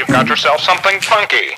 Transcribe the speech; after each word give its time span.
you've 0.00 0.08
got 0.08 0.28
yourself 0.28 0.60
something 0.62 0.98
funky. 1.02 1.50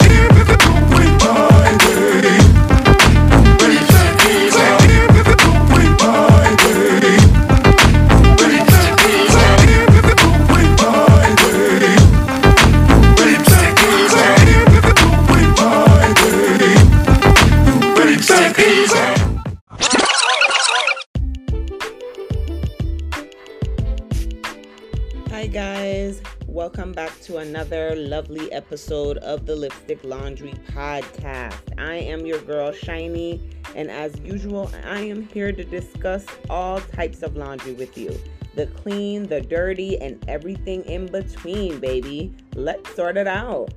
Another 27.53 27.95
lovely 27.95 28.51
episode 28.51 29.19
of 29.19 29.45
the 29.45 29.55
Lipstick 29.55 30.03
Laundry 30.05 30.55
Podcast. 30.69 31.79
I 31.79 31.97
am 31.97 32.25
your 32.25 32.41
girl, 32.41 32.73
Shyni, 32.73 33.43
and 33.77 33.91
as 33.91 34.19
usual, 34.21 34.71
I 34.87 35.01
am 35.01 35.29
here 35.29 35.53
to 35.53 35.63
discuss 35.63 36.25
all 36.49 36.81
types 36.81 37.23
of 37.23 37.37
laundry 37.37 37.75
with 37.75 37.99
you 37.99 38.19
the 38.55 38.69
clean, 38.69 39.25
the 39.25 39.43
dirty, 39.43 40.01
and 40.01 40.25
everything 40.29 40.83
in 40.85 41.05
between, 41.05 41.79
baby. 41.79 42.35
Let's 42.55 42.97
sort 42.97 43.19
it 43.19 43.27
out. 43.27 43.69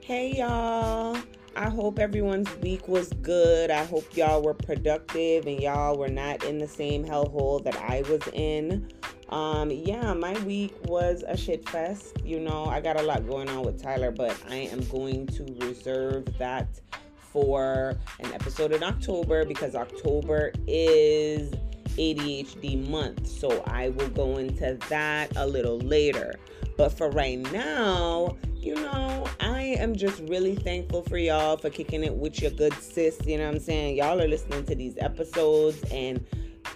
Hey, 0.00 0.36
y'all. 0.36 1.18
I 1.56 1.70
hope 1.70 1.98
everyone's 1.98 2.54
week 2.58 2.86
was 2.86 3.08
good. 3.14 3.72
I 3.72 3.84
hope 3.84 4.16
y'all 4.16 4.42
were 4.42 4.54
productive 4.54 5.48
and 5.48 5.60
y'all 5.60 5.98
were 5.98 6.06
not 6.06 6.44
in 6.44 6.58
the 6.58 6.68
same 6.68 7.04
hellhole 7.04 7.64
that 7.64 7.74
I 7.74 8.02
was 8.08 8.22
in. 8.32 8.88
Um, 9.28 9.70
yeah, 9.70 10.14
my 10.14 10.32
week 10.44 10.74
was 10.84 11.22
a 11.26 11.36
shit 11.36 11.68
fest. 11.68 12.22
You 12.24 12.40
know, 12.40 12.64
I 12.64 12.80
got 12.80 12.98
a 12.98 13.02
lot 13.02 13.28
going 13.28 13.48
on 13.48 13.62
with 13.62 13.82
Tyler, 13.82 14.10
but 14.10 14.36
I 14.48 14.56
am 14.56 14.80
going 14.88 15.26
to 15.28 15.44
reserve 15.60 16.26
that 16.38 16.80
for 17.20 17.94
an 18.20 18.32
episode 18.32 18.72
in 18.72 18.82
October 18.82 19.44
because 19.44 19.74
October 19.74 20.52
is 20.66 21.52
ADHD 21.98 22.88
month. 22.88 23.26
So 23.26 23.62
I 23.66 23.90
will 23.90 24.08
go 24.08 24.38
into 24.38 24.78
that 24.88 25.36
a 25.36 25.46
little 25.46 25.78
later. 25.78 26.34
But 26.76 26.90
for 26.90 27.10
right 27.10 27.38
now, 27.52 28.36
you 28.54 28.76
know, 28.76 29.26
I 29.40 29.60
am 29.78 29.94
just 29.94 30.20
really 30.28 30.54
thankful 30.54 31.02
for 31.02 31.18
y'all 31.18 31.56
for 31.56 31.70
kicking 31.70 32.02
it 32.02 32.14
with 32.14 32.40
your 32.40 32.52
good 32.52 32.72
sis. 32.74 33.18
You 33.26 33.38
know 33.38 33.46
what 33.46 33.56
I'm 33.56 33.60
saying? 33.60 33.96
Y'all 33.96 34.20
are 34.20 34.28
listening 34.28 34.64
to 34.64 34.74
these 34.74 34.94
episodes 34.98 35.82
and 35.90 36.24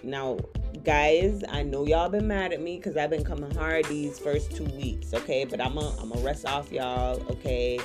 now 0.03 0.39
guys 0.85 1.45
i 1.51 1.63
know 1.63 1.87
y'all 1.87 2.09
been 2.09 2.27
mad 2.27 2.53
at 2.53 2.61
me 2.61 2.77
because 2.77 2.97
i've 2.97 3.11
been 3.11 3.23
coming 3.23 3.51
hard 3.55 3.85
these 3.85 4.19
first 4.19 4.51
two 4.51 4.65
weeks 4.65 5.15
okay? 5.15 5.45
But 5.45 5.61
i'm 5.61 5.75
gonna 5.75 5.95
I'm 6.01 6.09
gonna 6.09 6.21
rest 6.23 6.45
off 6.45 6.73
y'all 6.73 7.23
okay? 7.31 7.79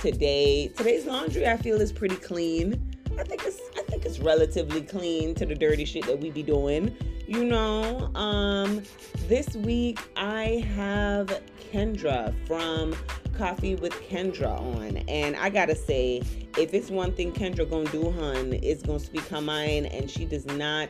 Today 0.00 0.68
today's 0.68 1.06
laundry 1.06 1.46
i 1.46 1.56
feel 1.56 1.80
is 1.80 1.92
pretty 1.92 2.16
clean. 2.16 2.96
I 3.18 3.22
think 3.22 3.42
it's 3.44 3.60
i 3.78 3.82
think 3.82 4.04
it's 4.04 4.18
relatively 4.18 4.82
clean 4.82 5.34
to 5.36 5.46
the 5.46 5.54
dirty 5.54 5.84
shit 5.84 6.06
that 6.06 6.18
we 6.18 6.30
be 6.30 6.42
doing. 6.42 6.96
You 7.28 7.44
know 7.44 8.10
um 8.16 8.82
this 9.28 9.54
week 9.54 10.00
i 10.16 10.64
have 10.74 11.40
kendra 11.72 12.34
from 12.48 12.96
coffee 13.38 13.76
with 13.76 13.92
kendra 14.08 14.60
on 14.60 14.96
and 15.08 15.36
i 15.36 15.48
gotta 15.48 15.76
say 15.76 16.20
if 16.58 16.74
it's 16.74 16.90
one 16.90 17.12
thing 17.12 17.32
kendra 17.32 17.68
gonna 17.68 17.88
do 17.90 18.10
hun 18.10 18.58
it's 18.62 18.82
gonna 18.82 18.98
speak 18.98 19.22
her 19.28 19.40
mind 19.40 19.86
and 19.86 20.10
she 20.10 20.24
does 20.24 20.46
not 20.46 20.88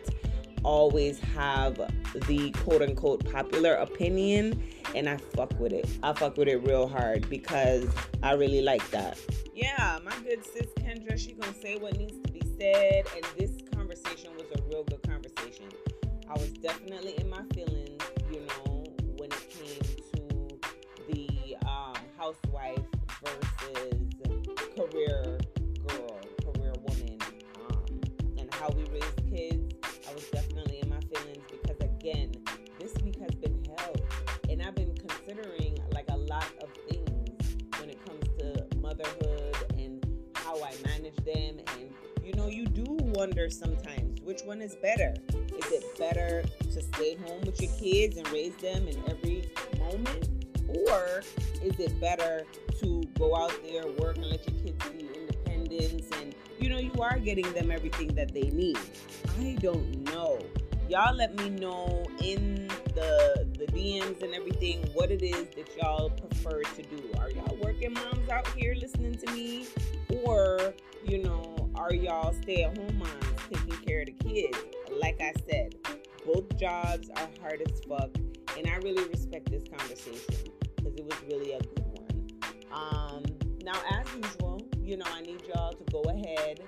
always 0.64 1.18
have 1.20 1.76
the 2.26 2.50
quote 2.62 2.82
unquote 2.82 3.30
popular 3.30 3.74
opinion 3.74 4.62
and 4.94 5.08
I 5.08 5.16
fuck 5.16 5.58
with 5.58 5.72
it. 5.72 5.88
I 6.02 6.12
fuck 6.12 6.36
with 6.36 6.48
it 6.48 6.58
real 6.66 6.88
hard 6.88 7.28
because 7.28 7.86
I 8.22 8.32
really 8.32 8.62
like 8.62 8.88
that. 8.90 9.18
Yeah, 9.54 9.98
my 10.04 10.14
good 10.24 10.44
sis 10.44 10.66
Kendra, 10.78 11.18
she 11.18 11.32
gonna 11.32 11.54
say 11.54 11.76
what 11.76 11.96
needs 11.96 12.18
to 12.20 12.32
be 12.32 12.42
said 12.58 13.04
and 13.14 13.24
this 13.38 13.62
conversation 13.74 14.30
was 14.36 14.46
a 14.58 14.62
real 14.68 14.84
good 14.84 15.02
conversation. 15.02 15.66
I 16.28 16.34
was 16.34 16.50
definitely 16.50 17.18
in 17.18 17.28
my 17.28 17.42
feelings, 17.54 17.69
wonder 43.20 43.50
sometimes 43.50 44.18
which 44.22 44.40
one 44.46 44.62
is 44.62 44.76
better. 44.76 45.12
Is 45.34 45.70
it 45.70 45.98
better 45.98 46.42
to 46.62 46.80
stay 46.80 47.16
home 47.16 47.42
with 47.42 47.60
your 47.60 47.70
kids 47.72 48.16
and 48.16 48.26
raise 48.32 48.56
them 48.56 48.88
in 48.88 48.96
every 49.10 49.50
moment? 49.78 50.26
Or 50.66 51.22
is 51.62 51.78
it 51.78 52.00
better 52.00 52.46
to 52.80 53.02
go 53.18 53.36
out 53.36 53.52
there, 53.62 53.86
work, 53.98 54.16
and 54.16 54.24
let 54.24 54.48
your 54.48 54.58
kids 54.62 54.88
be 54.88 55.10
independent 55.14 56.14
and 56.16 56.34
you 56.58 56.70
know 56.70 56.78
you 56.78 56.94
are 56.98 57.18
getting 57.18 57.52
them 57.52 57.70
everything 57.70 58.14
that 58.14 58.32
they 58.32 58.48
need? 58.48 58.78
I 59.38 59.58
don't 59.60 60.02
know. 60.04 60.38
Y'all 60.88 61.14
let 61.14 61.36
me 61.36 61.50
know 61.50 62.06
in 62.24 62.68
the 62.94 63.46
the 63.58 63.66
DMs 63.66 64.22
and 64.22 64.34
everything 64.34 64.82
what 64.94 65.10
it 65.10 65.22
is 65.22 65.46
that 65.56 65.68
y'all 65.76 66.08
prefer 66.08 66.62
to 66.62 66.82
do. 66.84 67.02
Are 67.18 67.30
y'all 67.30 67.58
working 67.62 67.92
moms 67.92 68.30
out 68.30 68.48
here 68.54 68.74
listening 68.74 69.16
to 69.16 69.30
me? 69.34 69.66
Or, 70.24 70.72
you 71.04 71.22
know, 71.22 71.69
are 71.80 71.94
y'all 71.94 72.34
stay-at-home 72.42 72.98
moms 72.98 73.40
taking 73.50 73.86
care 73.86 74.00
of 74.00 74.06
the 74.06 74.12
kids? 74.12 74.58
Like 75.00 75.18
I 75.18 75.32
said, 75.48 75.76
both 76.26 76.54
jobs 76.58 77.08
are 77.16 77.28
hard 77.40 77.62
as 77.62 77.80
fuck, 77.88 78.10
and 78.58 78.66
I 78.68 78.76
really 78.82 79.08
respect 79.08 79.50
this 79.50 79.62
conversation 79.74 80.52
because 80.76 80.94
it 80.94 81.04
was 81.04 81.16
really 81.26 81.52
a 81.52 81.58
good 81.58 81.84
one. 81.86 82.40
Um, 82.70 83.24
now, 83.64 83.80
as 83.90 84.06
usual, 84.14 84.60
you 84.78 84.98
know, 84.98 85.06
I 85.10 85.22
need 85.22 85.40
y'all 85.48 85.72
to 85.72 85.84
go 85.90 86.02
ahead 86.02 86.60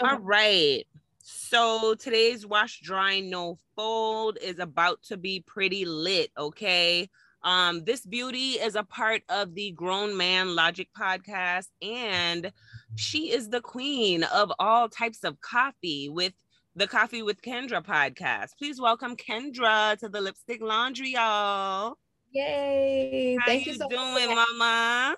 All 0.00 0.18
right. 0.20 0.86
So 1.18 1.94
today's 1.94 2.46
wash, 2.46 2.80
dry, 2.80 3.20
no 3.20 3.58
fold 3.76 4.38
is 4.40 4.58
about 4.58 5.02
to 5.04 5.16
be 5.18 5.40
pretty 5.46 5.84
lit, 5.84 6.30
okay? 6.38 7.10
Um, 7.42 7.84
this 7.84 8.06
beauty 8.06 8.52
is 8.52 8.76
a 8.76 8.84
part 8.84 9.22
of 9.28 9.54
the 9.54 9.72
Grown 9.72 10.16
Man 10.16 10.54
Logic 10.54 10.88
podcast, 10.98 11.68
and 11.82 12.50
she 12.96 13.30
is 13.32 13.48
the 13.48 13.60
queen 13.60 14.24
of 14.24 14.52
all 14.58 14.88
types 14.88 15.24
of 15.24 15.40
coffee 15.40 16.08
with 16.08 16.32
the 16.76 16.86
Coffee 16.86 17.22
with 17.22 17.40
Kendra 17.40 17.84
podcast. 17.84 18.50
Please 18.58 18.80
welcome 18.80 19.16
Kendra 19.16 19.96
to 19.98 20.08
the 20.08 20.20
Lipstick 20.20 20.60
Laundry, 20.60 21.10
y'all. 21.10 21.96
Yay! 22.32 23.36
How 23.38 23.46
Thank 23.46 23.66
you, 23.66 23.72
you 23.72 23.78
so 23.78 23.88
doing, 23.88 24.34
much. 24.34 24.48
Mama? 24.58 25.16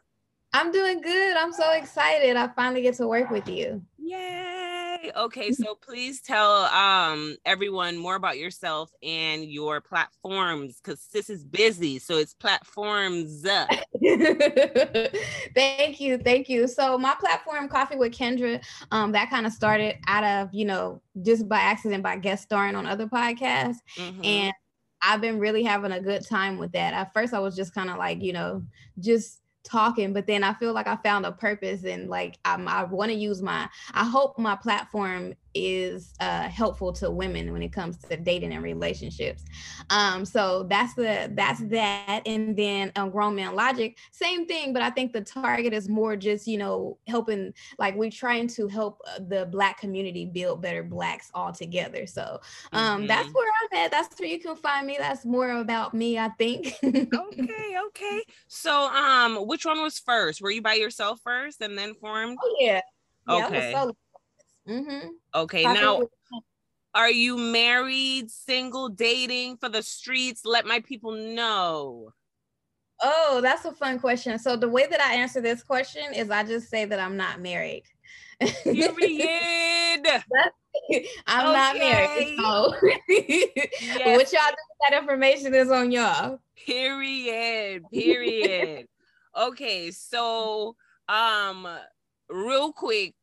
I'm 0.53 0.71
doing 0.71 1.01
good. 1.01 1.37
I'm 1.37 1.53
so 1.53 1.73
excited. 1.73 2.37
I 2.37 2.49
finally 2.49 2.83
get 2.83 2.95
to 2.97 3.09
work 3.09 3.31
with 3.31 3.49
you. 3.49 3.83
Yay! 3.99 4.66
Okay, 5.15 5.53
so 5.53 5.75
please 5.75 6.21
tell 6.21 6.65
um 6.67 7.37
everyone 7.45 7.97
more 7.97 8.17
about 8.17 8.39
yourself 8.39 8.91
and 9.03 9.45
your 9.45 9.81
platforms 9.81 10.81
because 10.83 11.01
sis 11.01 11.31
is 11.31 11.45
busy, 11.45 11.99
so 11.99 12.17
it's 12.17 12.35
platforms. 12.35 13.43
thank 15.55 16.01
you, 16.01 16.19
thank 16.19 16.49
you. 16.49 16.67
So 16.69 16.99
my 16.99 17.15
platform, 17.19 17.69
Coffee 17.69 17.97
with 17.97 18.13
Kendra, 18.13 18.63
um, 18.91 19.13
that 19.13 19.31
kind 19.31 19.47
of 19.47 19.53
started 19.53 19.97
out 20.07 20.25
of 20.25 20.53
you 20.55 20.65
know 20.65 21.01
just 21.23 21.49
by 21.49 21.59
accident 21.59 22.03
by 22.03 22.17
guest 22.17 22.45
starring 22.45 22.75
on 22.75 22.87
other 22.87 23.07
podcasts, 23.07 23.77
Mhm. 23.99 24.25
and 24.25 24.53
I've 25.03 25.21
been 25.21 25.39
really 25.39 25.63
having 25.63 25.93
a 25.93 26.01
good 26.01 26.27
time 26.27 26.59
with 26.59 26.73
that. 26.73 26.95
At 26.95 27.13
first, 27.13 27.35
I 27.35 27.39
was 27.39 27.55
just 27.55 27.75
kind 27.75 27.91
of 27.91 27.99
like 27.99 28.23
you 28.23 28.33
know 28.33 28.63
just 28.99 29.41
talking 29.67 30.13
but 30.13 30.27
then 30.27 30.43
i 30.43 30.55
feel 30.55 30.73
like 30.73 30.87
i 30.87 30.97
found 30.97 31.27
a 31.27 31.33
purpose 31.33 31.85
and 31.85 32.09
like 32.09 32.39
I'm, 32.45 32.69
i 32.69 32.85
want 32.85 33.11
to 33.11 33.17
use 33.17 33.43
my 33.43 33.69
i 33.93 34.05
hope 34.05 34.39
my 34.39 34.57
platform 34.57 35.35
is 35.57 36.15
uh 36.21 36.49
helpful 36.49 36.93
to 36.93 37.11
women 37.11 37.53
when 37.53 37.63
it 37.63 37.73
comes 37.73 37.97
to 37.99 38.17
dating 38.17 38.53
and 38.53 38.63
relationships 38.63 39.45
um 39.91 40.25
so 40.25 40.65
that's 40.65 40.95
the 40.95 41.31
that's 41.35 41.61
that 41.69 42.23
and 42.27 42.57
then 42.57 42.93
um, 42.97 43.11
grown 43.11 43.35
man 43.35 43.55
logic 43.55 43.99
same 44.13 44.47
thing 44.47 44.73
but 44.73 44.83
i 44.83 44.91
think 44.91 45.13
the 45.13 45.21
target 45.23 45.73
is 45.73 45.89
more 45.89 46.17
just 46.17 46.47
you 46.47 46.59
know 46.59 46.99
helping 47.07 47.53
like 47.79 47.95
we're 47.97 48.11
trying 48.11 48.47
to 48.47 48.67
help 48.69 49.01
uh, 49.09 49.19
the 49.29 49.47
black 49.51 49.79
community 49.79 50.25
build 50.27 50.61
better 50.63 50.83
blacks 50.83 51.31
all 51.35 51.53
together 51.53 52.07
so 52.07 52.41
um 52.73 53.07
that's 53.07 53.29
Mhm. 53.29 53.35
where 53.35 53.53
i'm 53.63 53.79
at 53.85 53.91
that's 53.91 54.19
where 54.19 54.29
you 54.29 54.39
can 54.41 54.57
find 54.57 54.87
me 54.87 54.97
that's 54.99 55.25
more 55.25 55.51
about 55.51 55.95
me 55.95 56.19
i 56.19 56.29
think 56.31 56.75
okay, 57.15 57.77
okay. 57.89 58.21
So 58.49 58.87
um 58.89 59.47
which 59.47 59.65
one 59.65 59.81
was 59.83 59.99
first? 59.99 60.41
Were 60.41 60.51
you 60.51 60.63
by 60.63 60.75
yourself 60.75 61.21
first 61.23 61.61
and 61.61 61.77
then 61.79 61.95
formed? 61.95 62.39
Oh 62.43 62.57
yeah. 62.61 62.81
Yeah, 63.27 63.47
Okay. 63.47 63.61
So 63.61 63.97
mm-hmm. 64.69 65.09
Okay, 65.35 65.65
now 65.65 66.03
are 66.95 67.11
you 67.11 67.37
married, 67.37 68.31
single, 68.31 68.89
dating 68.89 69.59
for 69.59 69.69
the 69.69 69.83
streets? 69.83 70.47
Let 70.47 70.65
my 70.65 70.81
people 70.81 71.13
know. 71.13 72.13
Oh, 73.03 73.41
that's 73.43 73.67
a 73.67 73.73
fun 73.73 73.99
question. 73.99 74.39
So 74.39 74.57
the 74.57 74.69
way 74.69 74.87
that 74.87 75.01
I 75.03 75.15
answer 75.15 75.43
this 75.43 75.63
question 75.63 76.15
is 76.15 76.31
I 76.31 76.43
just 76.43 76.71
say 76.71 76.87
that 76.87 76.99
I'm 76.99 77.17
not 77.19 77.41
married. 77.41 77.83
Period. 78.41 80.07
I'm 81.27 81.53
not 81.53 81.77
married. 81.77 82.39
So 82.39 82.75
Yes. 83.09 84.17
what 84.17 84.33
y'all 84.33 84.49
do 84.49 84.57
with 84.57 84.91
that 84.91 84.99
information 84.99 85.55
is 85.55 85.71
on 85.71 85.91
y'all. 85.93 86.41
Period. 86.65 87.85
Period. 87.93 88.89
okay, 89.37 89.91
so 89.91 90.77
um 91.09 91.69
real 92.31 92.73
quick, 92.73 93.15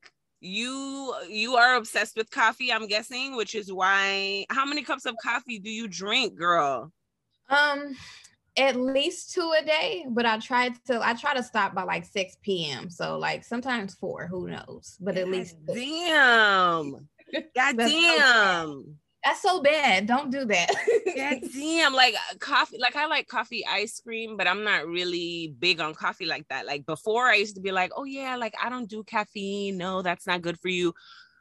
you 0.43 1.15
you 1.29 1.55
are 1.55 1.75
obsessed 1.75 2.17
with 2.17 2.29
coffee, 2.29 2.71
I'm 2.71 2.87
guessing, 2.87 3.35
which 3.35 3.55
is 3.55 3.71
why 3.71 4.45
how 4.49 4.65
many 4.65 4.83
cups 4.83 5.05
of 5.05 5.15
coffee 5.23 5.59
do 5.59 5.69
you 5.69 5.87
drink, 5.87 6.35
girl? 6.35 6.91
Um 7.49 7.95
at 8.55 8.75
least 8.75 9.33
two 9.33 9.51
a 9.59 9.65
day, 9.65 10.05
but 10.09 10.25
I 10.25 10.37
try 10.37 10.69
to 10.87 10.99
I 11.01 11.13
try 11.13 11.33
to 11.33 11.43
stop 11.43 11.73
by 11.73 11.83
like 11.83 12.05
6 12.05 12.37
p.m. 12.41 12.89
So 12.89 13.17
like 13.17 13.43
sometimes 13.43 13.95
four, 13.95 14.27
who 14.27 14.47
knows? 14.47 14.97
But 14.99 15.17
at 15.17 15.27
least 15.27 15.55
two. 15.67 15.73
damn. 15.73 17.09
God 17.55 17.77
damn. 17.77 18.99
That's 19.23 19.41
so 19.41 19.61
bad. 19.61 20.05
Don't 20.05 20.31
do 20.31 20.45
that. 20.45 20.69
God 21.15 21.49
damn. 21.53 21.93
Like 21.93 22.15
uh, 22.15 22.35
coffee, 22.39 22.77
like 22.77 22.95
I 22.95 23.05
like 23.05 23.27
coffee 23.27 23.65
ice 23.65 23.99
cream, 23.99 24.35
but 24.37 24.47
I'm 24.47 24.63
not 24.63 24.85
really 24.85 25.55
big 25.59 25.79
on 25.79 25.93
coffee 25.93 26.25
like 26.25 26.47
that. 26.49 26.65
Like 26.65 26.85
before, 26.85 27.27
I 27.27 27.35
used 27.35 27.55
to 27.55 27.61
be 27.61 27.71
like, 27.71 27.91
oh 27.95 28.03
yeah, 28.03 28.35
like 28.35 28.53
I 28.61 28.69
don't 28.69 28.89
do 28.89 29.03
caffeine. 29.03 29.77
No, 29.77 30.01
that's 30.01 30.27
not 30.27 30.41
good 30.41 30.59
for 30.59 30.69
you. 30.69 30.93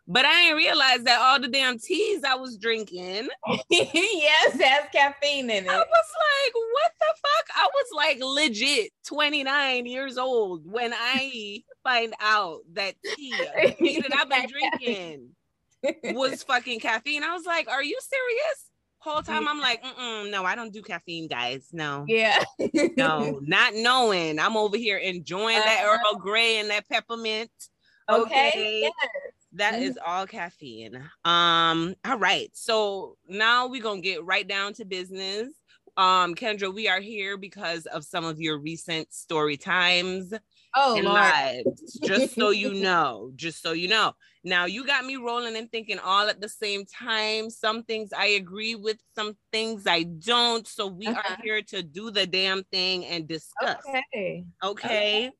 But 0.08 0.24
I 0.24 0.42
didn't 0.42 0.56
realize 0.56 1.04
that 1.04 1.20
all 1.20 1.40
the 1.40 1.46
damn 1.46 1.78
teas 1.78 2.24
I 2.24 2.34
was 2.34 2.56
drinking, 2.56 3.28
yes, 3.70 4.60
has 4.60 4.88
caffeine 4.92 5.48
in 5.48 5.64
it. 5.64 5.70
I 5.70 5.76
was 5.78 5.86
like, 5.86 6.54
what 6.54 6.92
the 6.98 7.14
fuck? 7.16 7.56
I 7.56 7.68
was 7.72 7.86
like 7.94 8.18
legit 8.20 8.90
29 9.06 9.86
years 9.86 10.18
old 10.18 10.70
when 10.70 10.92
I 10.92 11.62
find 11.84 12.14
out 12.20 12.62
that 12.72 12.96
tea, 13.14 13.32
tea 13.78 14.00
that 14.00 14.16
I've 14.16 14.28
been 14.28 14.48
drinking 14.80 15.28
was 16.04 16.42
fucking 16.48 16.80
caffeine. 16.80 17.22
I 17.22 17.32
was 17.34 17.46
like, 17.46 17.68
are 17.68 17.82
you 17.82 17.98
serious? 18.00 18.68
Whole 18.98 19.22
time 19.22 19.48
I'm 19.48 19.58
like, 19.60 19.82
no, 20.30 20.44
I 20.44 20.54
don't 20.54 20.72
do 20.72 20.80
caffeine, 20.80 21.26
guys. 21.26 21.68
No, 21.72 22.04
Yeah. 22.06 22.42
no, 22.96 23.40
not 23.42 23.74
knowing. 23.74 24.38
I'm 24.38 24.56
over 24.56 24.76
here 24.76 24.96
enjoying 24.98 25.58
that 25.58 25.84
Uh-huh. 25.84 25.98
Earl 26.14 26.20
Grey 26.20 26.58
and 26.58 26.70
that 26.70 26.88
peppermint. 26.88 27.50
Okay. 28.08 28.48
Okay. 28.48 28.80
yes. 28.82 28.92
That 29.54 29.74
is 29.82 29.98
all 30.06 30.26
caffeine. 30.26 30.96
Um, 31.24 31.94
all 32.06 32.18
right. 32.18 32.48
So 32.54 33.16
now 33.28 33.66
we're 33.66 33.82
gonna 33.82 34.00
get 34.00 34.24
right 34.24 34.46
down 34.46 34.72
to 34.74 34.84
business. 34.84 35.48
Um, 35.98 36.34
Kendra, 36.34 36.72
we 36.72 36.88
are 36.88 37.00
here 37.00 37.36
because 37.36 37.84
of 37.86 38.02
some 38.04 38.24
of 38.24 38.40
your 38.40 38.58
recent 38.58 39.12
story 39.12 39.56
times 39.58 40.32
Oh 40.74 40.96
and 40.96 41.06
lives. 41.06 41.98
Just 42.02 42.34
so 42.34 42.48
you 42.50 42.72
know, 42.82 43.32
just 43.36 43.62
so 43.62 43.72
you 43.72 43.88
know. 43.88 44.14
Now 44.44 44.64
you 44.64 44.84
got 44.84 45.04
me 45.04 45.16
rolling 45.16 45.56
and 45.56 45.70
thinking 45.70 45.98
all 45.98 46.28
at 46.28 46.40
the 46.40 46.48
same 46.48 46.84
time. 46.84 47.48
Some 47.48 47.84
things 47.84 48.12
I 48.12 48.26
agree 48.26 48.74
with, 48.74 48.98
some 49.14 49.36
things 49.52 49.86
I 49.86 50.02
don't. 50.02 50.66
So 50.66 50.86
we 50.88 51.06
are 51.06 51.12
Uh-huh. 51.12 51.36
here 51.42 51.62
to 51.62 51.82
do 51.82 52.10
the 52.10 52.26
damn 52.26 52.64
thing 52.64 53.04
and 53.06 53.28
discuss. 53.28 53.82
Okay. 53.88 54.44
Okay. 54.62 55.30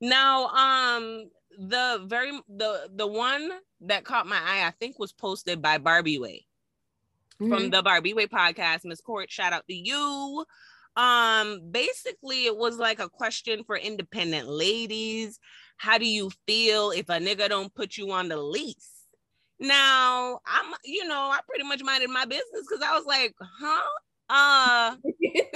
Now, 0.00 0.46
um, 0.48 1.30
the 1.58 2.04
very 2.06 2.32
the 2.48 2.90
the 2.94 3.06
one 3.06 3.50
that 3.82 4.04
caught 4.04 4.26
my 4.26 4.38
eye, 4.38 4.66
I 4.66 4.70
think, 4.72 4.98
was 4.98 5.12
posted 5.12 5.60
by 5.62 5.78
Barbie 5.78 6.18
Way 6.18 6.46
from 7.38 7.64
Mhm. 7.64 7.70
the 7.72 7.82
Barbie 7.82 8.14
Way 8.14 8.26
podcast. 8.26 8.84
Miss 8.84 9.00
Court, 9.00 9.30
shout 9.30 9.52
out 9.52 9.66
to 9.68 9.74
you. 9.74 10.44
Um, 10.96 11.70
basically, 11.70 12.46
it 12.46 12.56
was 12.56 12.76
like 12.78 12.98
a 12.98 13.08
question 13.08 13.62
for 13.62 13.76
independent 13.76 14.48
ladies. 14.48 15.38
How 15.78 15.96
do 15.96 16.06
you 16.06 16.30
feel 16.46 16.90
if 16.90 17.08
a 17.08 17.18
nigga 17.18 17.48
don't 17.48 17.74
put 17.74 17.96
you 17.96 18.10
on 18.10 18.28
the 18.28 18.36
lease? 18.36 19.06
Now, 19.60 20.40
I'm, 20.46 20.74
you 20.84 21.06
know, 21.06 21.30
I 21.32 21.40
pretty 21.48 21.64
much 21.64 21.82
minded 21.82 22.10
my 22.10 22.24
business 22.24 22.66
because 22.68 22.84
I 22.84 22.94
was 22.96 23.06
like, 23.06 23.34
huh? 23.40 23.82
Uh, 24.30 24.96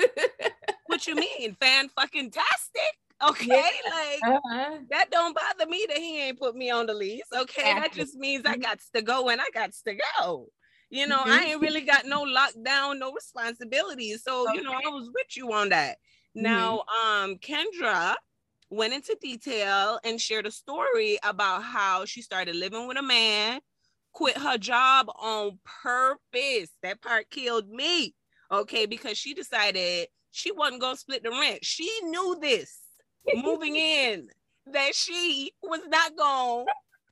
what 0.87 1.07
you 1.07 1.14
mean? 1.14 1.55
Fan 1.61 1.88
fucking 1.91 2.31
tastic? 2.31 2.99
Okay, 3.25 3.47
like 3.50 4.21
uh-huh. 4.25 4.79
that 4.91 5.11
don't 5.12 5.37
bother 5.37 5.71
me 5.71 5.87
that 5.88 5.99
he 5.99 6.23
ain't 6.23 6.41
put 6.41 6.57
me 6.57 6.71
on 6.71 6.87
the 6.87 6.95
lease. 6.95 7.23
Okay, 7.33 7.75
that 7.75 7.93
just 7.93 8.17
means 8.17 8.45
I 8.45 8.57
got 8.57 8.81
to 8.95 9.02
go 9.02 9.29
and 9.29 9.41
I 9.41 9.45
got 9.55 9.71
to 9.87 9.97
go. 10.19 10.49
You 10.91 11.07
know, 11.07 11.23
I 11.25 11.45
ain't 11.45 11.61
really 11.61 11.83
got 11.83 12.05
no 12.05 12.25
lockdown, 12.25 12.99
no 12.99 13.12
responsibilities. 13.12 14.23
So, 14.25 14.52
you 14.52 14.62
know, 14.62 14.73
I 14.73 14.88
was 14.88 15.09
with 15.14 15.37
you 15.37 15.52
on 15.52 15.71
that. 15.71 15.99
Now, 16.35 16.83
um, 17.05 17.37
Kendra 17.37 18.14
went 18.73 18.95
into 18.95 19.17
detail 19.21 20.00
and 20.02 20.21
shared 20.21 20.47
a 20.47 20.50
story 20.50 21.19
about 21.23 21.62
how 21.62 22.07
she 22.07 22.23
started 22.23 22.57
living 22.57 22.88
with 22.88 22.97
a 22.97 23.02
man, 23.02 23.61
quit 24.12 24.38
her 24.38 24.57
job 24.57 25.09
on 25.14 25.59
purpose. 25.83 26.71
That 26.83 27.02
part 27.02 27.29
killed 27.31 27.69
me. 27.69 28.14
Okay, 28.50 28.87
because 28.87 29.19
she 29.19 29.35
decided 29.35 30.09
she 30.31 30.52
wasn't 30.52 30.81
gonna 30.81 30.97
split 30.97 31.23
the 31.23 31.31
rent. 31.31 31.64
She 31.64 31.88
knew 32.05 32.38
this 32.41 32.79
moving 33.35 33.76
in 33.76 34.29
that 34.73 34.95
she 34.95 35.52
was 35.62 35.81
not 35.88 36.17
gonna 36.17 36.64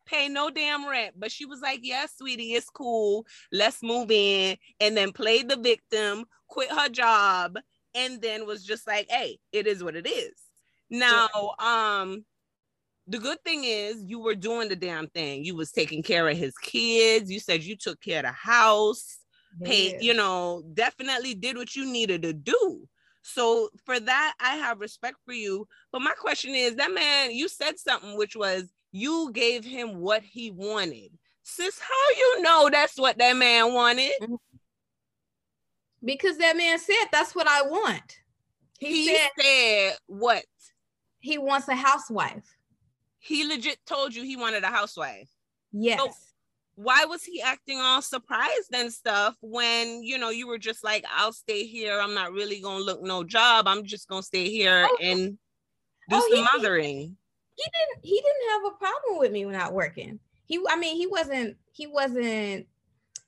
pay 0.07 0.29
no 0.29 0.51
damn 0.51 0.89
rent. 0.89 1.15
But 1.19 1.31
she 1.31 1.45
was 1.45 1.61
like, 1.61 1.81
Yes, 1.83 2.15
sweetie, 2.17 2.55
it's 2.55 2.71
cool. 2.71 3.27
Let's 3.53 3.83
move 3.83 4.11
in. 4.11 4.57
And 4.81 4.97
then 4.97 5.13
played 5.13 5.49
the 5.51 5.57
victim, 5.57 6.25
quit 6.49 6.71
her 6.71 6.89
job, 6.89 7.59
and 7.95 8.21
then 8.23 8.47
was 8.47 8.65
just 8.65 8.87
like, 8.87 9.09
Hey, 9.11 9.39
it 9.53 9.67
is 9.67 9.85
what 9.85 9.95
it 9.95 10.07
is. 10.07 10.50
Now, 10.91 11.29
um, 11.59 12.25
the 13.07 13.19
good 13.19 13.43
thing 13.45 13.65
is 13.65 14.03
you 14.05 14.19
were 14.21 14.35
doing 14.35 14.69
the 14.69 14.77
damn 14.77 15.07
thing. 15.09 15.45
You 15.45 15.55
was 15.57 15.73
taking 15.73 16.03
care 16.03 16.29
of 16.29 16.37
his 16.37 16.57
kids. 16.59 17.31
You 17.31 17.41
said 17.41 17.63
you 17.63 17.77
took 17.77 18.01
care 18.01 18.19
of 18.21 18.25
the 18.27 18.33
house 18.33 19.19
paid, 19.65 19.93
Yeah. 19.95 20.01
you 20.01 20.15
know, 20.15 20.63
definitely 20.75 21.35
did 21.35 21.57
what 21.57 21.75
you 21.75 21.85
needed 21.85 22.23
to 22.23 22.33
do. 22.33 22.89
So 23.23 23.69
for 23.85 24.01
that, 24.01 24.35
I 24.41 24.57
have 24.57 24.81
respect 24.81 25.17
for 25.27 25.33
you. 25.33 25.67
But 25.93 26.03
my 26.03 26.13
question 26.13 26.55
is 26.55 26.77
that 26.77 26.93
man, 26.93 27.33
you 27.33 27.49
said 27.49 27.79
something 27.79 28.17
which 28.17 28.37
was 28.37 28.71
you 28.93 29.31
gave 29.33 29.65
him 29.65 29.99
what 29.99 30.23
he 30.23 30.51
wanted. 30.51 31.11
Sis, 31.43 31.79
how 31.79 32.17
you 32.17 32.43
know 32.43 32.69
that's 32.71 32.97
what 32.99 33.19
that 33.19 33.37
man 33.37 33.75
wanted? 33.75 34.13
because 36.03 36.39
that 36.39 36.57
man 36.57 36.79
said 36.79 37.07
that's 37.13 37.35
what 37.35 37.47
I 37.47 37.63
want. 37.63 38.19
He, 38.79 39.09
he 39.09 39.15
said, 39.15 39.29
said 39.39 39.97
what? 40.07 40.45
He 41.21 41.39
wants 41.39 41.69
a 41.69 41.75
housewife. 41.75 42.57
He 43.19 43.47
legit 43.47 43.79
told 43.87 44.15
you 44.15 44.25
he 44.25 44.37
wanted 44.37 44.65
a 44.65 44.69
housewife. 44.69 45.29
Yes. 45.73 46.01
So 46.01 46.11
why 46.75 47.05
was 47.05 47.23
he 47.23 47.43
acting 47.43 47.79
all 47.79 48.01
surprised 48.01 48.75
and 48.75 48.91
stuff 48.91 49.37
when 49.43 50.03
you 50.03 50.17
know 50.17 50.31
you 50.31 50.47
were 50.47 50.59
just 50.59 50.83
like, 50.83 51.05
I'll 51.15 51.33
stay 51.33 51.65
here. 51.65 52.01
I'm 52.01 52.15
not 52.15 52.33
really 52.33 52.61
gonna 52.61 52.83
look 52.83 53.03
no 53.03 53.23
job. 53.23 53.69
I'm 53.69 53.85
just 53.85 54.09
gonna 54.09 54.23
stay 54.23 54.49
here 54.49 54.89
oh. 54.91 54.97
and 55.03 55.39
do 56.09 56.17
oh, 56.17 56.29
some 56.29 56.39
he, 56.39 56.47
mothering. 56.55 57.17
He 57.55 57.65
didn't 57.65 58.05
he 58.05 58.17
didn't 58.17 58.51
have 58.51 58.73
a 58.73 58.79
problem 58.79 59.19
with 59.19 59.31
me 59.31 59.45
not 59.45 59.75
working. 59.75 60.19
He 60.47 60.59
I 60.69 60.77
mean 60.77 60.97
he 60.97 61.07
wasn't 61.07 61.57
he 61.73 61.87
wasn't 61.87 62.67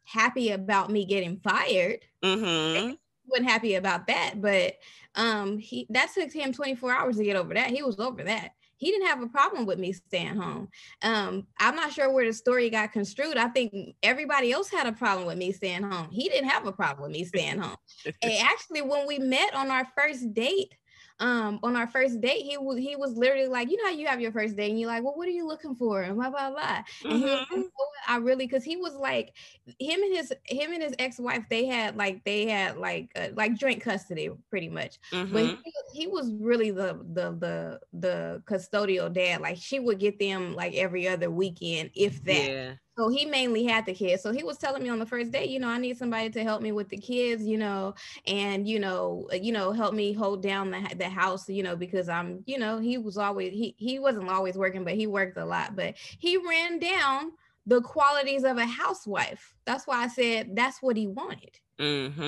happy 0.05 0.51
about 0.51 0.91
me 0.91 1.05
getting 1.05 1.39
fired. 1.39 2.01
Mm-hmm. 2.25 2.89
He 2.89 2.99
wasn't 3.29 3.51
happy 3.51 3.75
about 3.75 4.07
that, 4.07 4.41
but 4.41 4.77
um 5.15 5.59
he 5.59 5.87
that 5.91 6.11
took 6.15 6.33
him 6.33 6.53
24 6.53 6.93
hours 6.93 7.17
to 7.17 7.25
get 7.25 7.37
over 7.37 7.55
that. 7.55 7.71
He 7.71 7.83
was 7.83 7.99
over 7.99 8.23
that 8.25 8.53
he 8.83 8.91
didn't 8.91 9.07
have 9.07 9.23
a 9.23 9.29
problem 9.29 9.65
with 9.65 9.79
me 9.79 9.93
staying 9.93 10.35
home. 10.35 10.69
Um, 11.03 11.47
I'm 11.61 11.77
not 11.77 11.93
sure 11.93 12.13
where 12.13 12.27
the 12.27 12.33
story 12.33 12.69
got 12.69 12.91
construed. 12.91 13.37
I 13.37 13.47
think 13.47 13.95
everybody 14.03 14.51
else 14.51 14.71
had 14.71 14.89
a 14.89 14.93
problem 14.93 15.25
with 15.25 15.39
me 15.39 15.53
staying 15.53 15.85
home. 15.85 16.09
He 16.11 16.29
didn't 16.29 16.49
have 16.49 16.67
a 16.67 16.73
problem 16.73 17.05
with 17.09 17.17
me 17.17 17.23
staying 17.23 17.61
home. 17.61 17.77
and 18.05 18.33
actually, 18.41 18.83
when 18.83 19.07
we 19.07 19.21
met 19.21 19.55
on 19.55 19.71
our 19.71 19.87
first 19.97 20.35
date, 20.35 20.75
um 21.21 21.59
on 21.63 21.77
our 21.77 21.87
first 21.87 22.21
date 22.21 22.43
he 22.43 22.57
was 22.57 22.79
he 22.79 22.97
was 22.97 23.17
literally 23.17 23.47
like 23.47 23.71
you 23.71 23.77
know 23.77 23.85
how 23.85 23.93
you 23.93 24.07
have 24.07 24.21
your 24.21 24.33
first 24.33 24.57
date 24.57 24.71
and 24.71 24.81
you're 24.81 24.89
like 24.89 25.03
well 25.03 25.15
what 25.15 25.29
are 25.29 25.33
you 25.33 25.47
looking 25.47 25.75
for 25.75 26.03
and 26.03 26.17
blah 26.17 26.31
blah 26.31 26.51
blah 26.51 26.83
and 27.05 27.13
mm-hmm. 27.13 27.19
he 27.19 27.25
was 27.25 27.47
like, 27.51 27.59
mm-hmm. 27.59 28.13
I 28.13 28.17
really 28.17 28.47
because 28.47 28.65
he 28.65 28.77
was 28.77 28.95
like 28.95 29.35
him 29.79 30.03
and 30.03 30.17
his 30.17 30.33
him 30.45 30.73
and 30.73 30.83
his 30.83 30.95
ex-wife 30.99 31.45
they 31.49 31.67
had 31.67 31.97
like 31.97 32.25
they 32.25 32.47
had 32.47 32.77
like 32.77 33.11
uh, 33.17 33.29
like 33.35 33.55
joint 33.55 33.81
custody 33.81 34.31
pretty 34.51 34.69
much 34.69 34.99
mm-hmm. 35.13 35.33
but 35.33 35.45
he, 35.45 35.57
he, 35.93 36.07
was 36.07 36.33
really 36.41 36.71
the 36.71 36.99
the 37.13 37.31
the 37.39 37.81
the 37.93 38.43
custodial 38.47 39.13
dad 39.13 39.41
like 39.41 39.57
she 39.57 39.79
would 39.79 39.99
get 39.99 40.19
them 40.19 40.55
like 40.55 40.75
every 40.75 41.09
other 41.09 41.31
weekend 41.31 41.91
if 41.95 42.23
that 42.25 42.51
yeah. 42.51 42.73
So 42.97 43.09
he 43.09 43.25
mainly 43.25 43.65
had 43.65 43.87
the 43.87 43.95
kids. 43.95 44.23
So 44.23 44.33
he 44.33 44.43
was 44.43 44.59
telling 44.59 44.83
me 44.83 44.91
on 44.91 44.99
the 44.99 45.07
first 45.07 45.33
day, 45.33 45.47
you 45.47 45.59
know, 45.59 45.69
I 45.69 45.79
need 45.79 45.97
somebody 45.97 46.29
to 46.31 46.43
help 46.43 46.61
me 46.61 46.73
with 46.73 46.91
the 46.91 46.99
kids, 46.99 47.45
you 47.45 47.57
know, 47.57 47.95
and 48.27 48.69
you 48.69 48.79
know, 48.79 49.29
uh, 49.33 49.37
you 49.37 49.53
know, 49.53 49.73
help 49.73 49.95
me 49.95 50.13
hold 50.13 50.43
down 50.43 50.71
the 50.71 50.95
the 50.97 51.09
house, 51.09 51.49
you 51.49 51.63
know, 51.63 51.75
because 51.75 52.09
I'm, 52.09 52.43
you 52.47 52.59
know, 52.59 52.79
he 52.79 52.99
was 52.99 53.17
always 53.17 53.53
he 53.53 53.75
he 53.79 53.99
wasn't 53.99 54.29
always 54.29 54.57
working, 54.57 54.85
but 54.85 54.95
he 54.95 55.07
worked 55.07 55.39
a 55.39 55.45
lot. 55.45 55.75
But 55.75 55.95
he 55.97 56.37
ran 56.37 56.79
down 56.79 57.33
the 57.67 57.81
qualities 57.81 58.45
of 58.45 58.59
a 58.59 58.67
housewife. 58.67 59.55
That's 59.65 59.87
why 59.87 60.05
I 60.05 60.09
said 60.09 60.55
that's 60.55 60.83
what 60.83 60.97
he 60.97 61.07
wanted. 61.07 61.59
Mm-hmm. 61.79 62.23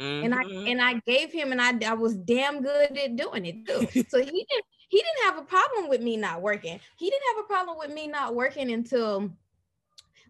Mm-hmm. 0.00 0.24
And 0.24 0.34
I 0.34 0.44
mm-hmm. 0.44 0.66
and 0.66 0.82
I 0.82 0.94
gave 1.06 1.30
him, 1.30 1.52
and 1.52 1.60
I 1.60 1.72
I 1.88 1.94
was 1.94 2.16
damn 2.16 2.62
good 2.62 2.96
at 2.96 3.16
doing 3.16 3.46
it 3.46 3.66
too. 3.66 4.04
so 4.08 4.18
he 4.18 4.24
didn't 4.24 4.64
he 4.88 4.98
didn't 4.98 5.24
have 5.24 5.38
a 5.38 5.46
problem 5.46 5.88
with 5.88 6.00
me 6.00 6.16
not 6.16 6.42
working. 6.42 6.80
He 6.96 7.10
didn't 7.10 7.36
have 7.36 7.44
a 7.44 7.48
problem 7.48 7.78
with 7.78 7.92
me 7.92 8.08
not 8.08 8.34
working 8.34 8.72
until 8.72 9.30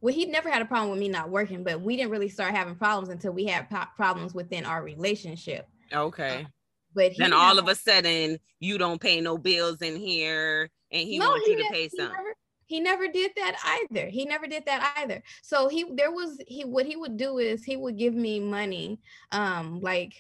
well, 0.01 0.15
he 0.15 0.27
never 0.27 0.51
had 0.51 0.63
a 0.63 0.65
problem 0.65 0.91
with 0.91 1.01
me 1.01 1.09
not 1.09 1.31
working, 1.31 1.63
but 1.63 1.81
we 1.81 1.97
didn't 1.97 2.11
really 2.11 2.29
start 2.29 2.55
having 2.55 2.75
problems 2.75 3.09
until 3.09 3.33
we 3.33 3.45
had 3.45 3.69
po- 3.69 3.85
problems 3.97 4.35
within 4.35 4.65
our 4.65 4.83
relationship. 4.83 5.69
Okay. 5.93 6.43
Uh, 6.43 6.49
but 6.95 7.13
then 7.17 7.33
all 7.33 7.59
of 7.59 7.69
a 7.69 7.75
sudden, 7.75 8.39
you 8.59 8.79
don't 8.79 9.01
pay 9.01 9.21
no 9.21 9.39
bills 9.39 9.81
in 9.83 9.97
here, 9.97 10.71
and 10.91 11.09
he 11.09 11.19
no, 11.19 11.29
wants 11.29 11.47
he 11.47 11.53
you 11.53 11.59
to 11.59 11.69
pay 11.71 11.89
some. 11.89 12.09
Never, 12.09 12.35
he 12.67 12.81
never 12.81 13.09
did 13.09 13.33
that 13.37 13.57
either. 13.91 14.09
He 14.09 14.25
never 14.25 14.47
did 14.47 14.65
that 14.67 14.95
either. 14.97 15.23
So 15.43 15.69
he 15.69 15.85
there 15.95 16.11
was 16.11 16.39
he 16.47 16.65
what 16.65 16.87
he 16.87 16.97
would 16.97 17.17
do 17.17 17.39
is 17.39 17.65
he 17.65 17.77
would 17.77 17.97
give 17.97 18.15
me 18.15 18.41
money, 18.41 19.01
um, 19.31 19.81
like 19.81 20.15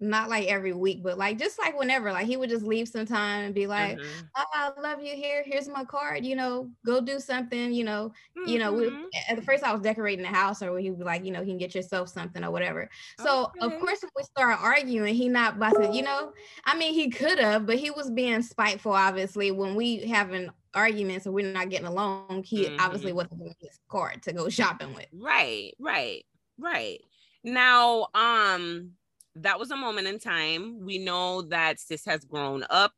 not 0.00 0.30
like 0.30 0.48
every 0.48 0.72
week, 0.72 1.02
but 1.02 1.18
like 1.18 1.38
just 1.38 1.58
like 1.58 1.78
whenever, 1.78 2.10
like 2.10 2.26
he 2.26 2.36
would 2.36 2.48
just 2.48 2.64
leave 2.64 2.88
some 2.88 3.04
time 3.04 3.44
and 3.44 3.54
be 3.54 3.66
like, 3.66 3.98
mm-hmm. 3.98 4.20
oh, 4.36 4.44
I 4.54 4.80
love 4.80 5.02
you 5.02 5.14
here. 5.14 5.42
Here's 5.44 5.68
my 5.68 5.84
card, 5.84 6.24
you 6.24 6.34
know, 6.34 6.70
go 6.86 7.00
do 7.02 7.20
something, 7.20 7.72
you 7.72 7.84
know, 7.84 8.12
mm-hmm. 8.38 8.48
you 8.48 8.58
know, 8.58 8.72
we, 8.72 8.84
mm-hmm. 8.86 9.04
at 9.28 9.36
the 9.36 9.42
first 9.42 9.62
I 9.62 9.72
was 9.72 9.82
decorating 9.82 10.22
the 10.22 10.28
house 10.28 10.62
or 10.62 10.78
he 10.78 10.90
would 10.90 10.98
be 10.98 11.04
like, 11.04 11.24
you 11.24 11.32
know, 11.32 11.40
he 11.40 11.50
can 11.50 11.58
get 11.58 11.74
yourself 11.74 12.08
something 12.08 12.42
or 12.42 12.50
whatever. 12.50 12.88
So 13.18 13.50
okay. 13.62 13.66
of 13.66 13.78
course 13.78 14.00
when 14.00 14.10
we 14.16 14.22
start 14.22 14.58
arguing, 14.60 15.14
he 15.14 15.28
not 15.28 15.56
about 15.56 15.74
to, 15.82 15.94
you 15.94 16.02
know, 16.02 16.32
I 16.64 16.76
mean, 16.76 16.94
he 16.94 17.10
could 17.10 17.38
have, 17.38 17.66
but 17.66 17.76
he 17.76 17.90
was 17.90 18.10
being 18.10 18.42
spiteful, 18.42 18.92
obviously, 18.92 19.50
when 19.50 19.74
we 19.74 20.06
having 20.06 20.50
arguments 20.74 21.26
and 21.26 21.34
we're 21.34 21.52
not 21.52 21.68
getting 21.68 21.86
along, 21.86 22.44
he 22.46 22.64
mm-hmm. 22.64 22.80
obviously 22.80 23.12
wasn't 23.12 23.38
going 23.38 23.54
his 23.60 23.78
card 23.88 24.22
to 24.22 24.32
go 24.32 24.48
shopping 24.48 24.94
with. 24.94 25.06
Right, 25.12 25.72
right, 25.78 26.24
right. 26.58 27.00
Now, 27.42 28.08
um, 28.14 28.92
that 29.36 29.58
was 29.58 29.70
a 29.70 29.76
moment 29.76 30.06
in 30.06 30.18
time. 30.18 30.84
We 30.84 30.98
know 30.98 31.42
that 31.42 31.80
sis 31.80 32.04
has 32.06 32.24
grown 32.24 32.64
up. 32.68 32.92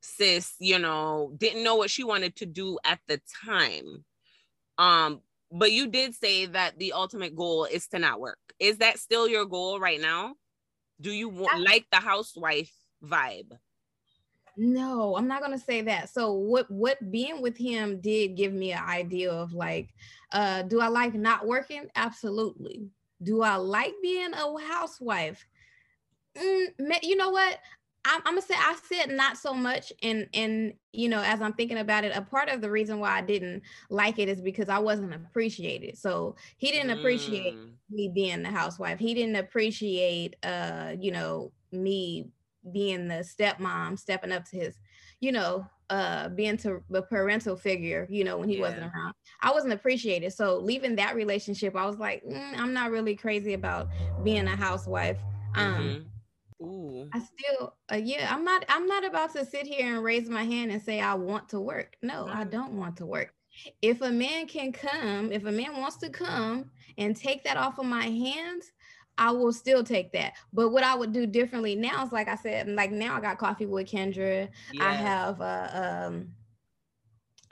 Sis, 0.00 0.54
you 0.58 0.78
know, 0.78 1.32
didn't 1.36 1.62
know 1.62 1.76
what 1.76 1.90
she 1.90 2.04
wanted 2.04 2.36
to 2.36 2.46
do 2.46 2.78
at 2.84 2.98
the 3.06 3.20
time. 3.46 4.04
Um, 4.78 5.20
but 5.50 5.70
you 5.72 5.86
did 5.86 6.14
say 6.14 6.46
that 6.46 6.78
the 6.78 6.92
ultimate 6.92 7.36
goal 7.36 7.64
is 7.64 7.86
to 7.88 7.98
not 7.98 8.20
work. 8.20 8.38
Is 8.58 8.78
that 8.78 8.98
still 8.98 9.28
your 9.28 9.44
goal 9.44 9.78
right 9.78 10.00
now? 10.00 10.34
Do 11.00 11.10
you 11.10 11.30
like 11.58 11.86
the 11.90 11.98
housewife 11.98 12.72
vibe? 13.04 13.52
No, 14.56 15.16
I'm 15.16 15.26
not 15.26 15.40
gonna 15.40 15.58
say 15.58 15.82
that. 15.82 16.10
So 16.10 16.32
what 16.32 16.70
what 16.70 17.10
being 17.10 17.40
with 17.40 17.56
him 17.56 18.00
did 18.00 18.36
give 18.36 18.52
me 18.52 18.72
an 18.72 18.84
idea 18.84 19.32
of 19.32 19.52
like, 19.52 19.88
uh, 20.30 20.62
do 20.62 20.80
I 20.80 20.88
like 20.88 21.14
not 21.14 21.46
working? 21.46 21.88
Absolutely. 21.96 22.88
Do 23.22 23.42
I 23.42 23.56
like 23.56 23.94
being 24.02 24.32
a 24.34 24.60
housewife? 24.68 25.46
Mm, 26.36 26.98
you 27.02 27.16
know 27.16 27.30
what? 27.30 27.58
I'm, 28.04 28.20
I'm, 28.24 28.34
gonna 28.34 28.42
say 28.42 28.54
I 28.56 28.76
said 28.88 29.10
not 29.10 29.36
so 29.36 29.54
much, 29.54 29.92
and 30.02 30.28
and 30.34 30.72
you 30.92 31.08
know, 31.08 31.22
as 31.22 31.40
I'm 31.40 31.52
thinking 31.52 31.78
about 31.78 32.04
it, 32.04 32.16
a 32.16 32.22
part 32.22 32.48
of 32.48 32.60
the 32.60 32.70
reason 32.70 32.98
why 32.98 33.16
I 33.16 33.20
didn't 33.20 33.62
like 33.90 34.18
it 34.18 34.28
is 34.28 34.40
because 34.40 34.68
I 34.68 34.78
wasn't 34.78 35.14
appreciated. 35.14 35.96
So 35.96 36.34
he 36.56 36.72
didn't 36.72 36.98
appreciate 36.98 37.54
mm. 37.54 37.70
me 37.90 38.10
being 38.12 38.42
the 38.42 38.50
housewife. 38.50 38.98
He 38.98 39.14
didn't 39.14 39.36
appreciate, 39.36 40.34
uh, 40.42 40.94
you 40.98 41.12
know, 41.12 41.52
me 41.70 42.26
being 42.72 43.06
the 43.06 43.24
stepmom, 43.24 43.98
stepping 43.98 44.32
up 44.32 44.44
to 44.46 44.56
his, 44.56 44.78
you 45.20 45.30
know, 45.30 45.64
uh, 45.88 46.28
being 46.30 46.56
to 46.56 46.82
the 46.90 47.02
parental 47.02 47.54
figure, 47.54 48.08
you 48.10 48.24
know, 48.24 48.38
when 48.38 48.48
he 48.48 48.56
yeah. 48.56 48.62
wasn't 48.62 48.82
around. 48.82 49.14
I 49.42 49.52
wasn't 49.52 49.74
appreciated. 49.74 50.32
So 50.32 50.58
leaving 50.58 50.96
that 50.96 51.14
relationship, 51.14 51.76
I 51.76 51.86
was 51.86 51.98
like, 51.98 52.24
mm, 52.24 52.58
I'm 52.58 52.72
not 52.72 52.90
really 52.90 53.14
crazy 53.14 53.54
about 53.54 53.88
being 54.24 54.48
a 54.48 54.56
housewife. 54.56 55.18
Um, 55.54 55.74
mm-hmm 55.74 56.08
Ooh. 56.62 57.08
I 57.12 57.20
still, 57.20 57.74
uh, 57.90 57.96
yeah, 57.96 58.32
I'm 58.32 58.44
not, 58.44 58.64
I'm 58.68 58.86
not 58.86 59.04
about 59.04 59.32
to 59.34 59.44
sit 59.44 59.66
here 59.66 59.94
and 59.94 60.04
raise 60.04 60.28
my 60.28 60.44
hand 60.44 60.70
and 60.70 60.80
say 60.80 61.00
I 61.00 61.14
want 61.14 61.48
to 61.50 61.60
work. 61.60 61.96
No, 62.02 62.26
I 62.26 62.44
don't 62.44 62.74
want 62.74 62.96
to 62.98 63.06
work. 63.06 63.34
If 63.82 64.00
a 64.00 64.10
man 64.10 64.46
can 64.46 64.72
come, 64.72 65.30
if 65.30 65.44
a 65.44 65.52
man 65.52 65.76
wants 65.78 65.96
to 65.98 66.08
come 66.08 66.70
and 66.96 67.16
take 67.16 67.44
that 67.44 67.56
off 67.56 67.78
of 67.78 67.86
my 67.86 68.06
hands, 68.06 68.72
I 69.18 69.30
will 69.30 69.52
still 69.52 69.84
take 69.84 70.12
that. 70.12 70.34
But 70.52 70.70
what 70.70 70.84
I 70.84 70.94
would 70.94 71.12
do 71.12 71.26
differently 71.26 71.74
now 71.74 72.04
is 72.04 72.12
like 72.12 72.28
I 72.28 72.36
said, 72.36 72.68
like 72.68 72.90
now 72.90 73.16
I 73.16 73.20
got 73.20 73.38
coffee 73.38 73.66
with 73.66 73.86
Kendra. 73.86 74.48
Yeah. 74.72 74.84
I 74.84 74.92
have 74.92 75.40
uh, 75.40 75.68
um 75.74 76.28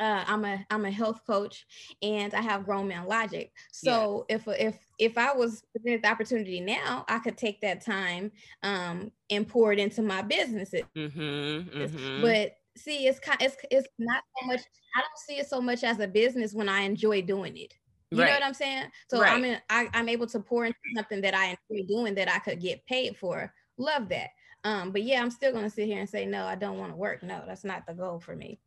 uh, 0.00 0.24
I'm 0.26 0.44
a 0.44 0.66
I'm 0.70 0.86
a 0.86 0.90
health 0.90 1.20
coach 1.26 1.66
and 2.02 2.32
I 2.34 2.40
have 2.40 2.64
grown 2.64 2.88
man 2.88 3.06
logic. 3.06 3.52
So 3.70 4.24
yeah. 4.28 4.36
if 4.36 4.48
if 4.48 4.78
if 4.98 5.18
I 5.18 5.32
was 5.32 5.62
presented 5.72 6.02
the 6.02 6.10
opportunity 6.10 6.60
now, 6.60 7.04
I 7.08 7.18
could 7.18 7.36
take 7.36 7.60
that 7.60 7.84
time 7.84 8.32
um, 8.62 9.12
and 9.30 9.46
pour 9.46 9.72
it 9.72 9.78
into 9.78 10.02
my 10.02 10.22
businesses. 10.22 10.82
Mm-hmm, 10.96 11.78
mm-hmm. 11.78 12.22
But 12.22 12.56
see, 12.76 13.06
it's 13.06 13.20
kind 13.20 13.40
it's 13.42 13.56
it's 13.70 13.88
not 13.98 14.22
so 14.40 14.46
much. 14.46 14.60
I 14.96 15.00
don't 15.00 15.18
see 15.18 15.34
it 15.34 15.48
so 15.48 15.60
much 15.60 15.84
as 15.84 16.00
a 16.00 16.08
business 16.08 16.54
when 16.54 16.68
I 16.68 16.80
enjoy 16.80 17.22
doing 17.22 17.56
it. 17.56 17.74
You 18.10 18.22
right. 18.22 18.28
know 18.28 18.34
what 18.34 18.44
I'm 18.44 18.54
saying? 18.54 18.86
So 19.08 19.20
right. 19.20 19.32
I'm 19.32 19.44
in, 19.44 19.58
I, 19.68 19.88
I'm 19.92 20.08
able 20.08 20.26
to 20.28 20.40
pour 20.40 20.64
into 20.64 20.78
something 20.96 21.20
that 21.20 21.34
I 21.34 21.56
enjoy 21.70 21.86
doing 21.86 22.14
that 22.16 22.28
I 22.28 22.40
could 22.40 22.60
get 22.60 22.84
paid 22.86 23.16
for. 23.16 23.52
Love 23.78 24.08
that. 24.08 24.30
Um, 24.64 24.90
but 24.90 25.02
yeah, 25.02 25.22
I'm 25.22 25.30
still 25.30 25.52
gonna 25.52 25.70
sit 25.70 25.86
here 25.86 26.00
and 26.00 26.08
say 26.08 26.26
no, 26.26 26.44
I 26.44 26.54
don't 26.54 26.78
want 26.78 26.92
to 26.92 26.96
work. 26.96 27.22
No, 27.22 27.42
that's 27.46 27.64
not 27.64 27.86
the 27.86 27.94
goal 27.94 28.18
for 28.18 28.34
me. 28.34 28.58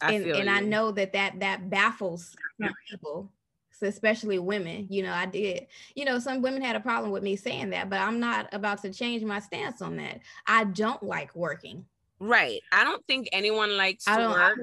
I 0.00 0.12
and 0.12 0.26
and 0.26 0.46
you. 0.46 0.50
I 0.50 0.60
know 0.60 0.90
that 0.92 1.12
that 1.12 1.40
that 1.40 1.70
baffles 1.70 2.34
people, 2.88 3.30
especially 3.82 4.38
women. 4.38 4.86
You 4.90 5.02
know, 5.02 5.12
I 5.12 5.26
did. 5.26 5.66
You 5.94 6.04
know, 6.04 6.18
some 6.18 6.42
women 6.42 6.62
had 6.62 6.76
a 6.76 6.80
problem 6.80 7.10
with 7.12 7.22
me 7.22 7.36
saying 7.36 7.70
that, 7.70 7.90
but 7.90 8.00
I'm 8.00 8.20
not 8.20 8.48
about 8.52 8.82
to 8.82 8.92
change 8.92 9.22
my 9.22 9.40
stance 9.40 9.82
on 9.82 9.96
that. 9.96 10.20
I 10.46 10.64
don't 10.64 11.02
like 11.02 11.34
working. 11.34 11.84
Right. 12.18 12.60
I 12.70 12.84
don't 12.84 13.04
think 13.06 13.28
anyone 13.32 13.76
likes 13.76 14.04
to 14.04 14.16
work. 14.16 14.58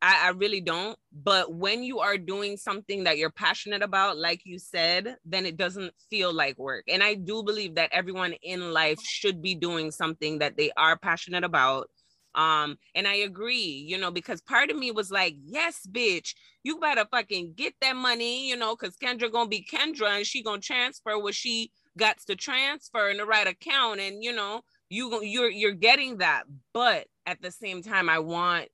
I, 0.00 0.28
I, 0.28 0.28
really 0.30 0.60
don't. 0.60 0.98
But 1.12 1.54
when 1.54 1.84
you 1.84 2.00
are 2.00 2.18
doing 2.18 2.56
something 2.56 3.04
that 3.04 3.18
you're 3.18 3.30
passionate 3.30 3.82
about, 3.82 4.18
like 4.18 4.40
you 4.44 4.58
said, 4.58 5.16
then 5.24 5.46
it 5.46 5.56
doesn't 5.56 5.92
feel 6.10 6.34
like 6.34 6.58
work. 6.58 6.84
And 6.88 7.04
I 7.04 7.14
do 7.14 7.44
believe 7.44 7.76
that 7.76 7.90
everyone 7.92 8.32
in 8.42 8.72
life 8.72 9.00
should 9.00 9.40
be 9.40 9.54
doing 9.54 9.92
something 9.92 10.38
that 10.40 10.56
they 10.56 10.72
are 10.76 10.98
passionate 10.98 11.44
about 11.44 11.88
um, 12.34 12.78
and 12.94 13.06
I 13.06 13.14
agree, 13.16 13.84
you 13.86 13.98
know, 13.98 14.10
because 14.10 14.40
part 14.40 14.70
of 14.70 14.76
me 14.76 14.90
was 14.90 15.10
like, 15.10 15.36
yes, 15.44 15.86
bitch, 15.90 16.34
you 16.62 16.78
better 16.78 17.06
fucking 17.10 17.54
get 17.56 17.74
that 17.80 17.96
money, 17.96 18.48
you 18.48 18.56
know, 18.56 18.74
because 18.74 18.96
Kendra 18.96 19.30
gonna 19.30 19.48
be 19.48 19.66
Kendra 19.70 20.16
and 20.16 20.26
she 20.26 20.42
gonna 20.42 20.60
transfer 20.60 21.18
what 21.18 21.34
she 21.34 21.70
got 21.98 22.18
to 22.26 22.36
transfer 22.36 23.08
in 23.08 23.18
the 23.18 23.26
right 23.26 23.46
account. 23.46 24.00
And 24.00 24.24
you 24.24 24.32
know, 24.32 24.62
you 24.92 25.22
you're 25.22 25.50
you're 25.50 25.72
getting 25.72 26.18
that 26.18 26.44
but 26.74 27.06
at 27.24 27.40
the 27.40 27.50
same 27.50 27.82
time 27.82 28.10
i 28.10 28.18
want 28.18 28.68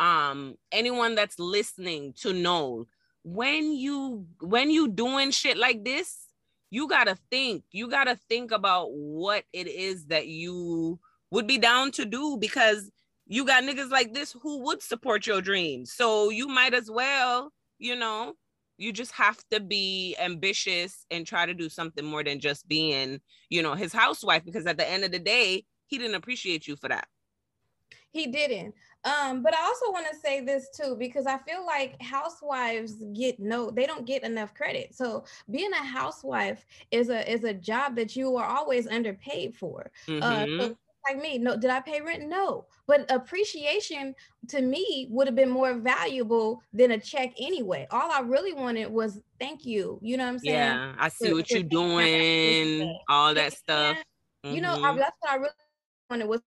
um 0.00 0.56
anyone 0.72 1.14
that's 1.14 1.38
listening 1.38 2.12
to 2.12 2.32
know 2.32 2.86
when 3.22 3.72
you 3.72 4.26
when 4.40 4.68
you 4.68 4.88
doing 4.88 5.30
shit 5.30 5.56
like 5.56 5.84
this 5.84 6.26
you 6.70 6.88
gotta 6.88 7.16
think 7.30 7.62
you 7.70 7.88
gotta 7.88 8.18
think 8.28 8.50
about 8.50 8.88
what 8.90 9.44
it 9.52 9.68
is 9.68 10.06
that 10.06 10.26
you 10.26 10.98
would 11.30 11.46
be 11.46 11.58
down 11.58 11.90
to 11.92 12.04
do 12.04 12.36
because 12.38 12.90
you 13.26 13.44
got 13.44 13.64
niggas 13.64 13.90
like 13.90 14.12
this 14.12 14.34
who 14.42 14.60
would 14.64 14.82
support 14.82 15.26
your 15.26 15.40
dreams. 15.40 15.92
So 15.92 16.30
you 16.30 16.46
might 16.46 16.74
as 16.74 16.90
well 16.90 17.52
you 17.78 17.96
know 17.96 18.34
you 18.76 18.92
just 18.92 19.12
have 19.12 19.38
to 19.50 19.60
be 19.60 20.16
ambitious 20.20 21.06
and 21.10 21.26
try 21.26 21.46
to 21.46 21.54
do 21.54 21.68
something 21.68 22.04
more 22.04 22.24
than 22.24 22.40
just 22.40 22.66
being 22.66 23.20
you 23.48 23.62
know 23.62 23.74
his 23.74 23.92
housewife 23.92 24.44
because 24.44 24.66
at 24.66 24.78
the 24.78 24.88
end 24.88 25.04
of 25.04 25.12
the 25.12 25.18
day 25.18 25.64
he 25.86 25.98
didn't 25.98 26.16
appreciate 26.16 26.66
you 26.66 26.76
for 26.76 26.88
that. 26.88 27.06
He 28.10 28.26
didn't. 28.28 28.74
Um 29.04 29.42
but 29.42 29.54
i 29.54 29.62
also 29.62 29.92
want 29.92 30.06
to 30.10 30.16
say 30.16 30.40
this 30.40 30.70
too 30.70 30.96
because 30.98 31.26
i 31.26 31.36
feel 31.38 31.66
like 31.66 32.00
housewives 32.00 32.94
get 33.14 33.38
no 33.38 33.70
they 33.70 33.86
don't 33.86 34.06
get 34.06 34.22
enough 34.22 34.54
credit. 34.54 34.94
So 34.94 35.24
being 35.50 35.72
a 35.72 35.84
housewife 35.84 36.64
is 36.90 37.10
a 37.10 37.30
is 37.30 37.44
a 37.44 37.54
job 37.54 37.96
that 37.96 38.16
you 38.16 38.36
are 38.36 38.46
always 38.46 38.86
underpaid 38.86 39.54
for. 39.54 39.90
Mm-hmm. 40.08 40.22
uh, 40.22 40.28
so 40.28 40.46
mm-hmm 40.46 40.72
like 41.08 41.20
me. 41.20 41.38
No, 41.38 41.56
did 41.56 41.70
I 41.70 41.80
pay 41.80 42.00
rent? 42.00 42.28
No. 42.28 42.66
But 42.86 43.10
appreciation 43.10 44.14
to 44.48 44.60
me 44.60 45.08
would 45.10 45.26
have 45.26 45.36
been 45.36 45.50
more 45.50 45.74
valuable 45.74 46.62
than 46.72 46.92
a 46.92 46.98
check 46.98 47.32
anyway. 47.38 47.86
All 47.90 48.10
I 48.10 48.20
really 48.20 48.52
wanted 48.52 48.90
was 48.90 49.20
thank 49.40 49.64
you. 49.64 49.98
You 50.02 50.16
know 50.16 50.24
what 50.24 50.30
I'm 50.30 50.38
saying? 50.38 50.54
Yeah, 50.54 50.94
I 50.98 51.08
see 51.08 51.32
what 51.32 51.50
you're 51.50 51.62
doing, 51.62 52.98
all 53.08 53.34
that 53.34 53.52
stuff. 53.54 53.96
You 54.42 54.60
know, 54.60 54.74
I, 54.74 54.76
mm-hmm. 54.76 54.98
that's 54.98 55.16
what 55.20 55.32
I 55.32 55.36
really 55.36 55.52
wanted 56.10 56.28
was 56.28 56.40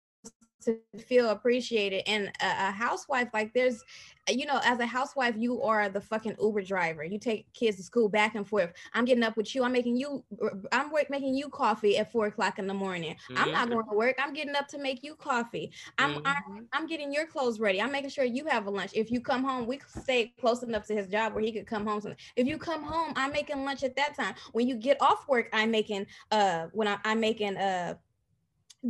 to 0.67 0.79
feel 0.99 1.31
appreciated. 1.31 2.03
And 2.07 2.29
a, 2.41 2.69
a, 2.69 2.71
housewife, 2.71 3.29
like 3.33 3.53
there's, 3.55 3.83
you 4.29 4.47
know, 4.47 4.61
as 4.65 4.79
a 4.81 4.87
housewife, 4.87 5.35
you 5.39 5.63
are 5.63 5.89
the 5.89 6.01
fucking 6.01 6.37
Uber 6.41 6.63
driver. 6.63 7.05
You 7.05 7.19
take 7.19 7.53
kids 7.53 7.77
to 7.79 7.83
school 7.83 8.09
back 8.09 8.35
and 8.35 8.47
forth. 8.47 8.73
I'm 8.93 9.05
getting 9.05 9.25
up 9.25 9.37
with 9.37 9.55
you. 9.55 9.65
I'm 9.65 9.73
making 9.73 9.97
you, 9.97 10.25
I'm 10.73 10.91
making 11.09 11.35
you 11.35 11.49
coffee 11.49 11.99
at 11.99 12.13
four 12.13 12.27
o'clock 12.27 12.59
in 12.59 12.67
the 12.67 12.75
morning. 12.75 13.15
Mm-hmm. 13.31 13.43
I'm 13.43 13.53
not 13.53 13.65
mm-hmm. 13.65 13.75
going 13.75 13.89
to 13.91 13.97
work. 13.97 14.17
I'm 14.23 14.35
getting 14.35 14.55
up 14.55 14.69
to 14.69 14.79
make 14.79 15.03
you 15.03 15.15
coffee. 15.15 15.71
I'm, 15.99 16.15
mm-hmm. 16.15 16.27
I'm, 16.27 16.69
I'm 16.73 16.87
getting 16.87 17.13
your 17.13 17.27
clothes 17.27 17.61
ready. 17.61 17.81
I'm 17.81 17.93
making 17.93 18.11
sure 18.11 18.25
you 18.25 18.47
have 18.47 18.67
a 18.67 18.71
lunch. 18.71 18.91
If 18.95 19.11
you 19.11 19.21
come 19.21 19.45
home, 19.45 19.67
we 19.67 19.81
stay 20.01 20.35
close 20.41 20.63
enough 20.63 20.87
to 20.87 20.95
his 20.95 21.09
job 21.09 21.35
where 21.35 21.43
he 21.43 21.53
could 21.53 21.67
come 21.67 21.87
home. 21.87 21.97
If 22.37 22.47
you 22.47 22.59
come 22.59 22.83
home, 22.83 23.13
I'm 23.17 23.33
making 23.33 23.65
lunch 23.65 23.85
at 23.85 23.97
that 23.97 24.15
time. 24.17 24.35
When 24.53 24.69
you 24.69 24.77
get 24.77 25.01
off 25.01 25.27
work, 25.29 25.49
I'm 25.53 25.71
making, 25.71 26.07
uh, 26.31 26.67
when 26.73 26.89
I, 26.89 26.99
I'm 27.05 27.21
making, 27.21 27.57
uh, 27.57 27.95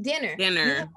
dinner. 0.01 0.37
Dinner. 0.37 0.89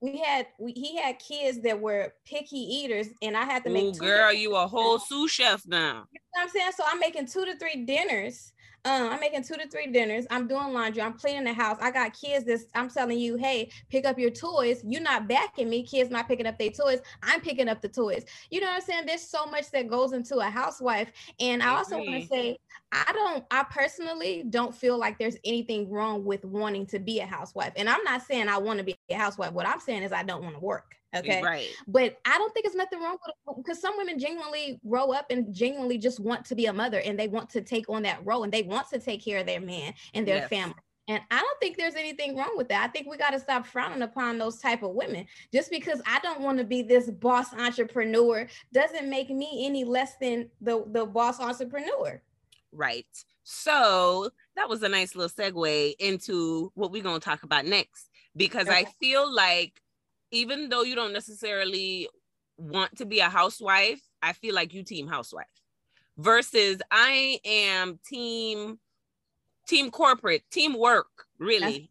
We 0.00 0.18
had 0.18 0.46
we, 0.58 0.72
he 0.72 0.96
had 0.96 1.18
kids 1.18 1.60
that 1.62 1.78
were 1.78 2.14
picky 2.24 2.56
eaters 2.56 3.08
and 3.20 3.36
i 3.36 3.44
had 3.44 3.62
to 3.64 3.70
make 3.70 3.96
Ooh, 3.96 3.98
girl 3.98 4.32
you 4.32 4.56
a 4.56 4.66
whole 4.66 4.98
sous 4.98 5.30
chef 5.30 5.66
now. 5.66 6.06
You 6.10 6.20
know 6.20 6.42
what 6.42 6.42
i'm 6.44 6.48
saying? 6.48 6.72
So 6.74 6.84
i'm 6.86 6.98
making 6.98 7.26
two 7.26 7.44
to 7.44 7.56
three 7.58 7.84
dinners 7.84 8.52
um, 8.84 9.10
I'm 9.10 9.20
making 9.20 9.44
two 9.44 9.56
to 9.56 9.68
three 9.68 9.88
dinners. 9.88 10.26
I'm 10.30 10.48
doing 10.48 10.72
laundry. 10.72 11.02
I'm 11.02 11.12
cleaning 11.12 11.44
the 11.44 11.52
house. 11.52 11.76
I 11.80 11.90
got 11.90 12.14
kids 12.14 12.46
This 12.46 12.66
I'm 12.74 12.88
telling 12.88 13.18
you, 13.18 13.36
hey, 13.36 13.70
pick 13.90 14.06
up 14.06 14.18
your 14.18 14.30
toys. 14.30 14.82
You're 14.86 15.02
not 15.02 15.28
backing 15.28 15.68
me. 15.68 15.82
Kids 15.82 16.10
not 16.10 16.28
picking 16.28 16.46
up 16.46 16.58
their 16.58 16.70
toys. 16.70 17.00
I'm 17.22 17.40
picking 17.42 17.68
up 17.68 17.82
the 17.82 17.88
toys. 17.88 18.24
You 18.50 18.60
know 18.60 18.68
what 18.68 18.76
I'm 18.76 18.80
saying? 18.80 19.06
There's 19.06 19.26
so 19.26 19.44
much 19.46 19.70
that 19.72 19.88
goes 19.88 20.12
into 20.12 20.38
a 20.38 20.44
housewife. 20.44 21.12
And 21.40 21.62
I 21.62 21.76
also 21.76 21.96
want 21.96 22.22
to 22.22 22.26
say, 22.26 22.56
I 22.92 23.12
don't, 23.12 23.44
I 23.50 23.64
personally 23.64 24.44
don't 24.48 24.74
feel 24.74 24.98
like 24.98 25.18
there's 25.18 25.36
anything 25.44 25.90
wrong 25.90 26.24
with 26.24 26.44
wanting 26.44 26.86
to 26.86 26.98
be 26.98 27.20
a 27.20 27.26
housewife. 27.26 27.72
And 27.76 27.88
I'm 27.88 28.02
not 28.04 28.22
saying 28.22 28.48
I 28.48 28.58
want 28.58 28.78
to 28.78 28.84
be 28.84 28.96
a 29.10 29.14
housewife. 29.14 29.52
What 29.52 29.68
I'm 29.68 29.80
saying 29.80 30.04
is 30.04 30.12
I 30.12 30.22
don't 30.22 30.42
want 30.42 30.54
to 30.54 30.60
work. 30.60 30.99
Okay. 31.16 31.42
Right. 31.42 31.68
But 31.88 32.18
I 32.24 32.38
don't 32.38 32.54
think 32.54 32.66
it's 32.66 32.76
nothing 32.76 33.00
wrong 33.00 33.16
with 33.24 33.34
it 33.56 33.56
because 33.56 33.80
some 33.80 33.96
women 33.96 34.18
genuinely 34.18 34.80
grow 34.88 35.12
up 35.12 35.26
and 35.30 35.52
genuinely 35.52 35.98
just 35.98 36.20
want 36.20 36.44
to 36.46 36.54
be 36.54 36.66
a 36.66 36.72
mother 36.72 37.00
and 37.00 37.18
they 37.18 37.28
want 37.28 37.50
to 37.50 37.60
take 37.60 37.88
on 37.88 38.02
that 38.04 38.24
role 38.24 38.44
and 38.44 38.52
they 38.52 38.62
want 38.62 38.88
to 38.90 38.98
take 38.98 39.24
care 39.24 39.38
of 39.38 39.46
their 39.46 39.60
man 39.60 39.92
and 40.14 40.26
their 40.26 40.36
yes. 40.36 40.48
family. 40.48 40.76
And 41.08 41.20
I 41.32 41.40
don't 41.40 41.60
think 41.60 41.76
there's 41.76 41.96
anything 41.96 42.36
wrong 42.36 42.54
with 42.56 42.68
that. 42.68 42.84
I 42.84 42.92
think 42.92 43.10
we 43.10 43.16
got 43.16 43.30
to 43.30 43.40
stop 43.40 43.66
frowning 43.66 44.02
upon 44.02 44.38
those 44.38 44.58
type 44.58 44.84
of 44.84 44.92
women. 44.92 45.26
Just 45.52 45.68
because 45.68 46.00
I 46.06 46.20
don't 46.20 46.40
want 46.40 46.58
to 46.58 46.64
be 46.64 46.82
this 46.82 47.10
boss 47.10 47.52
entrepreneur 47.52 48.46
doesn't 48.72 49.10
make 49.10 49.28
me 49.30 49.66
any 49.66 49.82
less 49.82 50.14
than 50.20 50.48
the, 50.60 50.84
the 50.92 51.06
boss 51.06 51.40
entrepreneur. 51.40 52.22
Right. 52.70 53.06
So 53.42 54.30
that 54.54 54.68
was 54.68 54.84
a 54.84 54.88
nice 54.88 55.16
little 55.16 55.28
segue 55.28 55.94
into 55.98 56.70
what 56.76 56.92
we're 56.92 57.02
going 57.02 57.18
to 57.18 57.24
talk 57.24 57.42
about 57.42 57.66
next 57.66 58.08
because 58.36 58.68
okay. 58.68 58.76
I 58.76 58.84
feel 59.00 59.34
like 59.34 59.80
even 60.30 60.68
though 60.68 60.82
you 60.82 60.94
don't 60.94 61.12
necessarily 61.12 62.08
want 62.56 62.96
to 62.98 63.06
be 63.06 63.20
a 63.20 63.28
housewife, 63.28 64.00
I 64.22 64.32
feel 64.32 64.54
like 64.54 64.74
you 64.74 64.82
team 64.82 65.08
housewife 65.08 65.46
versus 66.18 66.80
I 66.90 67.40
am 67.44 67.98
team 68.04 68.78
team 69.66 69.90
corporate, 69.90 70.42
teamwork, 70.50 71.08
really. 71.38 71.90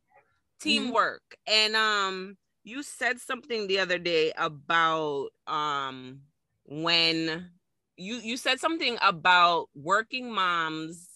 Teamwork. 0.60 1.24
Mm-hmm. 1.48 1.54
And 1.54 1.76
um 1.76 2.38
you 2.64 2.84
said 2.84 3.20
something 3.20 3.68
the 3.68 3.80
other 3.80 3.98
day 3.98 4.34
about 4.38 5.30
um 5.48 6.22
when 6.66 7.50
you 7.98 8.16
you 8.18 8.38
said 8.38 8.60
something 8.60 8.98
about 9.02 9.70
working 9.74 10.32
moms, 10.32 11.08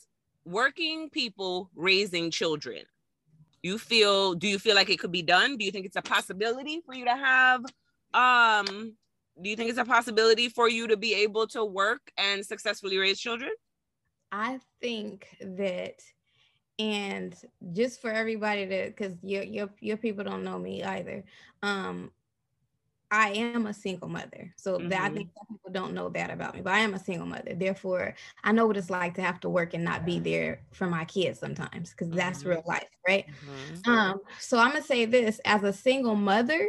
working 0.45 1.09
people 1.09 1.69
raising 1.75 2.31
children 2.31 2.83
you 3.63 3.77
feel 3.77 4.35
do 4.35 4.47
you 4.47 4.59
feel 4.59 4.75
like 4.75 4.89
it 4.89 4.99
could 4.99 5.11
be 5.11 5.21
done? 5.21 5.57
Do 5.57 5.65
you 5.65 5.71
think 5.71 5.85
it's 5.85 5.95
a 5.95 6.01
possibility 6.01 6.81
for 6.85 6.93
you 6.93 7.05
to 7.05 7.15
have 7.15 7.65
um 8.13 8.95
do 9.41 9.49
you 9.49 9.55
think 9.55 9.69
it's 9.69 9.79
a 9.79 9.85
possibility 9.85 10.47
for 10.47 10.69
you 10.69 10.87
to 10.87 10.97
be 10.97 11.15
able 11.15 11.47
to 11.47 11.65
work 11.65 12.11
and 12.17 12.45
successfully 12.45 12.97
raise 12.97 13.19
children? 13.19 13.51
I 14.31 14.59
think 14.79 15.27
that 15.41 16.01
and 16.79 17.35
just 17.71 18.01
for 18.01 18.11
everybody 18.11 18.67
to 18.67 18.85
because 18.87 19.13
your, 19.23 19.43
your 19.43 19.69
your 19.79 19.97
people 19.97 20.23
don't 20.23 20.43
know 20.43 20.57
me 20.57 20.83
either 20.83 21.23
um 21.61 22.11
I 23.13 23.29
am 23.33 23.67
a 23.67 23.73
single 23.73 24.09
mother. 24.09 24.51
So 24.57 24.79
mm-hmm. 24.79 24.89
that 24.89 25.01
I 25.01 25.09
think 25.09 25.29
mm-hmm. 25.29 25.53
people 25.53 25.71
don't 25.71 25.93
know 25.93 26.09
that 26.09 26.31
about 26.31 26.55
me, 26.55 26.61
but 26.61 26.73
I 26.73 26.79
am 26.79 26.95
a 26.95 26.99
single 26.99 27.27
mother. 27.27 27.53
Therefore, 27.53 28.15
I 28.43 28.51
know 28.51 28.65
what 28.65 28.75
it's 28.75 28.89
like 28.89 29.13
to 29.15 29.21
have 29.21 29.39
to 29.41 29.49
work 29.49 29.75
and 29.75 29.83
not 29.83 30.03
be 30.03 30.17
there 30.17 30.61
for 30.71 30.87
my 30.87 31.05
kids 31.05 31.39
sometimes 31.39 31.91
because 31.91 32.07
mm-hmm. 32.07 32.17
that's 32.17 32.43
real 32.43 32.63
life, 32.65 32.87
right? 33.07 33.27
Mm-hmm. 33.27 33.91
Um, 33.91 34.21
so 34.39 34.57
I'm 34.57 34.71
gonna 34.71 34.83
say 34.83 35.05
this 35.05 35.39
as 35.45 35.61
a 35.61 35.71
single 35.71 36.15
mother 36.15 36.67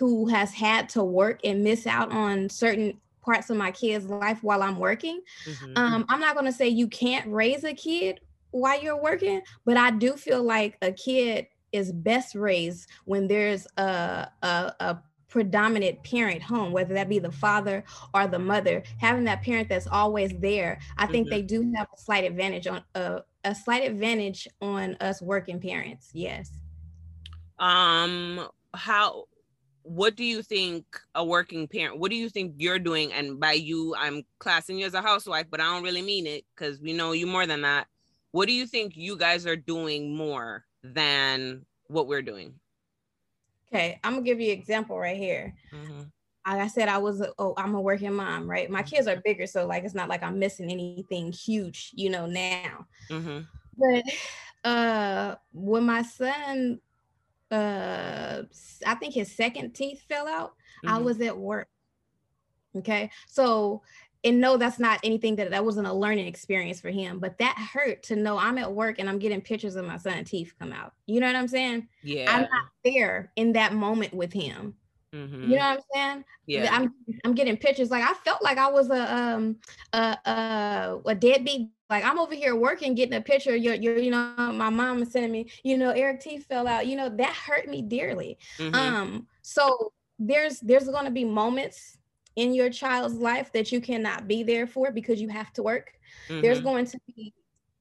who 0.00 0.26
has 0.26 0.52
had 0.52 0.88
to 0.90 1.04
work 1.04 1.40
and 1.44 1.62
miss 1.62 1.86
out 1.86 2.10
on 2.10 2.48
certain 2.48 3.00
parts 3.20 3.48
of 3.48 3.56
my 3.56 3.70
kid's 3.70 4.06
life 4.06 4.42
while 4.42 4.64
I'm 4.64 4.80
working. 4.80 5.20
Mm-hmm. 5.46 5.72
Um, 5.76 6.06
I'm 6.08 6.18
not 6.18 6.34
gonna 6.34 6.50
say 6.50 6.66
you 6.66 6.88
can't 6.88 7.30
raise 7.30 7.62
a 7.62 7.72
kid 7.72 8.18
while 8.50 8.82
you're 8.82 9.00
working, 9.00 9.42
but 9.64 9.76
I 9.76 9.92
do 9.92 10.14
feel 10.14 10.42
like 10.42 10.76
a 10.82 10.90
kid 10.90 11.46
is 11.70 11.92
best 11.92 12.34
raised 12.34 12.88
when 13.04 13.28
there's 13.28 13.66
a, 13.76 14.28
a, 14.42 14.72
a 14.80 14.98
predominant 15.28 16.02
parent 16.02 16.42
home, 16.42 16.72
whether 16.72 16.94
that 16.94 17.08
be 17.08 17.18
the 17.18 17.30
father 17.30 17.84
or 18.14 18.26
the 18.26 18.38
mother, 18.38 18.82
having 18.98 19.24
that 19.24 19.42
parent 19.42 19.68
that's 19.68 19.86
always 19.86 20.32
there, 20.38 20.80
I 20.96 21.06
think 21.06 21.26
mm-hmm. 21.26 21.36
they 21.36 21.42
do 21.42 21.72
have 21.76 21.86
a 21.94 22.00
slight 22.00 22.24
advantage 22.24 22.66
on 22.66 22.82
uh, 22.94 23.20
a 23.44 23.54
slight 23.54 23.84
advantage 23.84 24.48
on 24.60 24.96
us 25.00 25.22
working 25.22 25.60
parents. 25.60 26.10
Yes. 26.12 26.50
Um, 27.58 28.48
how? 28.74 29.24
What 29.82 30.16
do 30.16 30.24
you 30.24 30.42
think 30.42 30.84
a 31.14 31.24
working 31.24 31.66
parent? 31.66 31.98
What 31.98 32.10
do 32.10 32.16
you 32.16 32.28
think 32.28 32.54
you're 32.58 32.78
doing? 32.78 33.10
And 33.12 33.40
by 33.40 33.52
you, 33.52 33.94
I'm 33.96 34.22
classing 34.38 34.78
you 34.78 34.84
as 34.84 34.92
a 34.92 35.00
housewife, 35.00 35.46
but 35.50 35.60
I 35.60 35.64
don't 35.64 35.82
really 35.82 36.02
mean 36.02 36.26
it 36.26 36.44
because 36.54 36.78
we 36.78 36.92
know 36.92 37.12
you 37.12 37.26
more 37.26 37.46
than 37.46 37.62
that. 37.62 37.86
What 38.32 38.48
do 38.48 38.52
you 38.52 38.66
think 38.66 38.96
you 38.96 39.16
guys 39.16 39.46
are 39.46 39.56
doing 39.56 40.14
more 40.14 40.66
than 40.82 41.64
what 41.86 42.06
we're 42.06 42.20
doing? 42.20 42.52
Okay, 43.72 44.00
I'm 44.02 44.14
gonna 44.14 44.24
give 44.24 44.40
you 44.40 44.52
an 44.52 44.58
example 44.58 44.98
right 44.98 45.16
here. 45.16 45.54
Mm-hmm. 45.72 46.00
Like 46.46 46.60
I 46.62 46.66
said, 46.68 46.88
I 46.88 46.96
was 46.96 47.20
a, 47.20 47.32
oh, 47.38 47.52
I'm 47.58 47.74
a 47.74 47.80
working 47.80 48.14
mom, 48.14 48.48
right? 48.48 48.70
My 48.70 48.82
kids 48.82 49.06
are 49.06 49.20
bigger, 49.22 49.46
so 49.46 49.66
like 49.66 49.84
it's 49.84 49.94
not 49.94 50.08
like 50.08 50.22
I'm 50.22 50.38
missing 50.38 50.70
anything 50.70 51.32
huge, 51.32 51.90
you 51.94 52.08
know, 52.08 52.26
now. 52.26 52.86
Mm-hmm. 53.10 53.40
But 53.76 54.04
uh 54.68 55.36
when 55.52 55.84
my 55.84 56.02
son 56.02 56.80
uh 57.50 58.42
I 58.86 58.94
think 58.96 59.14
his 59.14 59.30
second 59.30 59.72
teeth 59.74 60.02
fell 60.08 60.26
out, 60.26 60.54
mm-hmm. 60.84 60.94
I 60.94 60.98
was 60.98 61.20
at 61.20 61.36
work. 61.36 61.68
Okay. 62.76 63.10
So 63.26 63.82
and 64.24 64.40
no, 64.40 64.56
that's 64.56 64.78
not 64.78 65.00
anything 65.04 65.36
that 65.36 65.50
that 65.50 65.64
wasn't 65.64 65.86
a 65.86 65.92
learning 65.92 66.26
experience 66.26 66.80
for 66.80 66.90
him, 66.90 67.18
but 67.18 67.38
that 67.38 67.56
hurt 67.72 68.02
to 68.04 68.16
know 68.16 68.38
I'm 68.38 68.58
at 68.58 68.72
work 68.72 68.98
and 68.98 69.08
I'm 69.08 69.18
getting 69.18 69.40
pictures 69.40 69.76
of 69.76 69.86
my 69.86 69.96
son's 69.96 70.30
teeth 70.30 70.52
come 70.58 70.72
out. 70.72 70.92
You 71.06 71.20
know 71.20 71.26
what 71.26 71.36
I'm 71.36 71.48
saying? 71.48 71.88
Yeah. 72.02 72.34
I'm 72.34 72.42
not 72.42 72.66
there 72.84 73.32
in 73.36 73.52
that 73.52 73.74
moment 73.74 74.12
with 74.12 74.32
him. 74.32 74.74
Mm-hmm. 75.14 75.42
You 75.42 75.56
know 75.56 75.56
what 75.56 75.62
I'm 75.62 75.80
saying? 75.94 76.24
Yeah. 76.46 76.68
I'm 76.70 76.94
I'm 77.24 77.34
getting 77.34 77.56
pictures. 77.56 77.90
Like 77.90 78.02
I 78.02 78.14
felt 78.14 78.42
like 78.42 78.58
I 78.58 78.68
was 78.70 78.90
a 78.90 79.16
um 79.16 79.56
a 79.92 80.18
a, 80.24 80.98
a 81.06 81.14
deadbeat 81.14 81.70
like 81.90 82.04
I'm 82.04 82.18
over 82.18 82.34
here 82.34 82.54
working, 82.54 82.94
getting 82.94 83.14
a 83.14 83.20
picture. 83.20 83.56
Your, 83.56 83.74
your, 83.74 83.98
you 83.98 84.10
know, 84.10 84.34
my 84.36 84.68
mom 84.68 85.02
is 85.02 85.12
sending 85.12 85.32
me, 85.32 85.50
you 85.62 85.78
know, 85.78 85.90
Eric 85.90 86.20
T 86.20 86.38
fell 86.38 86.66
out. 86.68 86.86
You 86.86 86.96
know, 86.96 87.08
that 87.08 87.32
hurt 87.32 87.68
me 87.68 87.80
dearly. 87.82 88.38
Mm-hmm. 88.58 88.74
Um, 88.74 89.26
so 89.42 89.92
there's 90.18 90.60
there's 90.60 90.88
going 90.88 91.04
to 91.04 91.10
be 91.10 91.24
moments 91.24 91.97
in 92.38 92.54
your 92.54 92.70
child's 92.70 93.16
life 93.16 93.50
that 93.52 93.72
you 93.72 93.80
cannot 93.80 94.28
be 94.28 94.44
there 94.44 94.66
for 94.66 94.92
because 94.92 95.20
you 95.20 95.28
have 95.28 95.52
to 95.52 95.62
work. 95.62 95.92
Mm-hmm. 96.28 96.40
There's 96.40 96.60
going 96.60 96.86
to 96.86 97.00
be 97.08 97.34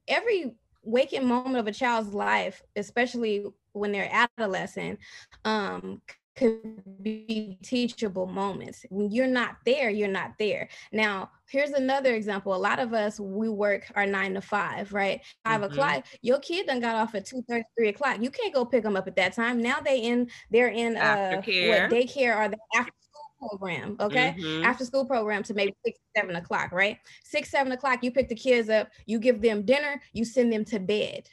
every 0.08 0.56
waking 0.84 1.28
moment 1.28 1.58
of 1.58 1.67
a 1.67 1.72
child's 1.72 2.12
life, 2.12 2.63
especially 2.76 3.46
when 3.74 3.91
they're 3.91 4.10
adolescent, 4.12 4.98
um, 5.46 6.02
could 6.36 6.82
be 7.04 7.60
teachable 7.62 8.26
moments. 8.26 8.84
When 8.89 9.12
you're 9.12 9.28
not 9.28 9.58
there, 9.63 9.91
you're 9.91 10.08
not 10.08 10.34
there. 10.39 10.70
Now, 10.91 11.30
here's 11.48 11.72
another 11.72 12.15
example. 12.15 12.56
A 12.56 12.58
lot 12.58 12.80
of 12.80 12.93
us, 12.93 13.20
we 13.20 13.50
work 13.50 13.91
our 13.96 14.08
nine 14.08 14.34
to 14.34 14.41
five, 14.41 14.91
right? 14.91 15.22
5 15.46 15.62
mm-hmm. 15.62 15.72
o'clock. 15.72 16.06
Your 16.22 16.39
kid 16.39 16.65
done 16.65 16.80
got 16.80 16.96
off 16.96 17.13
at 17.13 17.26
two 17.26 17.43
thirty, 17.48 17.63
three 17.78 17.89
o'clock. 17.89 18.22
You 18.22 18.32
can't 18.32 18.54
go 18.54 18.65
pick 18.65 18.84
them 18.84 18.96
up 18.96 19.08
at 19.08 19.15
that 19.17 19.34
time. 19.34 19.62
Now 19.62 19.80
they 19.80 20.00
in, 20.00 20.30
they're 20.50 20.70
in 20.70 20.98
uh, 20.98 21.36
what 21.36 21.46
daycare 21.46 22.38
or 22.38 22.50
the 22.50 22.58
after 22.76 22.91
program, 23.39 23.95
okay? 24.00 24.36
Mm-hmm. 24.38 24.63
After 24.63 24.86
school 24.86 25.06
program 25.06 25.43
to 25.43 25.54
maybe 25.54 25.76
six, 25.86 26.00
seven 26.15 26.36
o'clock, 26.36 26.71
right? 26.71 26.97
Six, 27.23 27.50
seven 27.50 27.71
o'clock, 27.71 28.04
you 28.04 28.12
pick 28.12 28.30
the 28.30 28.36
kids 28.36 28.69
up, 28.69 28.89
you 29.06 29.19
give 29.19 29.41
them 29.41 29.63
dinner, 29.63 30.02
you 30.13 30.26
send 30.26 30.52
them 30.52 30.65
to 30.65 30.80
bed. 30.80 31.30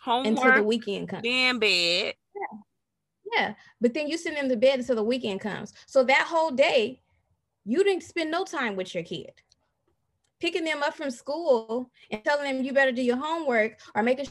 Homework, 0.00 0.26
until 0.26 0.54
the 0.54 0.62
weekend 0.62 1.08
comes. 1.08 1.22
Damn 1.22 1.58
bed. 1.58 2.14
Yeah. 2.34 2.58
Yeah, 3.34 3.54
but 3.80 3.92
then 3.92 4.06
you 4.06 4.16
send 4.16 4.36
them 4.36 4.48
to 4.48 4.56
bed 4.56 4.78
until 4.78 4.96
the 4.96 5.02
weekend 5.02 5.40
comes. 5.40 5.72
So 5.86 6.04
that 6.04 6.26
whole 6.28 6.52
day, 6.52 7.00
you 7.64 7.82
didn't 7.82 8.04
spend 8.04 8.30
no 8.30 8.44
time 8.44 8.76
with 8.76 8.94
your 8.94 9.02
kid. 9.02 9.32
Picking 10.38 10.64
them 10.64 10.82
up 10.82 10.94
from 10.94 11.10
school 11.10 11.90
and 12.10 12.22
telling 12.22 12.44
them 12.44 12.64
you 12.64 12.72
better 12.72 12.92
do 12.92 13.02
your 13.02 13.16
homework 13.16 13.80
or 13.94 14.02
making 14.04 14.28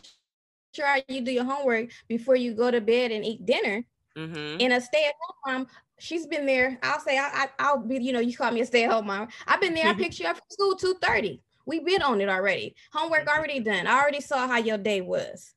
sure 0.73 0.87
you 1.09 1.21
do 1.21 1.31
your 1.31 1.43
homework 1.43 1.89
before 2.07 2.37
you 2.37 2.53
go 2.53 2.71
to 2.71 2.79
bed 2.79 3.11
and 3.11 3.25
eat 3.25 3.45
dinner. 3.45 3.83
Mm-hmm. 4.15 4.61
And 4.61 4.73
a 4.73 4.79
stay-at-home 4.79 5.35
mom, 5.45 5.67
she's 5.99 6.27
been 6.27 6.45
there. 6.45 6.77
I'll 6.83 6.99
say 6.99 7.17
I, 7.17 7.47
I, 7.59 7.73
will 7.73 7.83
be, 7.83 8.03
you 8.03 8.13
know, 8.13 8.19
you 8.19 8.35
call 8.35 8.51
me 8.51 8.61
a 8.61 8.65
stay-at-home 8.65 9.07
mom. 9.07 9.27
I've 9.47 9.61
been 9.61 9.73
there. 9.73 9.87
I 9.87 9.93
picked 9.97 10.19
you 10.19 10.27
up 10.27 10.37
from 10.37 10.45
school 10.49 10.75
two 10.75 10.95
thirty. 11.01 11.41
We've 11.65 11.85
been 11.85 12.01
on 12.01 12.21
it 12.21 12.29
already. 12.29 12.75
Homework 12.93 13.27
already 13.27 13.59
done. 13.59 13.87
I 13.87 13.99
already 13.99 14.21
saw 14.21 14.47
how 14.47 14.57
your 14.57 14.77
day 14.77 15.01
was. 15.01 15.53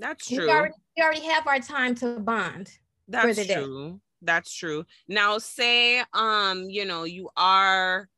That's 0.00 0.26
true. 0.26 0.46
We 0.46 0.50
already, 0.50 0.74
we 0.96 1.02
already 1.02 1.26
have 1.26 1.46
our 1.46 1.58
time 1.58 1.94
to 1.96 2.18
bond. 2.20 2.70
That's 3.08 3.46
true. 3.46 3.90
Day. 3.90 3.98
That's 4.22 4.54
true. 4.54 4.84
Now, 5.06 5.38
say, 5.38 6.02
um, 6.14 6.70
you 6.70 6.84
know, 6.84 7.04
you 7.04 7.28
are 7.36 8.08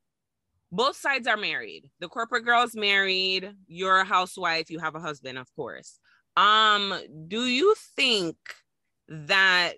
both 0.72 0.96
sides 0.96 1.26
are 1.26 1.37
married. 1.37 1.90
The 1.98 2.09
corporate 2.09 2.44
girl's 2.44 2.76
married. 2.76 3.50
You're 3.66 4.00
a 4.00 4.05
housewife. 4.05 4.70
You 4.70 4.79
have 4.79 4.94
a 4.94 5.00
husband, 5.00 5.37
of 5.37 5.53
course. 5.57 5.98
Um, 6.37 6.94
do 7.26 7.44
you 7.44 7.74
think 7.96 8.37
that? 9.09 9.74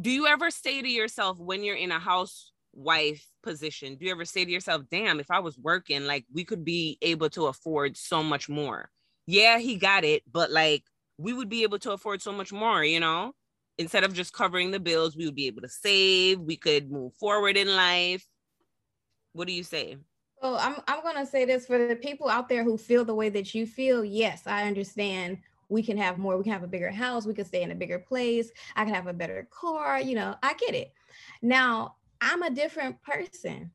Do 0.00 0.10
you 0.10 0.26
ever 0.26 0.50
say 0.50 0.80
to 0.80 0.88
yourself 0.88 1.38
when 1.38 1.62
you're 1.62 1.76
in 1.76 1.92
a 1.92 1.98
housewife 1.98 3.26
position? 3.42 3.96
Do 3.96 4.06
you 4.06 4.12
ever 4.12 4.24
say 4.24 4.44
to 4.44 4.50
yourself, 4.50 4.82
"Damn, 4.90 5.20
if 5.20 5.30
I 5.30 5.40
was 5.40 5.58
working, 5.58 6.04
like 6.06 6.24
we 6.32 6.44
could 6.44 6.64
be 6.64 6.98
able 7.02 7.28
to 7.30 7.46
afford 7.46 7.96
so 7.96 8.22
much 8.22 8.48
more." 8.48 8.90
Yeah, 9.26 9.58
he 9.58 9.76
got 9.76 10.04
it, 10.04 10.22
but 10.30 10.50
like 10.50 10.84
we 11.18 11.32
would 11.32 11.48
be 11.48 11.62
able 11.62 11.78
to 11.80 11.92
afford 11.92 12.22
so 12.22 12.32
much 12.32 12.52
more, 12.52 12.82
you 12.82 13.00
know? 13.00 13.34
Instead 13.78 14.04
of 14.04 14.14
just 14.14 14.32
covering 14.32 14.70
the 14.70 14.80
bills, 14.80 15.16
we 15.16 15.24
would 15.26 15.34
be 15.34 15.46
able 15.46 15.62
to 15.62 15.68
save, 15.68 16.40
we 16.40 16.56
could 16.56 16.90
move 16.90 17.14
forward 17.14 17.56
in 17.56 17.74
life. 17.76 18.26
What 19.32 19.46
do 19.46 19.52
you 19.52 19.62
say? 19.62 19.98
Well, 20.42 20.56
I'm 20.56 20.76
I'm 20.88 21.02
gonna 21.02 21.26
say 21.26 21.44
this 21.44 21.66
for 21.66 21.86
the 21.86 21.96
people 21.96 22.28
out 22.28 22.48
there 22.48 22.64
who 22.64 22.76
feel 22.76 23.04
the 23.04 23.14
way 23.14 23.28
that 23.28 23.54
you 23.54 23.66
feel. 23.66 24.04
Yes, 24.04 24.46
I 24.46 24.66
understand. 24.66 25.38
We 25.72 25.82
can 25.82 25.96
have 25.96 26.18
more. 26.18 26.36
We 26.36 26.44
can 26.44 26.52
have 26.52 26.62
a 26.62 26.68
bigger 26.68 26.90
house. 26.90 27.26
We 27.26 27.34
can 27.34 27.44
stay 27.44 27.62
in 27.62 27.70
a 27.70 27.74
bigger 27.74 27.98
place. 27.98 28.50
I 28.76 28.84
can 28.84 28.94
have 28.94 29.06
a 29.06 29.12
better 29.12 29.48
car. 29.50 30.00
You 30.00 30.14
know, 30.14 30.36
I 30.42 30.54
get 30.54 30.74
it. 30.74 30.92
Now, 31.40 31.96
I'm 32.20 32.42
a 32.42 32.50
different 32.50 33.02
person. 33.02 33.72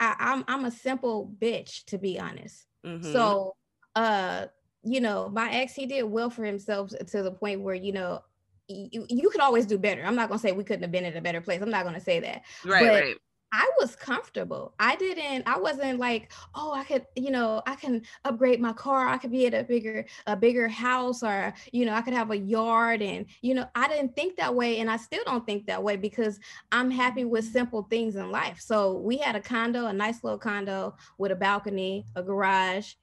I, 0.00 0.14
I'm 0.18 0.44
I'm 0.48 0.64
a 0.64 0.70
simple 0.70 1.34
bitch, 1.40 1.84
to 1.86 1.98
be 1.98 2.18
honest. 2.18 2.66
Mm-hmm. 2.86 3.12
So, 3.12 3.56
uh, 3.94 4.46
you 4.82 5.00
know, 5.00 5.28
my 5.28 5.50
ex, 5.50 5.74
he 5.74 5.86
did 5.86 6.04
well 6.04 6.30
for 6.30 6.44
himself 6.44 6.90
to 6.90 7.22
the 7.22 7.32
point 7.32 7.60
where, 7.60 7.74
you 7.74 7.92
know, 7.92 8.22
you, 8.68 9.06
you 9.08 9.30
could 9.30 9.40
always 9.40 9.66
do 9.66 9.76
better. 9.76 10.02
I'm 10.04 10.16
not 10.16 10.28
gonna 10.28 10.38
say 10.38 10.52
we 10.52 10.64
couldn't 10.64 10.82
have 10.82 10.92
been 10.92 11.04
in 11.04 11.16
a 11.16 11.20
better 11.20 11.40
place. 11.40 11.60
I'm 11.60 11.70
not 11.70 11.84
gonna 11.84 12.00
say 12.00 12.20
that. 12.20 12.42
Right, 12.64 12.80
but 12.80 13.02
right. 13.02 13.16
I 13.56 13.70
was 13.78 13.94
comfortable. 13.94 14.74
I 14.80 14.96
didn't, 14.96 15.46
I 15.46 15.60
wasn't 15.60 16.00
like, 16.00 16.32
oh, 16.56 16.72
I 16.72 16.82
could, 16.82 17.06
you 17.14 17.30
know, 17.30 17.62
I 17.68 17.76
can 17.76 18.02
upgrade 18.24 18.60
my 18.60 18.72
car. 18.72 19.06
I 19.06 19.16
could 19.16 19.30
be 19.30 19.46
at 19.46 19.54
a 19.54 19.62
bigger, 19.62 20.04
a 20.26 20.34
bigger 20.34 20.66
house 20.66 21.22
or, 21.22 21.54
you 21.70 21.86
know, 21.86 21.94
I 21.94 22.02
could 22.02 22.14
have 22.14 22.32
a 22.32 22.36
yard. 22.36 23.00
And, 23.00 23.26
you 23.42 23.54
know, 23.54 23.68
I 23.76 23.86
didn't 23.86 24.16
think 24.16 24.36
that 24.38 24.52
way. 24.52 24.80
And 24.80 24.90
I 24.90 24.96
still 24.96 25.22
don't 25.24 25.46
think 25.46 25.66
that 25.66 25.80
way 25.80 25.94
because 25.94 26.40
I'm 26.72 26.90
happy 26.90 27.24
with 27.24 27.44
simple 27.44 27.84
things 27.84 28.16
in 28.16 28.32
life. 28.32 28.60
So 28.60 28.94
we 28.94 29.18
had 29.18 29.36
a 29.36 29.40
condo, 29.40 29.86
a 29.86 29.92
nice 29.92 30.24
little 30.24 30.38
condo 30.38 30.96
with 31.16 31.30
a 31.30 31.36
balcony, 31.36 32.06
a 32.16 32.24
garage, 32.24 32.94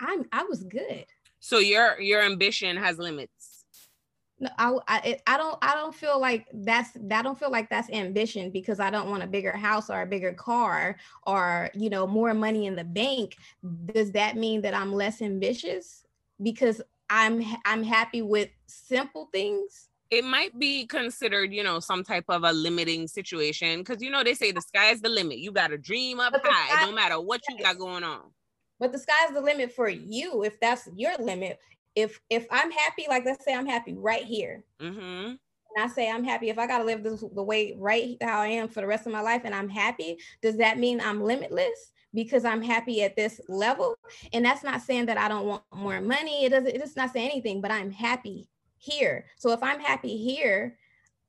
I'm 0.00 0.24
I 0.32 0.44
was 0.44 0.64
good. 0.64 1.06
So 1.40 1.58
your 1.58 2.00
your 2.00 2.22
ambition 2.22 2.76
has 2.76 2.98
limits. 2.98 3.51
No, 4.42 4.50
I, 4.58 4.78
I 4.88 5.18
I 5.28 5.36
don't 5.36 5.56
I 5.62 5.74
don't 5.76 5.94
feel 5.94 6.20
like 6.20 6.48
that's 6.52 6.90
I 7.12 7.22
don't 7.22 7.38
feel 7.38 7.52
like 7.52 7.70
that's 7.70 7.88
ambition 7.90 8.50
because 8.50 8.80
I 8.80 8.90
don't 8.90 9.08
want 9.08 9.22
a 9.22 9.26
bigger 9.28 9.52
house 9.52 9.88
or 9.88 10.02
a 10.02 10.06
bigger 10.06 10.32
car 10.32 10.96
or 11.28 11.70
you 11.74 11.88
know 11.88 12.08
more 12.08 12.34
money 12.34 12.66
in 12.66 12.74
the 12.74 12.82
bank. 12.82 13.36
Does 13.94 14.10
that 14.12 14.36
mean 14.36 14.60
that 14.62 14.74
I'm 14.74 14.92
less 14.92 15.22
ambitious 15.22 16.04
because 16.42 16.82
I'm 17.08 17.44
I'm 17.64 17.84
happy 17.84 18.20
with 18.20 18.48
simple 18.66 19.28
things? 19.30 19.88
It 20.10 20.24
might 20.24 20.58
be 20.58 20.86
considered, 20.86 21.54
you 21.54 21.62
know, 21.62 21.78
some 21.78 22.02
type 22.02 22.24
of 22.28 22.42
a 22.42 22.52
limiting 22.52 23.06
situation 23.06 23.78
because 23.78 24.02
you 24.02 24.10
know 24.10 24.24
they 24.24 24.34
say 24.34 24.50
the 24.50 24.60
sky's 24.60 25.00
the 25.00 25.08
limit. 25.08 25.38
You 25.38 25.52
got 25.52 25.68
to 25.68 25.78
dream 25.78 26.18
up 26.18 26.34
high, 26.42 26.84
no 26.84 26.92
matter 26.92 27.20
what 27.20 27.42
you 27.48 27.62
got 27.62 27.78
going 27.78 28.02
on 28.02 28.22
but 28.80 28.90
the 28.90 28.98
sky's 28.98 29.32
the 29.32 29.40
limit 29.40 29.70
for 29.70 29.88
you 29.88 30.42
if 30.42 30.58
that's 30.58 30.88
your 30.96 31.16
limit 31.18 31.60
if 31.94 32.20
if 32.30 32.46
i'm 32.50 32.70
happy 32.70 33.06
like 33.08 33.24
let's 33.24 33.44
say 33.44 33.54
i'm 33.54 33.66
happy 33.66 33.94
right 33.94 34.24
here 34.24 34.64
mm-hmm. 34.80 35.00
and 35.00 35.38
i 35.78 35.86
say 35.86 36.10
i'm 36.10 36.24
happy 36.24 36.48
if 36.48 36.58
i 36.58 36.66
gotta 36.66 36.84
live 36.84 37.02
this 37.02 37.24
the 37.34 37.42
way 37.42 37.74
right 37.78 38.16
how 38.22 38.40
i 38.40 38.46
am 38.46 38.68
for 38.68 38.80
the 38.80 38.86
rest 38.86 39.06
of 39.06 39.12
my 39.12 39.20
life 39.20 39.42
and 39.44 39.54
i'm 39.54 39.68
happy 39.68 40.16
does 40.40 40.56
that 40.56 40.78
mean 40.78 41.00
i'm 41.00 41.22
limitless 41.22 41.92
because 42.14 42.44
i'm 42.44 42.62
happy 42.62 43.02
at 43.02 43.16
this 43.16 43.40
level 43.48 43.96
and 44.32 44.44
that's 44.44 44.62
not 44.62 44.80
saying 44.80 45.06
that 45.06 45.18
i 45.18 45.28
don't 45.28 45.46
want 45.46 45.62
more 45.74 46.00
money 46.00 46.44
it 46.44 46.50
doesn't 46.50 46.74
it's 46.74 46.96
not 46.96 47.12
saying 47.12 47.30
anything 47.30 47.60
but 47.60 47.70
i'm 47.70 47.90
happy 47.90 48.48
here 48.78 49.26
so 49.36 49.52
if 49.52 49.62
i'm 49.62 49.80
happy 49.80 50.16
here 50.16 50.76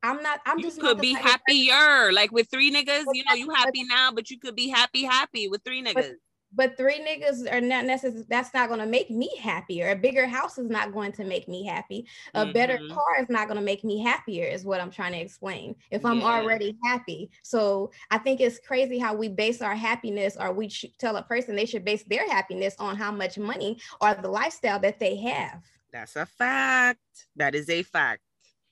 I'm 0.04 0.22
not. 0.22 0.40
I'm 0.44 0.58
you 0.58 0.64
just. 0.64 0.80
could 0.80 1.00
be 1.00 1.14
happier, 1.14 2.12
like 2.12 2.30
with 2.30 2.50
three 2.50 2.70
niggas. 2.70 3.04
You 3.14 3.24
know, 3.26 3.34
you 3.34 3.48
happy 3.48 3.84
now, 3.84 4.12
but 4.12 4.30
you 4.30 4.38
could 4.38 4.54
be 4.54 4.68
happy, 4.68 5.02
happy 5.02 5.48
with 5.48 5.62
three 5.64 5.82
niggas. 5.82 5.94
But, 5.94 6.10
but 6.54 6.76
three 6.76 7.00
niggas 7.00 7.50
are 7.52 7.60
not 7.60 7.84
necessarily 7.84 8.24
that's 8.28 8.54
not 8.54 8.68
going 8.68 8.80
to 8.80 8.86
make 8.86 9.10
me 9.10 9.30
happier 9.40 9.90
a 9.90 9.96
bigger 9.96 10.26
house 10.26 10.58
is 10.58 10.68
not 10.68 10.92
going 10.92 11.12
to 11.12 11.24
make 11.24 11.48
me 11.48 11.64
happy. 11.66 12.06
A 12.34 12.44
mm-hmm. 12.44 12.52
better 12.52 12.78
car 12.88 13.20
is 13.20 13.28
not 13.28 13.48
going 13.48 13.58
to 13.58 13.64
make 13.64 13.84
me 13.84 14.02
happier 14.02 14.44
is 14.44 14.64
what 14.64 14.80
i'm 14.80 14.90
trying 14.90 15.12
to 15.12 15.18
explain 15.18 15.74
if 15.90 16.04
i'm 16.04 16.20
yeah. 16.20 16.26
already 16.26 16.76
happy. 16.84 17.30
So 17.42 17.90
i 18.10 18.18
think 18.18 18.40
it's 18.40 18.58
crazy 18.58 18.98
how 18.98 19.14
we 19.14 19.28
base 19.28 19.62
our 19.62 19.74
happiness 19.74 20.36
or 20.38 20.52
we 20.52 20.68
tell 20.98 21.16
a 21.16 21.22
person 21.22 21.56
they 21.56 21.66
should 21.66 21.84
base 21.84 22.04
their 22.04 22.28
happiness 22.30 22.74
on 22.78 22.96
how 22.96 23.12
much 23.12 23.38
money 23.38 23.78
or 24.00 24.14
the 24.14 24.28
lifestyle 24.28 24.78
that 24.80 24.98
they 24.98 25.16
have. 25.16 25.62
That's 25.92 26.16
a 26.16 26.26
fact. 26.26 26.98
That 27.36 27.54
is 27.54 27.70
a 27.70 27.82
fact. 27.82 28.22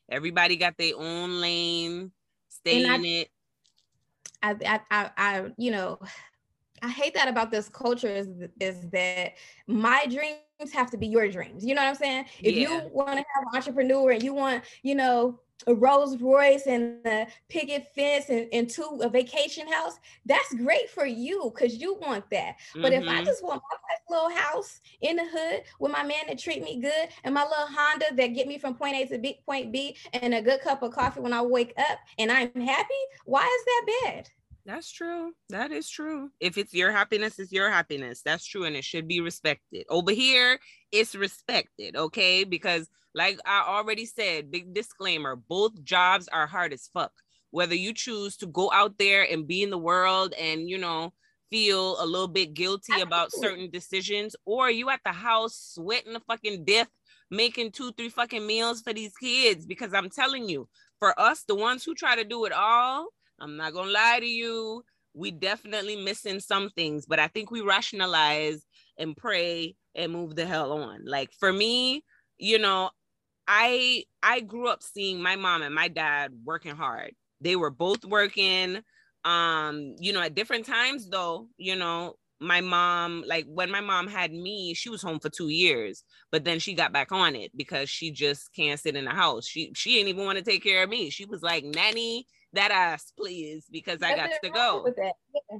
Everybody 0.08 0.56
got 0.56 0.76
their 0.76 0.94
own 0.96 1.40
lane 1.40 2.10
stay 2.48 2.84
and 2.84 3.04
in 3.04 3.04
I, 3.04 3.16
it. 3.18 3.28
I, 4.42 4.56
I, 4.66 4.80
I, 4.90 5.10
I, 5.16 5.52
you 5.56 5.70
know, 5.70 5.98
I 6.82 6.88
hate 6.88 7.14
that 7.14 7.28
about 7.28 7.50
this 7.50 7.68
culture 7.68 8.08
is 8.08 8.28
is 8.60 8.88
that 8.90 9.34
my 9.66 10.04
dreams 10.06 10.72
have 10.72 10.90
to 10.90 10.96
be 10.96 11.06
your 11.06 11.28
dreams. 11.28 11.64
You 11.64 11.74
know 11.74 11.82
what 11.82 11.88
I'm 11.88 11.94
saying? 11.94 12.24
If 12.40 12.54
yeah. 12.54 12.68
you 12.68 12.90
want 12.92 13.10
to 13.10 13.16
have 13.16 13.44
an 13.52 13.56
entrepreneur 13.56 14.10
and 14.10 14.22
you 14.22 14.34
want, 14.34 14.64
you 14.82 14.96
know, 14.96 15.40
a 15.68 15.74
Rolls 15.74 16.20
Royce 16.20 16.66
and 16.66 17.06
a 17.06 17.28
picket 17.48 17.86
fence 17.94 18.30
and, 18.30 18.48
and 18.52 18.68
two 18.68 18.98
a 19.00 19.08
vacation 19.08 19.70
house, 19.70 19.94
that's 20.26 20.52
great 20.54 20.90
for 20.90 21.06
you 21.06 21.52
because 21.54 21.76
you 21.76 21.94
want 22.00 22.28
that. 22.30 22.56
Mm-hmm. 22.70 22.82
But 22.82 22.92
if 22.92 23.04
I 23.04 23.16
mm-hmm. 23.16 23.24
just 23.24 23.44
want 23.44 23.62
my 23.70 24.16
little 24.16 24.36
house 24.36 24.80
in 25.00 25.16
the 25.16 25.24
hood 25.24 25.62
with 25.78 25.92
my 25.92 26.02
man 26.02 26.24
that 26.26 26.38
treat 26.38 26.62
me 26.62 26.80
good 26.80 27.08
and 27.22 27.32
my 27.32 27.44
little 27.44 27.68
Honda 27.68 28.06
that 28.16 28.28
get 28.28 28.48
me 28.48 28.58
from 28.58 28.74
point 28.74 28.96
A 28.96 29.06
to 29.06 29.18
B, 29.18 29.38
point 29.46 29.72
B 29.72 29.96
and 30.14 30.34
a 30.34 30.42
good 30.42 30.60
cup 30.62 30.82
of 30.82 30.92
coffee 30.92 31.20
when 31.20 31.32
I 31.32 31.42
wake 31.42 31.74
up 31.78 31.98
and 32.18 32.32
I'm 32.32 32.52
happy, 32.54 32.94
why 33.24 33.42
is 33.44 33.64
that 33.64 33.86
bad? 34.02 34.28
That's 34.64 34.90
true. 34.92 35.32
That 35.48 35.72
is 35.72 35.90
true. 35.90 36.30
If 36.38 36.56
it's 36.56 36.72
your 36.72 36.92
happiness, 36.92 37.38
it's 37.38 37.50
your 37.50 37.68
happiness. 37.68 38.22
That's 38.24 38.46
true. 38.46 38.64
And 38.64 38.76
it 38.76 38.84
should 38.84 39.08
be 39.08 39.20
respected. 39.20 39.86
Over 39.88 40.12
here, 40.12 40.60
it's 40.92 41.16
respected. 41.16 41.96
Okay. 41.96 42.44
Because, 42.44 42.88
like 43.14 43.38
I 43.44 43.64
already 43.66 44.06
said, 44.06 44.52
big 44.52 44.72
disclaimer 44.72 45.34
both 45.34 45.82
jobs 45.82 46.28
are 46.28 46.46
hard 46.46 46.72
as 46.72 46.88
fuck. 46.94 47.12
Whether 47.50 47.74
you 47.74 47.92
choose 47.92 48.36
to 48.38 48.46
go 48.46 48.70
out 48.72 48.98
there 48.98 49.26
and 49.28 49.48
be 49.48 49.62
in 49.62 49.70
the 49.70 49.78
world 49.78 50.32
and, 50.40 50.70
you 50.70 50.78
know, 50.78 51.12
feel 51.50 52.00
a 52.00 52.06
little 52.06 52.28
bit 52.28 52.54
guilty 52.54 53.00
about 53.02 53.30
certain 53.32 53.68
decisions, 53.70 54.34
or 54.46 54.70
you 54.70 54.88
at 54.88 55.00
the 55.04 55.12
house 55.12 55.72
sweating 55.74 56.14
the 56.14 56.20
fucking 56.20 56.64
death, 56.64 56.88
making 57.30 57.72
two, 57.72 57.92
three 57.92 58.08
fucking 58.08 58.46
meals 58.46 58.80
for 58.80 58.94
these 58.94 59.14
kids. 59.16 59.66
Because 59.66 59.92
I'm 59.92 60.08
telling 60.08 60.48
you, 60.48 60.68
for 60.98 61.18
us, 61.20 61.42
the 61.42 61.54
ones 61.56 61.84
who 61.84 61.94
try 61.94 62.16
to 62.16 62.24
do 62.24 62.44
it 62.46 62.52
all, 62.52 63.08
I'm 63.42 63.56
not 63.56 63.74
gonna 63.74 63.90
lie 63.90 64.20
to 64.20 64.26
you, 64.26 64.84
we 65.14 65.30
definitely 65.30 65.96
missing 65.96 66.40
some 66.40 66.70
things, 66.70 67.06
but 67.06 67.18
I 67.18 67.28
think 67.28 67.50
we 67.50 67.60
rationalize 67.60 68.64
and 68.98 69.16
pray 69.16 69.76
and 69.94 70.12
move 70.12 70.36
the 70.36 70.46
hell 70.46 70.72
on. 70.72 71.04
Like 71.06 71.30
for 71.38 71.52
me, 71.52 72.04
you 72.38 72.58
know, 72.58 72.90
I 73.48 74.04
I 74.22 74.40
grew 74.40 74.68
up 74.68 74.82
seeing 74.82 75.22
my 75.22 75.36
mom 75.36 75.62
and 75.62 75.74
my 75.74 75.88
dad 75.88 76.32
working 76.44 76.76
hard. 76.76 77.14
They 77.40 77.56
were 77.56 77.70
both 77.70 78.04
working 78.04 78.82
um 79.24 79.94
you 80.00 80.12
know 80.12 80.20
at 80.20 80.34
different 80.34 80.66
times 80.66 81.08
though 81.08 81.48
you 81.56 81.76
know 81.76 82.14
my 82.40 82.60
mom 82.60 83.22
like 83.26 83.46
when 83.48 83.70
my 83.70 83.80
mom 83.80 84.08
had 84.08 84.32
me 84.32 84.74
she 84.74 84.88
was 84.88 85.00
home 85.02 85.20
for 85.20 85.30
two 85.30 85.48
years 85.48 86.02
but 86.32 86.44
then 86.44 86.58
she 86.58 86.74
got 86.74 86.92
back 86.92 87.12
on 87.12 87.36
it 87.36 87.52
because 87.56 87.88
she 87.88 88.10
just 88.10 88.52
can't 88.54 88.80
sit 88.80 88.96
in 88.96 89.04
the 89.04 89.12
house 89.12 89.46
she 89.46 89.70
she 89.76 89.92
didn't 89.94 90.08
even 90.08 90.24
want 90.24 90.38
to 90.38 90.44
take 90.44 90.62
care 90.62 90.82
of 90.82 90.90
me 90.90 91.08
she 91.08 91.24
was 91.24 91.40
like 91.42 91.64
nanny 91.64 92.26
that 92.52 92.70
ass 92.70 93.12
please 93.16 93.66
because 93.70 94.02
i 94.02 94.14
got 94.14 94.30
to 94.42 94.50
go 94.50 94.92
yeah. 94.96 95.58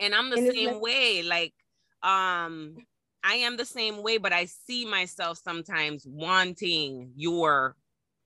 and 0.00 0.14
i'm 0.14 0.30
the 0.30 0.38
and 0.38 0.52
same 0.52 0.80
way 0.80 1.22
like 1.22 1.54
um 2.02 2.76
i 3.22 3.34
am 3.34 3.56
the 3.56 3.64
same 3.64 4.02
way 4.02 4.18
but 4.18 4.32
i 4.32 4.44
see 4.44 4.84
myself 4.84 5.38
sometimes 5.42 6.06
wanting 6.06 7.12
your 7.16 7.76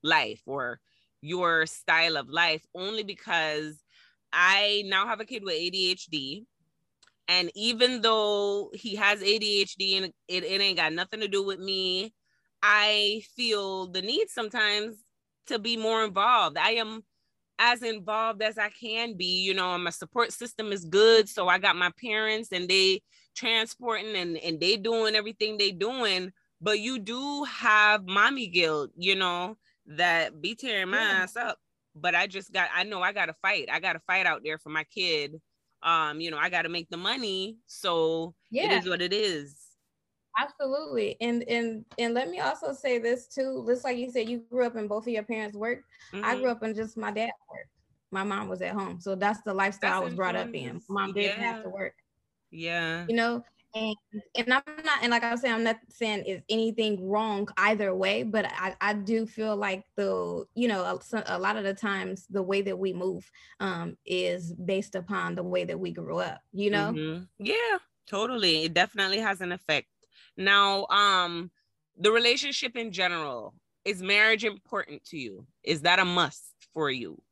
life 0.02 0.42
or 0.46 0.80
your 1.20 1.66
style 1.66 2.16
of 2.16 2.28
life 2.28 2.62
only 2.74 3.02
because 3.02 3.82
I 4.32 4.82
now 4.86 5.06
have 5.06 5.20
a 5.20 5.24
kid 5.24 5.42
with 5.42 5.54
ADHD. 5.54 6.44
And 7.28 7.50
even 7.54 8.02
though 8.02 8.70
he 8.72 8.94
has 8.96 9.20
ADHD 9.20 9.96
and 9.96 10.12
it, 10.28 10.44
it 10.44 10.60
ain't 10.60 10.76
got 10.76 10.92
nothing 10.92 11.20
to 11.20 11.28
do 11.28 11.42
with 11.42 11.58
me, 11.58 12.14
I 12.62 13.22
feel 13.34 13.88
the 13.88 14.02
need 14.02 14.28
sometimes 14.28 14.96
to 15.46 15.58
be 15.58 15.76
more 15.76 16.04
involved. 16.04 16.56
I 16.56 16.72
am 16.72 17.02
as 17.58 17.82
involved 17.82 18.42
as 18.42 18.58
I 18.58 18.68
can 18.68 19.16
be. 19.16 19.42
You 19.42 19.54
know, 19.54 19.76
my 19.78 19.90
support 19.90 20.32
system 20.32 20.72
is 20.72 20.84
good. 20.84 21.28
So 21.28 21.48
I 21.48 21.58
got 21.58 21.76
my 21.76 21.90
parents 22.00 22.50
and 22.52 22.68
they 22.68 23.02
transporting 23.34 24.16
and, 24.16 24.36
and 24.38 24.60
they 24.60 24.76
doing 24.76 25.14
everything 25.14 25.58
they 25.58 25.70
doing. 25.70 26.32
But 26.60 26.80
you 26.80 26.98
do 26.98 27.44
have 27.44 28.06
mommy 28.06 28.46
guilt, 28.46 28.90
you 28.96 29.14
know, 29.14 29.56
that 29.86 30.40
be 30.40 30.54
tearing 30.54 30.90
my 30.90 30.98
yeah. 30.98 31.22
ass 31.22 31.36
up 31.36 31.58
but 31.96 32.14
I 32.14 32.26
just 32.26 32.52
got 32.52 32.68
I 32.74 32.84
know 32.84 33.00
I 33.00 33.12
got 33.12 33.26
to 33.26 33.34
fight. 33.42 33.68
I 33.72 33.80
got 33.80 33.94
to 33.94 34.00
fight 34.00 34.26
out 34.26 34.42
there 34.44 34.58
for 34.58 34.68
my 34.68 34.84
kid. 34.84 35.40
Um, 35.82 36.20
you 36.20 36.30
know, 36.30 36.38
I 36.38 36.50
got 36.50 36.62
to 36.62 36.68
make 36.68 36.88
the 36.90 36.96
money. 36.96 37.56
So 37.66 38.34
yeah. 38.50 38.66
it 38.66 38.72
is 38.72 38.88
what 38.88 39.02
it 39.02 39.12
is. 39.12 39.56
Absolutely. 40.38 41.16
And 41.20 41.42
and 41.48 41.84
and 41.98 42.14
let 42.14 42.28
me 42.28 42.40
also 42.40 42.72
say 42.72 42.98
this 42.98 43.26
too. 43.26 43.64
Just 43.66 43.84
like 43.84 43.96
you 43.96 44.10
said, 44.10 44.28
you 44.28 44.42
grew 44.50 44.66
up 44.66 44.76
and 44.76 44.88
both 44.88 45.06
of 45.06 45.12
your 45.12 45.22
parents' 45.22 45.56
worked. 45.56 45.84
Mm-hmm. 46.12 46.24
I 46.24 46.36
grew 46.36 46.50
up 46.50 46.62
and 46.62 46.74
just 46.74 46.96
my 46.96 47.10
dad 47.10 47.30
work. 47.50 47.68
My 48.10 48.22
mom 48.22 48.48
was 48.48 48.62
at 48.62 48.72
home. 48.72 49.00
So 49.00 49.14
that's 49.14 49.40
the 49.42 49.54
lifestyle 49.54 49.90
that's 49.90 50.02
I 50.02 50.04
was 50.04 50.14
brought 50.14 50.36
up 50.36 50.54
in. 50.54 50.80
Mom 50.88 51.12
didn't 51.12 51.40
have 51.40 51.62
to 51.62 51.70
work. 51.70 51.94
Yeah. 52.50 53.04
You 53.08 53.16
know, 53.16 53.44
and 53.74 53.96
and 54.36 54.52
I'm 54.52 54.62
not 54.84 54.98
and 55.02 55.10
like 55.10 55.22
I 55.22 55.30
was 55.30 55.40
saying, 55.40 55.54
I'm 55.54 55.64
not 55.64 55.78
saying 55.88 56.24
is 56.24 56.42
anything 56.48 57.06
wrong 57.08 57.48
either 57.56 57.94
way, 57.94 58.22
but 58.22 58.46
I, 58.46 58.74
I 58.80 58.94
do 58.94 59.26
feel 59.26 59.56
like 59.56 59.84
the 59.96 60.44
you 60.54 60.68
know 60.68 60.82
a, 60.82 61.22
a 61.26 61.38
lot 61.38 61.56
of 61.56 61.64
the 61.64 61.74
times 61.74 62.26
the 62.30 62.42
way 62.42 62.62
that 62.62 62.78
we 62.78 62.92
move 62.92 63.30
um 63.60 63.96
is 64.06 64.52
based 64.52 64.94
upon 64.94 65.34
the 65.34 65.42
way 65.42 65.64
that 65.64 65.78
we 65.78 65.92
grew 65.92 66.18
up, 66.18 66.40
you 66.52 66.70
know? 66.70 66.92
Mm-hmm. 66.92 67.24
Yeah, 67.38 67.78
totally. 68.06 68.64
It 68.64 68.74
definitely 68.74 69.18
has 69.18 69.40
an 69.40 69.52
effect. 69.52 69.88
Now, 70.36 70.86
um, 70.86 71.50
the 71.98 72.12
relationship 72.12 72.76
in 72.76 72.92
general, 72.92 73.54
is 73.86 74.02
marriage 74.02 74.44
important 74.44 75.04
to 75.04 75.16
you? 75.16 75.46
Is 75.62 75.82
that 75.82 75.98
a 75.98 76.04
must 76.04 76.42
for 76.74 76.90
you? 76.90 77.22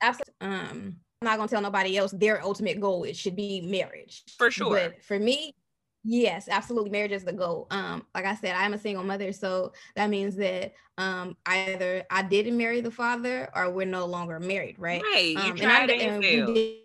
Absolutely. 0.00 0.34
Um 0.40 0.96
I'm 1.20 1.26
not 1.26 1.36
gonna 1.36 1.48
tell 1.48 1.62
nobody 1.62 1.96
else 1.96 2.10
their 2.10 2.42
ultimate 2.42 2.80
goal. 2.80 3.04
It 3.04 3.16
should 3.16 3.36
be 3.36 3.60
marriage. 3.60 4.24
For 4.38 4.50
sure. 4.50 4.70
But 4.70 5.04
for 5.04 5.18
me, 5.18 5.54
yes, 6.02 6.48
absolutely. 6.50 6.90
Marriage 6.90 7.12
is 7.12 7.22
the 7.22 7.32
goal. 7.32 7.68
Um, 7.70 8.04
like 8.12 8.24
I 8.24 8.34
said, 8.34 8.56
I'm 8.56 8.74
a 8.74 8.78
single 8.78 9.04
mother, 9.04 9.32
so 9.32 9.72
that 9.94 10.10
means 10.10 10.34
that 10.36 10.72
um 10.98 11.36
either 11.46 12.04
I 12.10 12.22
didn't 12.22 12.56
marry 12.56 12.80
the 12.80 12.90
father 12.90 13.48
or 13.54 13.70
we're 13.70 13.86
no 13.86 14.06
longer 14.06 14.40
married, 14.40 14.76
right? 14.78 15.02
Right. 15.02 15.36
Um, 15.36 15.46
you 15.46 15.62
tried 15.62 15.90
and, 15.90 16.02
and 16.02 16.18
we 16.18 16.54
did, 16.54 16.76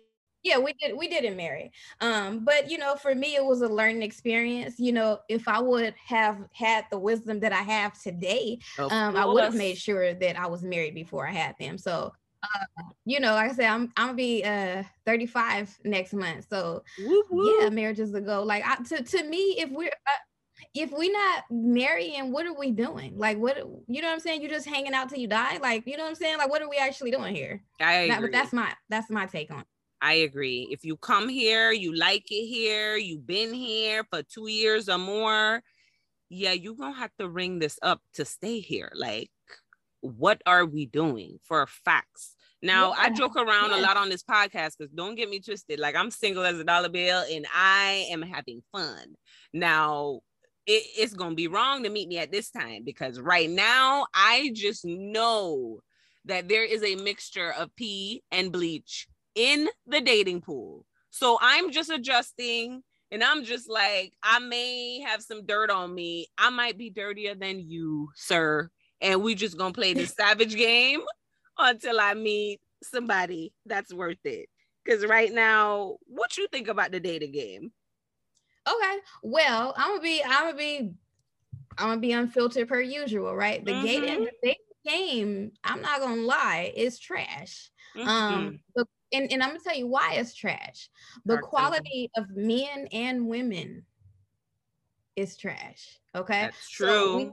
yeah, 0.48 0.58
we 0.58 0.72
did 0.74 0.96
we 0.96 1.08
didn't 1.08 1.36
marry. 1.36 1.72
Um, 2.00 2.44
but 2.44 2.70
you 2.70 2.78
know, 2.78 2.96
for 2.96 3.14
me, 3.14 3.36
it 3.36 3.44
was 3.44 3.60
a 3.62 3.68
learning 3.68 4.02
experience. 4.02 4.78
You 4.78 4.92
know, 4.92 5.18
if 5.28 5.46
I 5.46 5.60
would 5.60 5.94
have 6.06 6.38
had 6.52 6.86
the 6.90 6.98
wisdom 6.98 7.40
that 7.40 7.52
I 7.52 7.62
have 7.62 8.00
today, 8.00 8.58
um, 8.78 9.16
I 9.16 9.24
would 9.24 9.44
have 9.44 9.54
made 9.54 9.78
sure 9.78 10.14
that 10.14 10.38
I 10.38 10.46
was 10.46 10.62
married 10.62 10.94
before 10.94 11.28
I 11.28 11.32
had 11.32 11.54
them. 11.58 11.78
So 11.78 12.12
uh, 12.42 12.82
you 13.04 13.20
know, 13.20 13.34
like 13.34 13.50
I 13.50 13.54
said, 13.54 13.66
I'm 13.66 13.92
I'm 13.96 14.08
gonna 14.08 14.14
be 14.14 14.44
uh 14.44 14.82
35 15.06 15.78
next 15.84 16.12
month. 16.14 16.46
So 16.48 16.82
whoop, 16.98 17.26
whoop. 17.30 17.56
yeah, 17.60 17.68
marriage 17.70 18.00
is 18.00 18.12
the 18.12 18.20
goal. 18.20 18.44
Like 18.44 18.64
I, 18.66 18.82
to 18.84 19.02
to 19.02 19.24
me, 19.24 19.56
if 19.58 19.70
we're 19.70 19.88
uh, 19.88 20.22
if 20.74 20.90
we're 20.92 21.12
not 21.12 21.44
marrying, 21.50 22.32
what 22.32 22.46
are 22.46 22.54
we 22.54 22.70
doing? 22.70 23.16
Like 23.16 23.38
what 23.38 23.56
you 23.56 24.02
know 24.02 24.08
what 24.08 24.14
I'm 24.14 24.20
saying? 24.20 24.40
You're 24.40 24.50
just 24.50 24.66
hanging 24.66 24.94
out 24.94 25.08
till 25.08 25.18
you 25.18 25.26
die. 25.26 25.58
Like 25.58 25.86
you 25.86 25.96
know 25.96 26.04
what 26.04 26.10
I'm 26.10 26.14
saying? 26.14 26.38
Like 26.38 26.50
what 26.50 26.62
are 26.62 26.68
we 26.68 26.76
actually 26.76 27.10
doing 27.10 27.34
here? 27.34 27.62
I 27.80 27.92
agree. 27.92 28.30
That, 28.30 28.32
that's 28.32 28.52
my 28.52 28.72
that's 28.88 29.10
my 29.10 29.26
take 29.26 29.50
on. 29.50 29.60
It. 29.60 29.66
I 30.00 30.14
agree. 30.14 30.68
If 30.70 30.84
you 30.84 30.96
come 30.96 31.28
here, 31.28 31.72
you 31.72 31.94
like 31.94 32.30
it 32.30 32.46
here, 32.46 32.96
you've 32.96 33.26
been 33.26 33.52
here 33.52 34.04
for 34.10 34.22
two 34.22 34.48
years 34.48 34.88
or 34.88 34.98
more, 34.98 35.62
yeah, 36.28 36.52
you're 36.52 36.74
gonna 36.74 36.96
have 36.96 37.14
to 37.18 37.28
ring 37.28 37.58
this 37.58 37.78
up 37.82 38.00
to 38.14 38.24
stay 38.24 38.60
here. 38.60 38.92
Like 38.94 39.30
what 40.00 40.42
are 40.46 40.64
we 40.64 40.86
doing 40.86 41.38
for 41.44 41.66
facts? 41.66 42.34
Now, 42.62 42.90
yeah. 42.90 43.02
I 43.02 43.10
joke 43.10 43.36
around 43.36 43.70
yeah. 43.70 43.80
a 43.80 43.82
lot 43.82 43.96
on 43.96 44.08
this 44.08 44.22
podcast 44.22 44.72
because 44.78 44.92
don't 44.94 45.14
get 45.14 45.30
me 45.30 45.40
twisted. 45.40 45.78
Like, 45.78 45.94
I'm 45.94 46.10
single 46.10 46.44
as 46.44 46.58
a 46.58 46.64
dollar 46.64 46.88
bill 46.88 47.24
and 47.30 47.46
I 47.54 48.06
am 48.10 48.22
having 48.22 48.62
fun. 48.72 49.14
Now, 49.52 50.20
it, 50.66 50.82
it's 50.96 51.14
going 51.14 51.30
to 51.30 51.36
be 51.36 51.48
wrong 51.48 51.84
to 51.84 51.90
meet 51.90 52.08
me 52.08 52.18
at 52.18 52.32
this 52.32 52.50
time 52.50 52.82
because 52.84 53.20
right 53.20 53.48
now, 53.48 54.06
I 54.12 54.50
just 54.54 54.84
know 54.84 55.80
that 56.24 56.48
there 56.48 56.64
is 56.64 56.82
a 56.82 56.96
mixture 56.96 57.52
of 57.52 57.74
pee 57.76 58.22
and 58.32 58.52
bleach 58.52 59.06
in 59.38 59.68
the 59.86 60.00
dating 60.00 60.42
pool. 60.42 60.84
So 61.10 61.38
I'm 61.40 61.70
just 61.70 61.90
adjusting 61.90 62.82
and 63.10 63.24
I'm 63.24 63.44
just 63.44 63.70
like, 63.70 64.12
I 64.22 64.38
may 64.40 65.00
have 65.00 65.22
some 65.22 65.46
dirt 65.46 65.70
on 65.70 65.94
me. 65.94 66.26
I 66.36 66.50
might 66.50 66.76
be 66.76 66.90
dirtier 66.90 67.34
than 67.34 67.60
you, 67.60 68.10
sir 68.14 68.70
and 69.00 69.22
we 69.22 69.34
just 69.34 69.56
gonna 69.56 69.72
play 69.72 69.94
the 69.94 70.06
savage 70.06 70.56
game 70.56 71.00
until 71.58 72.00
I 72.00 72.14
meet 72.14 72.60
somebody 72.82 73.52
that's 73.66 73.92
worth 73.92 74.24
it. 74.24 74.48
Because 74.84 75.04
right 75.04 75.32
now, 75.32 75.96
what 76.06 76.36
you 76.38 76.48
think 76.48 76.68
about 76.68 76.92
the 76.92 77.00
dating 77.00 77.32
game? 77.32 77.72
Okay, 78.66 78.96
well, 79.22 79.74
I'm 79.76 79.92
gonna 79.92 80.02
be, 80.02 80.22
I'm 80.24 80.46
gonna 80.46 80.56
be, 80.56 80.92
I'm 81.76 81.88
gonna 81.88 82.00
be 82.00 82.12
unfiltered 82.12 82.68
per 82.68 82.80
usual, 82.80 83.34
right? 83.34 83.64
The 83.64 83.72
mm-hmm. 83.72 83.84
dating, 83.84 84.28
game, 84.86 85.52
I'm 85.64 85.82
not 85.82 86.00
gonna 86.00 86.22
lie, 86.22 86.72
is 86.74 86.98
trash. 86.98 87.70
Mm-hmm. 87.96 88.08
Um, 88.08 88.60
the, 88.74 88.86
and, 89.12 89.30
and 89.32 89.42
I'm 89.42 89.50
gonna 89.50 89.60
tell 89.60 89.76
you 89.76 89.86
why 89.86 90.14
it's 90.14 90.34
trash. 90.34 90.88
The 91.24 91.38
quality 91.38 92.10
of 92.16 92.30
men 92.30 92.88
and 92.92 93.26
women 93.26 93.84
is 95.16 95.36
trash. 95.36 95.98
Okay, 96.14 96.42
that's 96.42 96.70
true. 96.70 96.88
So 96.88 97.16
we, 97.16 97.30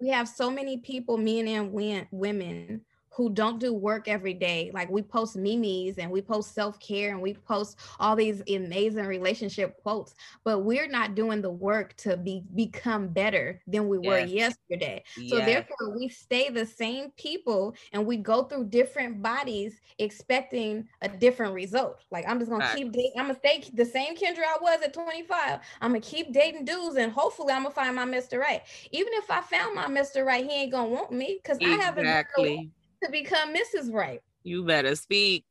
we 0.00 0.08
have 0.08 0.28
so 0.28 0.50
many 0.50 0.78
people, 0.78 1.16
men 1.16 1.48
and 1.48 1.72
women, 1.72 2.82
who 3.14 3.28
don't 3.30 3.58
do 3.58 3.74
work 3.74 4.08
every 4.08 4.32
day. 4.32 4.70
Like 4.72 4.90
we 4.90 5.02
post 5.02 5.36
memes 5.36 5.98
and 5.98 6.10
we 6.10 6.22
post 6.22 6.54
self-care 6.54 7.12
and 7.12 7.20
we 7.20 7.34
post 7.34 7.78
all 8.00 8.16
these 8.16 8.42
amazing 8.48 9.04
relationship 9.04 9.76
quotes, 9.82 10.14
but 10.44 10.60
we're 10.60 10.88
not 10.88 11.14
doing 11.14 11.42
the 11.42 11.50
work 11.50 11.94
to 11.98 12.16
be 12.16 12.42
become 12.54 13.08
better 13.08 13.60
than 13.66 13.88
we 13.88 13.98
were 13.98 14.20
yesterday. 14.20 15.04
So 15.28 15.36
therefore 15.36 15.94
we 15.94 16.08
stay 16.08 16.48
the 16.48 16.64
same 16.64 17.10
people 17.16 17.74
and 17.92 18.06
we 18.06 18.16
go 18.16 18.44
through 18.44 18.64
different 18.64 19.22
bodies 19.22 19.80
expecting 19.98 20.88
a 21.02 21.08
different 21.08 21.52
result. 21.52 22.00
Like 22.10 22.24
I'm 22.26 22.38
just 22.38 22.50
gonna 22.50 22.64
right. 22.64 22.76
keep 22.76 22.92
dating, 22.92 23.12
I'm 23.18 23.26
gonna 23.26 23.38
stay 23.38 23.62
the 23.74 23.84
same 23.84 24.16
Kendra 24.16 24.44
I 24.44 24.56
was 24.60 24.80
at 24.82 24.94
25. 24.94 25.60
I'm 25.82 25.90
gonna 25.90 26.00
keep 26.00 26.32
dating 26.32 26.64
dudes 26.64 26.96
and 26.96 27.12
hopefully 27.12 27.52
I'm 27.52 27.64
gonna 27.64 27.74
find 27.74 27.94
my 27.94 28.06
Mr. 28.06 28.38
Right. 28.38 28.62
Even 28.90 29.12
if 29.14 29.30
I 29.30 29.42
found 29.42 29.74
my 29.74 29.86
Mr. 29.86 30.24
Right, 30.24 30.44
he 30.44 30.62
ain't 30.62 30.72
gonna 30.72 30.88
want 30.88 31.12
me 31.12 31.38
because 31.42 31.58
exactly. 31.58 31.80
I 31.80 31.84
haven't 31.84 32.72
to 33.04 33.10
become 33.10 33.54
Mrs. 33.54 33.92
Right. 33.92 34.20
You 34.44 34.64
better 34.64 34.94
speak. 34.96 35.44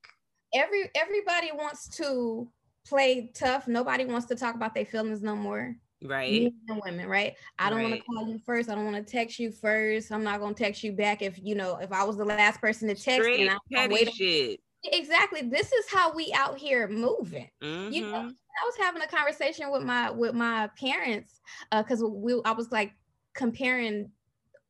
Every 0.54 0.90
everybody 0.96 1.52
wants 1.54 1.88
to 1.98 2.50
play 2.88 3.32
tough. 3.34 3.68
Nobody 3.68 4.06
wants 4.06 4.28
to 4.28 4.36
talk 4.36 4.56
about 4.56 4.74
their 4.76 4.86
feelings 4.86 5.22
no 5.22 5.36
more. 5.36 5.76
Right. 6.04 6.44
Men 6.44 6.54
and 6.68 6.82
women, 6.84 7.08
right? 7.08 7.36
I 7.60 7.70
don't 7.70 7.80
right. 7.80 7.90
want 7.90 7.96
to 7.96 8.02
call 8.02 8.28
you 8.28 8.40
first. 8.40 8.70
I 8.70 8.76
don't 8.76 8.86
want 8.92 8.98
to 8.98 9.04
text 9.12 9.38
you 9.40 9.52
first. 9.52 10.12
I'm 10.12 10.24
not 10.24 10.40
gonna 10.40 10.56
text 10.56 10.84
you 10.84 10.92
back 10.94 11.22
if 11.22 11.40
you 11.42 11.56
know 11.56 11.78
if 11.78 11.92
I 11.92 12.04
was 12.04 12.18
the 12.18 12.26
last 12.26 12.60
person 12.60 12.88
to 12.88 12.96
text 12.96 13.22
Straight 13.22 13.48
and 13.48 13.58
I 13.78 13.88
wait 13.88 14.12
shit. 14.14 14.60
exactly 14.84 15.44
this 15.44 15.72
is 15.72 15.86
how 15.92 16.12
we 16.14 16.34
out 16.34 16.58
here 16.58 16.88
moving 16.88 17.48
Mm-hmm. 17.64 17.94
you 17.94 18.02
know 18.02 18.16
i 18.18 18.66
was 18.66 18.76
having 18.80 19.04
a 19.04 19.08
conversation 19.08 19.72
with 19.72 19.84
my 19.84 20.10
with 20.10 20.34
my 20.34 20.70
parents 20.76 21.40
because 21.72 22.04
we 22.04 22.42
i 22.46 22.52
was 22.52 22.72
like 22.72 22.92
comparing 23.36 24.10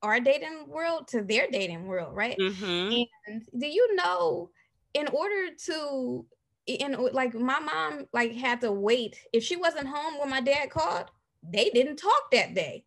our 0.03 0.19
dating 0.19 0.67
world 0.67 1.07
to 1.07 1.21
their 1.23 1.47
dating 1.51 1.85
world 1.85 2.15
right 2.15 2.37
Mhm. 2.39 3.05
and 3.27 3.43
do 3.57 3.67
you 3.67 3.95
know 3.95 4.51
in 4.93 5.07
order 5.09 5.55
to 5.55 6.25
in 6.67 6.93
like 7.13 7.33
my 7.33 7.59
mom 7.59 8.05
like 8.13 8.33
had 8.33 8.61
to 8.61 8.71
wait 8.71 9.19
if 9.33 9.43
she 9.43 9.55
wasn't 9.55 9.87
home 9.87 10.19
when 10.19 10.29
my 10.29 10.41
dad 10.41 10.69
called 10.69 11.09
they 11.43 11.69
didn't 11.71 11.97
talk 11.97 12.31
that 12.31 12.53
day 12.53 12.85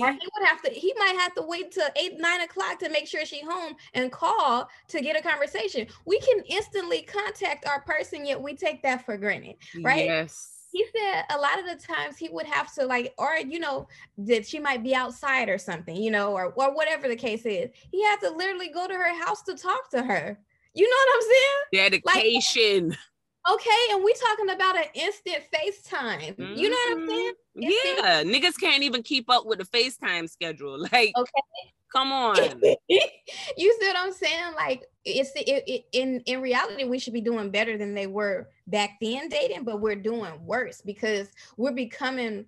or 0.00 0.08
Right. 0.08 0.18
he 0.20 0.28
would 0.34 0.48
have 0.48 0.62
to 0.62 0.70
he 0.70 0.92
might 0.98 1.16
have 1.20 1.34
to 1.34 1.42
wait 1.42 1.72
till 1.72 1.88
eight 1.96 2.18
nine 2.18 2.40
o'clock 2.42 2.78
to 2.80 2.88
make 2.90 3.06
sure 3.06 3.24
she 3.24 3.42
home 3.42 3.74
and 3.94 4.10
call 4.12 4.68
to 4.88 5.00
get 5.00 5.16
a 5.16 5.22
conversation 5.22 5.86
we 6.06 6.18
can 6.20 6.42
instantly 6.48 7.02
contact 7.02 7.66
our 7.66 7.82
person 7.82 8.24
yet 8.26 8.40
we 8.40 8.56
take 8.56 8.82
that 8.82 9.04
for 9.04 9.16
granted 9.16 9.56
right? 9.84 10.06
Yes. 10.06 10.51
He 10.72 10.84
said 10.96 11.24
a 11.30 11.38
lot 11.38 11.58
of 11.60 11.66
the 11.66 11.76
times 11.86 12.16
he 12.16 12.28
would 12.30 12.46
have 12.46 12.72
to 12.74 12.84
like 12.86 13.12
or 13.18 13.36
you 13.36 13.58
know 13.60 13.86
that 14.18 14.46
she 14.46 14.58
might 14.58 14.82
be 14.82 14.94
outside 14.94 15.48
or 15.48 15.58
something 15.58 15.94
you 15.96 16.10
know 16.10 16.32
or, 16.32 16.46
or 16.56 16.74
whatever 16.74 17.06
the 17.08 17.16
case 17.16 17.44
is 17.46 17.70
he 17.90 18.02
had 18.04 18.16
to 18.16 18.30
literally 18.30 18.68
go 18.70 18.88
to 18.88 18.94
her 18.94 19.14
house 19.24 19.42
to 19.42 19.54
talk 19.54 19.90
to 19.90 20.02
her 20.02 20.38
you 20.74 20.88
know 20.88 20.96
what 21.06 21.16
i'm 21.16 21.22
saying 21.22 22.00
Dedication. 22.02 22.96
okay 23.52 23.82
and 23.92 24.02
we 24.02 24.14
talking 24.14 24.50
about 24.50 24.76
an 24.76 24.84
instant 24.94 25.38
facetime 25.52 26.34
you 26.58 26.68
know 26.70 26.76
what 26.76 26.92
i'm 26.98 27.08
saying 27.08 27.32
Mhm. 27.54 27.62
Instant- 27.64 27.98
Yeah, 27.98 28.22
niggas 28.24 28.58
can't 28.58 28.82
even 28.82 29.02
keep 29.02 29.28
up 29.28 29.44
with 29.44 29.58
the 29.58 29.66
FaceTime 29.66 30.28
schedule. 30.30 30.78
Like, 30.92 31.12
Okay. 31.14 31.42
Come 31.92 32.12
on. 32.12 32.36
you 32.36 32.78
see 32.88 33.86
what 33.86 33.96
I'm 33.96 34.12
saying? 34.12 34.54
Like 34.56 34.84
it's 35.04 35.32
it, 35.34 35.64
it, 35.66 35.84
in 35.92 36.20
in 36.26 36.40
reality, 36.40 36.84
we 36.84 36.98
should 36.98 37.12
be 37.12 37.20
doing 37.20 37.50
better 37.50 37.76
than 37.76 37.94
they 37.94 38.06
were 38.06 38.48
back 38.66 38.98
then 39.00 39.28
dating, 39.28 39.64
but 39.64 39.80
we're 39.80 39.96
doing 39.96 40.32
worse 40.44 40.80
because 40.80 41.28
we're 41.56 41.72
becoming. 41.72 42.46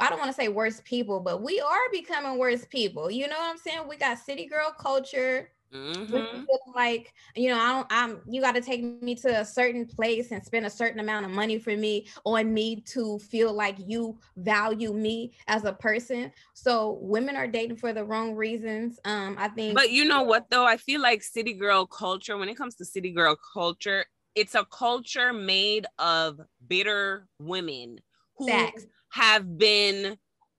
I 0.00 0.08
don't 0.08 0.18
want 0.18 0.30
to 0.30 0.34
say 0.34 0.48
worse 0.48 0.80
people, 0.86 1.20
but 1.20 1.42
we 1.42 1.60
are 1.60 1.90
becoming 1.92 2.38
worse 2.38 2.64
people. 2.64 3.10
You 3.10 3.28
know 3.28 3.36
what 3.36 3.50
I'm 3.50 3.58
saying? 3.58 3.82
We 3.86 3.96
got 3.96 4.18
city 4.18 4.46
girl 4.46 4.74
culture. 4.78 5.50
Mhm. 5.74 6.46
like 6.74 7.12
you 7.34 7.48
know, 7.48 7.58
I 7.58 7.72
don't. 7.72 7.86
I'm. 7.90 8.20
You 8.28 8.40
got 8.40 8.54
to 8.54 8.60
take 8.60 8.82
me 9.02 9.14
to 9.16 9.40
a 9.40 9.44
certain 9.44 9.86
place 9.86 10.30
and 10.30 10.44
spend 10.44 10.66
a 10.66 10.70
certain 10.70 11.00
amount 11.00 11.26
of 11.26 11.32
money 11.32 11.58
for 11.58 11.76
me 11.76 12.06
on 12.24 12.52
me 12.52 12.80
to 12.92 13.18
feel 13.18 13.52
like 13.52 13.76
you 13.78 14.18
value 14.36 14.92
me 14.92 15.32
as 15.48 15.64
a 15.64 15.72
person. 15.72 16.32
So 16.52 16.98
women 17.00 17.36
are 17.36 17.48
dating 17.48 17.76
for 17.76 17.92
the 17.92 18.04
wrong 18.04 18.34
reasons. 18.34 19.00
Um, 19.04 19.36
I 19.38 19.48
think. 19.48 19.74
But 19.74 19.90
you 19.90 20.04
know 20.04 20.22
what 20.22 20.50
though? 20.50 20.64
I 20.64 20.76
feel 20.76 21.00
like 21.00 21.22
city 21.22 21.54
girl 21.54 21.86
culture, 21.86 22.36
when 22.36 22.48
it 22.48 22.56
comes 22.56 22.76
to 22.76 22.84
city 22.84 23.10
girl 23.10 23.36
culture, 23.52 24.04
it's 24.34 24.54
a 24.54 24.64
culture 24.64 25.32
made 25.32 25.86
of 25.98 26.40
bitter 26.66 27.26
women 27.38 27.98
who 28.36 28.68
have 29.10 29.58
been 29.58 30.18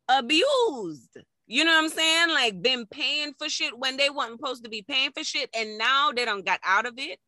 abused. 0.10 1.18
You 1.48 1.64
know 1.64 1.72
what 1.72 1.84
I'm 1.84 1.90
saying? 1.90 2.30
Like 2.30 2.62
been 2.62 2.86
paying 2.88 3.34
for 3.38 3.50
shit 3.50 3.78
when 3.78 3.98
they 3.98 4.10
weren't 4.10 4.40
supposed 4.40 4.64
to 4.64 4.70
be 4.70 4.82
paying 4.82 5.12
for 5.12 5.24
shit. 5.24 5.50
And 5.56 5.78
now 5.78 6.12
they 6.12 6.26
don't 6.26 6.46
got 6.46 6.60
out 6.64 6.86
of 6.86 6.96
it. 6.98 7.20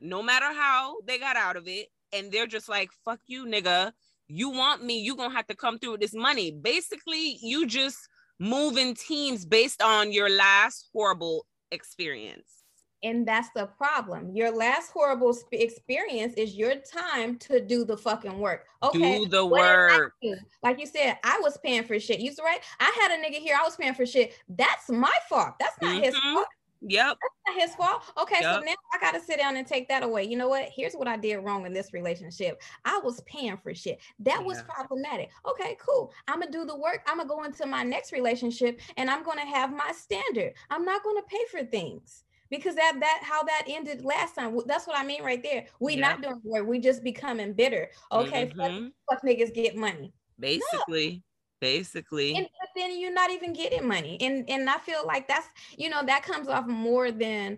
No 0.00 0.22
matter 0.22 0.52
how 0.52 1.00
they 1.06 1.18
got 1.18 1.36
out 1.36 1.56
of 1.56 1.66
it. 1.66 1.88
And 2.12 2.30
they're 2.30 2.46
just 2.46 2.68
like, 2.68 2.90
fuck 3.04 3.20
you, 3.26 3.46
nigga. 3.46 3.92
You 4.28 4.50
want 4.50 4.84
me, 4.84 5.00
you 5.00 5.16
gonna 5.16 5.34
have 5.34 5.46
to 5.46 5.56
come 5.56 5.78
through 5.78 5.92
with 5.92 6.00
this 6.00 6.14
money. 6.14 6.50
Basically, 6.50 7.38
you 7.42 7.66
just 7.66 7.98
moving 8.38 8.94
teams 8.94 9.44
based 9.46 9.82
on 9.82 10.12
your 10.12 10.28
last 10.28 10.88
horrible 10.92 11.46
experience. 11.70 12.61
And 13.02 13.26
that's 13.26 13.50
the 13.54 13.66
problem. 13.66 14.34
Your 14.34 14.50
last 14.50 14.90
horrible 14.90 15.32
sp- 15.34 15.52
experience 15.54 16.34
is 16.34 16.54
your 16.56 16.74
time 16.76 17.38
to 17.38 17.60
do 17.60 17.84
the 17.84 17.96
fucking 17.96 18.38
work. 18.38 18.66
Okay. 18.82 19.18
Do 19.20 19.26
the 19.26 19.44
what 19.46 19.62
did 19.62 19.66
I 19.68 19.96
work. 19.98 20.14
do? 20.22 20.36
Like 20.62 20.78
you 20.78 20.86
said, 20.86 21.18
I 21.24 21.38
was 21.42 21.58
paying 21.58 21.84
for 21.84 21.98
shit. 21.98 22.20
You 22.20 22.30
was 22.30 22.38
right. 22.44 22.60
I 22.80 22.92
had 23.00 23.10
a 23.12 23.22
nigga 23.22 23.38
here. 23.38 23.56
I 23.60 23.64
was 23.64 23.76
paying 23.76 23.94
for 23.94 24.06
shit. 24.06 24.34
That's 24.48 24.88
my 24.88 25.14
fault. 25.28 25.54
That's 25.58 25.76
not 25.80 26.02
his 26.02 26.14
Mhm. 26.14 26.34
fault. 26.34 26.46
Yep. 26.84 27.16
That's 27.22 27.56
not 27.56 27.62
his 27.62 27.74
fault. 27.76 28.02
Okay, 28.18 28.42
so 28.42 28.58
now 28.58 28.74
I 28.92 28.98
gotta 29.00 29.20
sit 29.20 29.38
down 29.38 29.56
and 29.56 29.64
take 29.64 29.86
that 29.88 30.02
away. 30.02 30.24
You 30.24 30.36
know 30.36 30.48
what? 30.48 30.68
Here's 30.74 30.94
what 30.94 31.06
I 31.06 31.16
did 31.16 31.36
wrong 31.36 31.64
in 31.64 31.72
this 31.72 31.92
relationship. 31.92 32.60
I 32.84 32.98
was 33.04 33.20
paying 33.20 33.56
for 33.56 33.72
shit. 33.72 34.00
That 34.18 34.44
was 34.44 34.62
problematic. 34.62 35.30
Okay, 35.46 35.76
cool. 35.80 36.12
I'm 36.26 36.40
gonna 36.40 36.50
do 36.50 36.64
the 36.64 36.76
work. 36.76 37.02
I'm 37.06 37.18
gonna 37.18 37.28
go 37.28 37.44
into 37.44 37.66
my 37.66 37.84
next 37.84 38.10
relationship 38.10 38.80
and 38.96 39.08
I'm 39.08 39.22
gonna 39.22 39.46
have 39.46 39.72
my 39.72 39.92
standard. 39.92 40.54
I'm 40.70 40.84
not 40.84 41.04
gonna 41.04 41.22
pay 41.22 41.44
for 41.52 41.62
things. 41.64 42.24
Because 42.52 42.74
that 42.74 42.98
that 43.00 43.20
how 43.24 43.42
that 43.44 43.64
ended 43.66 44.04
last 44.04 44.34
time. 44.34 44.54
That's 44.66 44.86
what 44.86 44.98
I 44.98 45.04
mean 45.04 45.22
right 45.24 45.42
there. 45.42 45.66
We 45.80 45.96
not 45.96 46.20
doing 46.20 46.40
work. 46.44 46.66
We 46.66 46.78
just 46.78 47.02
becoming 47.02 47.54
bitter. 47.54 47.88
Okay, 48.12 48.52
fuck, 48.54 48.70
Mhm. 48.70 48.92
fuck 49.08 49.22
niggas 49.22 49.54
get 49.54 49.74
money. 49.74 50.12
Basically. 50.38 51.22
Basically. 51.60 52.34
and 52.36 52.46
but 52.60 52.68
then 52.76 52.98
you're 53.00 53.12
not 53.14 53.30
even 53.30 53.52
getting 53.52 53.86
money 53.86 54.18
and 54.20 54.50
and 54.50 54.68
i 54.68 54.76
feel 54.78 55.06
like 55.06 55.28
that's 55.28 55.46
you 55.78 55.88
know 55.88 56.02
that 56.04 56.24
comes 56.24 56.48
off 56.48 56.66
more 56.66 57.12
than 57.12 57.56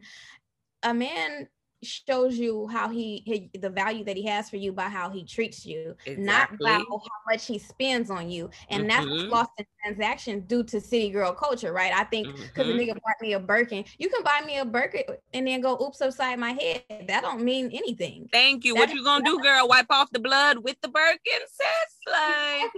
a 0.82 0.92
man 0.92 1.48
shows 1.84 2.38
you 2.38 2.66
how 2.68 2.88
he, 2.88 3.22
he 3.26 3.50
the 3.58 3.70
value 3.70 4.04
that 4.04 4.16
he 4.16 4.26
has 4.26 4.50
for 4.50 4.56
you 4.56 4.72
by 4.72 4.88
how 4.88 5.10
he 5.10 5.24
treats 5.24 5.66
you 5.66 5.94
not 6.16 6.48
by 6.62 6.70
how 6.70 7.00
much 7.30 7.46
he 7.46 7.58
spends 7.58 8.10
on 8.10 8.30
you 8.30 8.50
and 8.70 8.88
that's 8.88 9.06
what's 9.10 9.24
Mhm. 9.24 9.30
lost 9.30 9.50
in 9.58 9.64
transaction 9.84 10.40
due 10.46 10.64
to 10.64 10.80
city 10.80 11.10
girl 11.10 11.32
culture 11.32 11.72
right 11.72 11.92
i 11.94 12.04
think 12.04 12.32
because 12.52 12.68
Mhm. 12.68 12.74
a 12.74 12.74
nigga 12.74 12.94
bought 12.94 13.20
me 13.22 13.32
a 13.34 13.40
birkin 13.40 13.84
you 13.98 14.08
can 14.08 14.22
buy 14.24 14.42
me 14.46 14.58
a 14.58 14.64
birkin 14.64 15.02
and 15.32 15.46
then 15.46 15.60
go 15.60 15.78
oops 15.82 16.00
upside 16.00 16.38
my 16.38 16.52
head 16.52 16.82
that 16.88 17.04
don't 17.22 17.42
mean 17.42 17.52
anything 17.58 18.28
Thank 18.32 18.64
you. 18.64 18.74
That 18.74 18.80
What 18.80 18.92
you 18.92 19.02
gonna 19.04 19.24
do, 19.24 19.38
girl? 19.40 19.68
Wipe 19.68 19.86
off 19.90 20.10
the 20.10 20.18
blood 20.18 20.58
with 20.58 20.80
the 20.80 20.88
Birkin, 20.88 21.18
sis? 21.46 21.98
Like, 22.10 22.72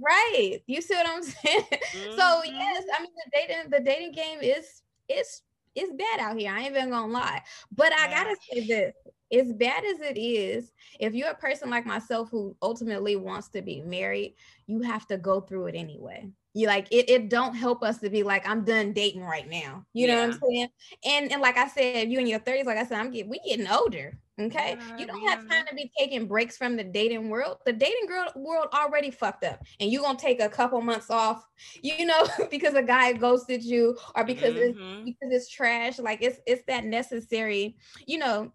right 0.00 0.60
you 0.66 0.80
see 0.80 0.94
what 0.94 1.06
i'm 1.08 1.22
saying 1.22 1.64
So 2.10 2.22
Mhm. 2.22 2.44
yes, 2.44 2.84
I 2.96 3.00
mean 3.02 3.12
the 3.24 3.30
dating 3.32 3.70
the 3.70 3.80
dating 3.80 4.12
game 4.12 4.38
is 4.40 4.82
is 5.08 5.42
is 5.74 5.90
bad 5.92 6.20
out 6.20 6.38
here. 6.38 6.52
I 6.52 6.60
ain't 6.60 6.76
even 6.76 6.90
gonna 6.90 7.12
lie. 7.12 7.42
But 7.74 7.92
I 7.92 8.08
gotta 8.08 8.36
say 8.50 8.66
this. 8.66 8.94
As 9.32 9.52
bad 9.52 9.84
as 9.84 10.00
it 10.00 10.18
is, 10.18 10.70
if 11.00 11.14
you're 11.14 11.30
a 11.30 11.34
person 11.34 11.68
like 11.68 11.86
myself 11.86 12.30
who 12.30 12.56
ultimately 12.62 13.16
wants 13.16 13.48
to 13.48 13.62
be 13.62 13.80
married, 13.80 14.34
you 14.66 14.82
have 14.82 15.06
to 15.08 15.16
go 15.16 15.40
through 15.40 15.66
it 15.66 15.74
anyway. 15.74 16.28
You 16.52 16.68
like 16.68 16.86
it, 16.92 17.10
it 17.10 17.28
don't 17.30 17.54
help 17.54 17.82
us 17.82 17.98
to 17.98 18.10
be 18.10 18.22
like, 18.22 18.48
I'm 18.48 18.64
done 18.64 18.92
dating 18.92 19.24
right 19.24 19.48
now. 19.48 19.84
You 19.92 20.06
know 20.06 20.20
what 20.20 20.34
I'm 20.34 20.40
saying? 20.40 20.68
And 21.04 21.32
and 21.32 21.42
like 21.42 21.56
I 21.56 21.66
said, 21.66 22.04
if 22.04 22.08
you 22.10 22.20
in 22.20 22.28
your 22.28 22.38
30s, 22.38 22.64
like 22.64 22.78
I 22.78 22.84
said, 22.84 23.00
I'm 23.00 23.10
getting 23.10 23.30
we 23.30 23.40
getting 23.40 23.66
older. 23.66 24.18
Okay. 24.40 24.78
Yeah, 24.78 24.96
you 24.96 25.06
don't 25.06 25.16
we 25.22 25.30
have 25.30 25.38
time 25.50 25.64
to 25.68 25.74
be 25.74 25.90
taking 25.98 26.26
breaks 26.26 26.56
from 26.56 26.76
the 26.76 26.84
dating 26.84 27.28
world. 27.30 27.58
The 27.66 27.72
dating 27.72 28.06
girl 28.08 28.26
world 28.34 28.68
already 28.74 29.10
fucked 29.10 29.44
up. 29.44 29.60
And 29.80 29.90
you're 29.92 30.02
gonna 30.02 30.18
take 30.18 30.40
a 30.40 30.48
couple 30.48 30.80
months 30.80 31.10
off, 31.10 31.44
you 31.82 32.04
know, 32.04 32.26
because 32.50 32.74
a 32.74 32.82
guy 32.82 33.12
ghosted 33.12 33.62
you 33.62 33.96
or 34.14 34.24
because 34.24 34.54
it's 34.56 34.78
Mhm. 34.78 35.04
because 35.04 35.32
it's 35.32 35.48
trash. 35.48 35.98
Like 35.98 36.20
it's 36.22 36.40
it's 36.46 36.62
that 36.66 36.84
necessary, 36.84 37.76
you 38.06 38.18
know, 38.18 38.52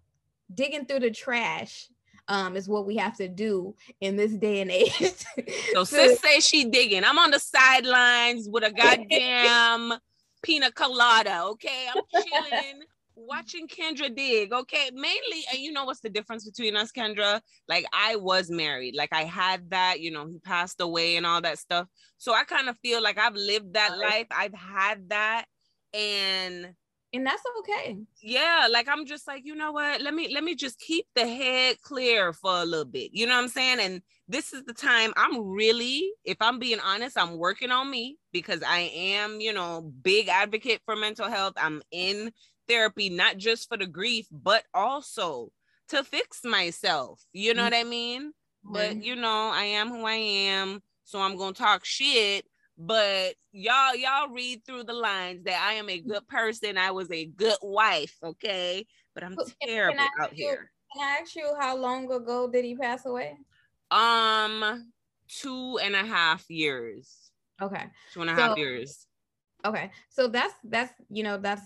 digging 0.53 0.85
through 0.85 0.99
the 1.01 1.11
trash 1.11 1.87
um 2.27 2.55
is 2.55 2.67
what 2.67 2.85
we 2.85 2.97
have 2.97 3.15
to 3.17 3.27
do 3.27 3.75
in 4.01 4.15
this 4.17 4.33
day 4.35 4.61
and 4.61 4.71
age. 4.71 5.13
So 5.73 5.83
to- 5.85 5.85
sis 5.85 6.19
say 6.19 6.39
she 6.39 6.65
digging. 6.69 7.03
I'm 7.03 7.17
on 7.19 7.31
the 7.31 7.39
sidelines 7.39 8.47
with 8.49 8.63
a 8.63 8.71
goddamn 8.73 9.99
pina 10.43 10.71
colada. 10.71 11.43
Okay, 11.51 11.87
I'm 11.91 12.01
chilling, 12.09 12.83
watching 13.27 13.67
Kendra 13.67 14.13
dig. 14.13 14.53
Okay, 14.53 14.89
mainly, 14.93 15.43
and 15.51 15.59
you 15.59 15.71
know 15.71 15.85
what's 15.85 15.99
the 16.01 16.09
difference 16.09 16.49
between 16.49 16.75
us, 16.75 16.91
Kendra? 16.91 17.41
Like 17.67 17.85
I 17.93 18.15
was 18.15 18.49
married, 18.49 18.95
like 18.95 19.13
I 19.13 19.23
had 19.23 19.69
that. 19.71 19.99
You 19.99 20.11
know, 20.11 20.27
he 20.27 20.39
passed 20.39 20.81
away 20.81 21.15
and 21.17 21.25
all 21.25 21.41
that 21.41 21.59
stuff. 21.59 21.87
So 22.17 22.33
I 22.33 22.43
kind 22.43 22.69
of 22.69 22.77
feel 22.79 23.01
like 23.01 23.17
I've 23.17 23.35
lived 23.35 23.73
that 23.73 23.97
life. 23.97 24.27
I've 24.31 24.53
had 24.53 25.09
that, 25.09 25.45
and 25.93 26.73
and 27.13 27.25
that's 27.25 27.41
okay. 27.59 27.97
yeah 28.21 28.67
like 28.69 28.87
i'm 28.87 29.05
just 29.05 29.27
like 29.27 29.41
you 29.43 29.55
know 29.55 29.71
what 29.71 30.01
let 30.01 30.13
me 30.13 30.31
let 30.33 30.43
me 30.43 30.55
just 30.55 30.79
keep 30.79 31.05
the 31.15 31.27
head 31.27 31.75
clear 31.81 32.33
for 32.33 32.51
a 32.51 32.65
little 32.65 32.85
bit 32.85 33.09
you 33.13 33.25
know 33.25 33.35
what 33.35 33.43
i'm 33.43 33.47
saying 33.47 33.79
and 33.79 34.01
this 34.27 34.53
is 34.53 34.63
the 34.65 34.73
time 34.73 35.11
i'm 35.17 35.47
really 35.47 36.11
if 36.23 36.37
i'm 36.39 36.59
being 36.59 36.79
honest 36.79 37.17
i'm 37.17 37.37
working 37.37 37.71
on 37.71 37.89
me 37.89 38.17
because 38.31 38.61
i 38.63 38.79
am 38.93 39.39
you 39.39 39.51
know 39.51 39.91
big 40.03 40.27
advocate 40.27 40.81
for 40.85 40.95
mental 40.95 41.29
health 41.29 41.53
i'm 41.57 41.81
in 41.91 42.31
therapy 42.69 43.09
not 43.09 43.37
just 43.37 43.67
for 43.67 43.75
the 43.77 43.87
grief 43.87 44.27
but 44.31 44.63
also 44.73 45.51
to 45.89 46.03
fix 46.03 46.43
myself 46.45 47.21
you 47.33 47.53
know 47.53 47.63
Mhm. 47.63 47.65
what 47.65 47.73
i 47.73 47.83
mean 47.83 48.31
but 48.63 49.03
you 49.03 49.15
know 49.15 49.49
i 49.53 49.63
am 49.63 49.89
who 49.89 50.05
i 50.05 50.13
am 50.15 50.81
so 51.03 51.19
i'm 51.19 51.35
gonna 51.35 51.53
talk 51.53 51.83
shit 51.83 52.45
but 52.77 53.33
y'all 53.51 53.95
y'all 53.95 54.29
read 54.29 54.63
through 54.65 54.83
the 54.83 54.93
lines 54.93 55.43
that 55.45 55.59
i 55.67 55.73
am 55.73 55.89
a 55.89 55.99
good 55.99 56.25
person 56.27 56.77
i 56.77 56.91
was 56.91 57.09
a 57.11 57.25
good 57.25 57.57
wife 57.61 58.15
okay 58.23 58.85
but 59.15 59.23
i'm 59.23 59.35
But 59.35 59.47
can- 59.47 59.55
can 59.61 59.69
terrible 59.69 59.99
I 59.99 60.23
out 60.23 60.37
you- 60.37 60.45
here 60.47 60.71
Can 60.95 61.03
I 61.07 61.21
ask 61.21 61.35
you 61.35 61.53
how 61.59 61.75
long 61.77 62.11
ago 62.11 62.49
did 62.49 62.65
he 62.65 62.75
pass 62.75 63.05
away? 63.05 63.37
um 63.91 64.91
two 65.27 65.77
and 65.83 65.95
a 65.95 66.05
half 66.05 66.49
years 66.49 67.31
Okay. 67.61 67.85
two 68.13 68.21
and 68.21 68.29
a 68.29 68.33
half 68.33 68.51
So- 68.51 68.57
years 68.57 69.05
Okay. 69.65 69.91
So 70.09 70.27
that's 70.29 70.53
that's 70.63 70.93
you 71.09 71.21
know, 71.21 71.35
that's 71.37 71.61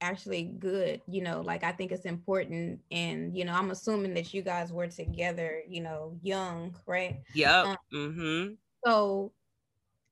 actually 0.00 0.44
good 0.44 1.00
you 1.06 1.22
know 1.22 1.40
like 1.42 1.62
i 1.62 1.72
think 1.72 1.92
it's 1.92 2.06
important 2.06 2.80
and 2.90 3.36
you 3.36 3.44
know 3.44 3.52
i'm 3.52 3.70
assuming 3.70 4.14
that 4.14 4.32
you 4.32 4.42
guys 4.42 4.72
were 4.72 4.86
together 4.86 5.62
you 5.68 5.80
know 5.80 6.16
young 6.22 6.74
right? 6.86 7.20
Yep 7.34 7.66
um, 7.66 7.76
mm-hmm. 7.92 8.54
so 8.84 9.32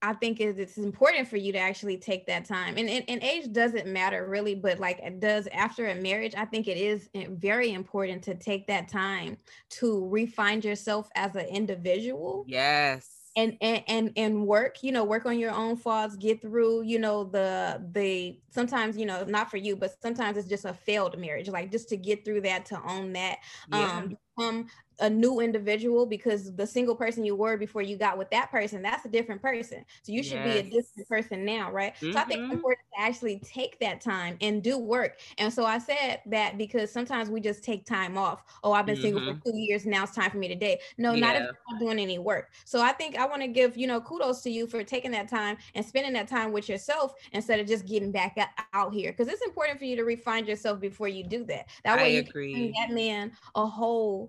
i 0.03 0.13
think 0.13 0.41
it's 0.41 0.77
important 0.77 1.27
for 1.27 1.37
you 1.37 1.53
to 1.53 1.59
actually 1.59 1.97
take 1.97 2.27
that 2.27 2.45
time 2.45 2.77
and, 2.77 2.89
and, 2.89 3.05
and 3.09 3.23
age 3.23 3.51
doesn't 3.53 3.87
matter 3.87 4.29
really 4.29 4.55
but 4.55 4.79
like 4.79 4.99
it 5.01 5.21
does 5.21 5.49
after 5.53 5.89
a 5.89 5.95
marriage 5.95 6.35
i 6.37 6.45
think 6.45 6.69
it 6.69 6.77
is 6.77 7.09
very 7.31 7.73
important 7.73 8.23
to 8.23 8.35
take 8.35 8.67
that 8.67 8.89
time 8.89 9.37
to 9.71 10.07
refine 10.09 10.61
yourself 10.61 11.09
as 11.15 11.35
an 11.35 11.47
individual. 11.47 12.45
Yes 12.47 13.18
and 13.39 13.57
and 13.61 13.83
and 13.87 14.13
and 14.17 14.47
work 14.47 14.83
you 14.83 14.91
know 14.91 15.05
work 15.05 15.25
on 15.25 15.39
your 15.39 15.53
own 15.53 15.77
faults 15.77 16.17
get 16.17 16.43
through 16.43 16.83
you 16.83 16.99
know 16.99 17.23
the 17.23 17.81
the 17.93 18.37
sometimes 18.51 18.97
you 18.97 19.07
know 19.07 19.25
not 19.25 19.49
for 19.49 19.59
you 19.59 19.77
but 19.77 19.93
sometimes 20.03 20.37
it's 20.37 20.49
just 20.49 20.65
a 20.65 20.73
failed 20.75 21.17
marriage 21.19 21.49
like 21.49 21.71
just 21.71 21.89
to 21.89 21.97
get 21.97 22.25
through 22.25 22.41
that 22.41 22.67
to 22.67 22.81
own 22.89 23.13
that 23.13 23.39
yeah. 23.73 23.99
um 23.99 24.19
become 24.39 24.69
a 25.01 25.09
new 25.09 25.41
individual 25.41 26.07
because 26.07 26.55
the 26.57 26.67
single 26.67 26.95
person 26.95 27.25
you 27.25 27.37
were 27.37 27.57
before 27.57 27.83
you 27.83 27.97
got 27.97 28.19
with 28.19 28.29
that 28.31 28.51
person, 28.51 28.83
that's 28.83 29.05
a 29.05 29.09
different 29.09 29.41
person. 29.41 29.85
So 30.03 30.13
you 30.13 30.23
should 30.23 30.45
yes. 30.45 30.45
be 30.45 30.59
a 30.59 30.63
different 30.63 31.09
person 31.09 31.45
now, 31.45 31.71
right? 31.71 31.95
Mm-hmm. 31.97 32.13
So 32.13 32.19
I 32.19 32.25
think 32.25 32.41
it's 32.41 32.47
mm-hmm. 32.47 32.53
important 32.55 32.87
to 32.97 33.03
actually 33.03 33.41
take 33.41 33.79
that 33.81 34.01
time 34.01 34.37
and 34.41 34.63
do 34.63 34.79
work. 34.79 35.21
And 35.39 35.53
so 35.53 35.65
I 35.65 35.79
said 35.79 36.21
that 36.27 36.59
because 36.59 36.91
sometimes 36.91 37.31
we 37.31 37.41
just 37.41 37.63
take 37.63 37.87
time 37.87 38.19
off. 38.19 38.43
Oh, 38.65 38.73
I've 38.73 38.87
been 38.87 38.97
mm-hmm. 38.97 39.03
single 39.03 39.21
for 39.25 39.33
mm-hmm. 39.33 39.51
two 39.51 39.57
years. 39.57 39.87
Now 39.87 40.03
it's 40.03 40.15
time 40.15 40.31
for 40.31 40.39
me 40.39 40.49
to 40.49 40.55
date. 40.55 40.81
No, 40.97 41.13
yeah. 41.13 41.21
not 41.21 41.37
if 41.37 41.43
you're 41.43 41.57
not 41.71 41.81
doing 41.81 41.99
any 41.99 42.19
work. 42.19 42.51
So 42.65 42.81
I 42.81 42.93
think 42.93 43.17
I 43.17 43.27
want 43.27 43.43
to 43.43 43.49
give, 43.49 43.77
you 43.77 43.87
know, 43.87 44.01
kudos 44.01 44.43
to 44.43 44.51
you 44.51 44.67
for 44.67 44.83
taking 44.83 45.13
that 45.13 45.29
time 45.29 45.59
and 45.75 45.85
spending 45.85 46.13
that 46.15 46.29
time 46.29 46.53
with 46.53 46.69
yourself 46.69 47.15
instead 47.33 47.61
of 47.61 47.67
just 47.67 47.87
getting 47.87 48.11
back 48.11 48.37
out 48.73 48.93
here. 48.93 49.13
Because 49.13 49.29
it's 49.33 49.43
important 49.43 49.79
for 49.79 49.85
you 49.85 49.95
to 49.97 50.05
refine 50.05 50.45
yourself 50.45 50.81
before 50.81 51.09
you 51.09 51.23
do 51.23 51.45
that. 51.45 51.69
That 51.85 51.99
way 51.99 52.05
I 52.05 52.07
you 52.09 52.21
agree. 52.21 52.55
can 52.55 52.73
that 52.73 52.95
man 52.95 53.33
a 53.55 53.65
whole 53.65 54.28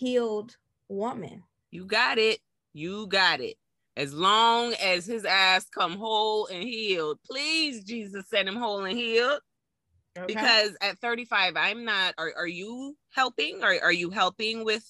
healed 0.00 0.56
woman. 0.88 1.42
You 1.70 1.84
got 1.84 2.18
it. 2.18 2.40
You 2.72 3.06
got 3.06 3.40
it. 3.40 3.56
As 3.96 4.14
long 4.14 4.72
as 4.82 5.04
his 5.04 5.24
ass 5.24 5.66
come 5.68 5.96
whole 5.96 6.46
and 6.46 6.62
healed, 6.62 7.18
please, 7.28 7.84
Jesus, 7.84 8.24
send 8.28 8.48
him 8.48 8.56
whole 8.56 8.84
and 8.84 8.96
healed. 8.96 9.40
Okay. 10.18 10.26
Because 10.26 10.76
at 10.80 10.98
35, 10.98 11.54
I'm 11.56 11.84
not. 11.84 12.14
Are, 12.16 12.32
are 12.36 12.46
you 12.46 12.96
helping? 13.10 13.62
Are, 13.62 13.76
are 13.82 13.92
you 13.92 14.10
helping 14.10 14.64
with 14.64 14.84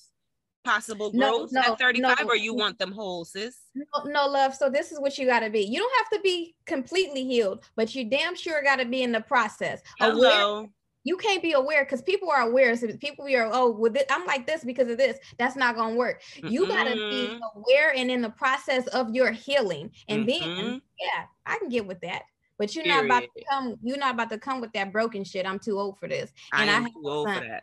possible 0.62 1.10
growth 1.10 1.50
no, 1.52 1.60
no, 1.62 1.72
at 1.72 1.78
35 1.78 2.18
no. 2.20 2.26
or 2.26 2.36
you 2.36 2.54
want 2.54 2.78
them 2.78 2.92
whole 2.92 3.24
sis 3.24 3.60
no, 3.74 3.84
no 4.04 4.26
love 4.26 4.54
so 4.54 4.68
this 4.68 4.92
is 4.92 5.00
what 5.00 5.16
you 5.16 5.26
got 5.26 5.40
to 5.40 5.48
be 5.48 5.60
you 5.60 5.78
don't 5.78 5.92
have 5.96 6.10
to 6.10 6.20
be 6.22 6.54
completely 6.66 7.24
healed 7.24 7.64
but 7.76 7.94
you 7.94 8.04
damn 8.04 8.36
sure 8.36 8.62
got 8.62 8.76
to 8.76 8.84
be 8.84 9.02
in 9.02 9.10
the 9.10 9.22
process 9.22 9.80
Hello. 9.98 10.58
Aware, 10.58 10.68
you 11.04 11.16
can't 11.16 11.42
be 11.42 11.52
aware 11.52 11.84
because 11.84 12.02
people 12.02 12.30
are 12.30 12.42
aware. 12.42 12.76
So 12.76 12.88
people 12.98 13.26
are, 13.26 13.50
oh, 13.52 13.70
with 13.70 13.96
it, 13.96 14.06
I'm 14.10 14.26
like 14.26 14.46
this 14.46 14.64
because 14.64 14.90
of 14.90 14.98
this. 14.98 15.18
That's 15.38 15.56
not 15.56 15.76
gonna 15.76 15.96
work. 15.96 16.22
You 16.36 16.62
mm-hmm. 16.62 16.70
gotta 16.70 16.94
be 16.94 17.40
aware 17.56 17.94
and 17.96 18.10
in 18.10 18.20
the 18.22 18.30
process 18.30 18.86
of 18.88 19.14
your 19.14 19.30
healing. 19.30 19.90
And 20.08 20.26
mm-hmm. 20.26 20.56
then 20.56 20.82
yeah, 20.98 21.24
I 21.46 21.58
can 21.58 21.68
get 21.68 21.86
with 21.86 22.00
that. 22.00 22.22
But 22.58 22.74
you're 22.74 22.84
Period. 22.84 23.06
not 23.08 23.18
about 23.18 23.22
to 23.22 23.44
come, 23.50 23.76
you're 23.82 23.96
not 23.96 24.14
about 24.14 24.30
to 24.30 24.38
come 24.38 24.60
with 24.60 24.72
that 24.74 24.92
broken 24.92 25.24
shit. 25.24 25.46
I'm 25.46 25.58
too 25.58 25.78
old 25.78 25.98
for 25.98 26.08
this. 26.08 26.30
And 26.52 26.68
I, 26.68 26.74
am 26.74 26.86
I 26.86 26.88
too 26.90 27.02
old 27.04 27.28
for 27.28 27.40
that. 27.40 27.62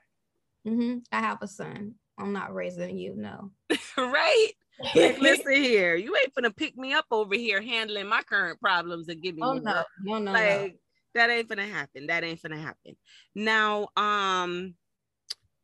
Mm-hmm. 0.68 0.98
I 1.12 1.20
have 1.20 1.38
a 1.42 1.48
son. 1.48 1.94
I'm 2.18 2.34
not 2.34 2.54
raising 2.54 2.98
you, 2.98 3.16
no. 3.16 3.52
right. 3.98 4.52
Listen 4.96 5.54
here, 5.54 5.96
you 5.96 6.16
ain't 6.16 6.34
gonna 6.36 6.52
pick 6.52 6.78
me 6.78 6.94
up 6.94 7.06
over 7.12 7.36
here 7.36 7.62
handling 7.62 8.08
my 8.08 8.22
current 8.22 8.60
problems 8.60 9.08
and 9.10 9.22
giving 9.22 9.44
oh, 9.44 9.56
me 9.56 9.62
no. 9.62 9.84
no, 10.04 10.20
no, 10.20 10.32
like, 10.32 10.44
no 10.44 10.70
that 11.18 11.30
ain't 11.30 11.50
gonna 11.50 11.68
happen. 11.68 12.08
That 12.08 12.24
ain't 12.24 12.42
gonna 12.42 12.62
happen. 12.62 12.96
Now, 13.36 13.90
um, 13.98 14.76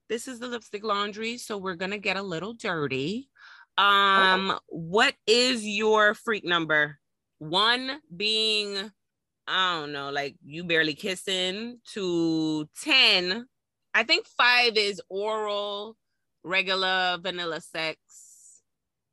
this 0.09 0.27
is 0.27 0.39
the 0.39 0.47
lipstick 0.47 0.83
laundry, 0.83 1.37
so 1.37 1.57
we're 1.57 1.75
gonna 1.75 1.97
get 1.97 2.17
a 2.17 2.21
little 2.21 2.53
dirty. 2.53 3.29
Um, 3.77 4.51
oh. 4.51 4.59
what 4.67 5.15
is 5.25 5.65
your 5.65 6.13
freak 6.13 6.45
number? 6.45 6.99
One 7.39 7.99
being, 8.15 8.91
I 9.47 9.79
don't 9.79 9.91
know, 9.91 10.11
like 10.11 10.35
you 10.45 10.63
barely 10.63 10.93
kissing, 10.93 11.79
to 11.93 12.69
10. 12.83 13.45
I 13.93 14.03
think 14.03 14.27
five 14.27 14.77
is 14.77 15.01
oral, 15.09 15.97
regular 16.43 17.17
vanilla 17.21 17.61
sex. 17.61 17.99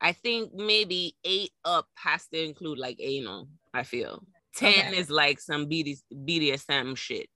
I 0.01 0.12
think 0.12 0.55
maybe 0.55 1.16
eight 1.24 1.53
up 1.64 1.86
has 1.97 2.26
to 2.28 2.43
include 2.43 2.78
like 2.78 2.97
anal, 3.01 3.49
I 3.74 3.82
feel. 3.82 4.22
10 4.57 4.71
okay. 4.71 4.97
is 4.97 5.11
like 5.11 5.41
some 5.41 5.67
BD, 5.67 5.99
BDSM 6.13 6.97
shit. 6.97 7.29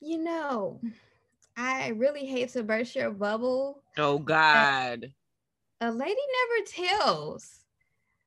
You 0.00 0.18
know, 0.18 0.80
I 1.56 1.88
really 1.88 2.26
hate 2.26 2.50
to 2.50 2.62
burst 2.62 2.96
your 2.96 3.10
bubble. 3.10 3.82
Oh 3.96 4.18
God. 4.18 5.12
A 5.80 5.90
lady 5.90 6.14
never 6.14 6.98
tells. 6.98 7.60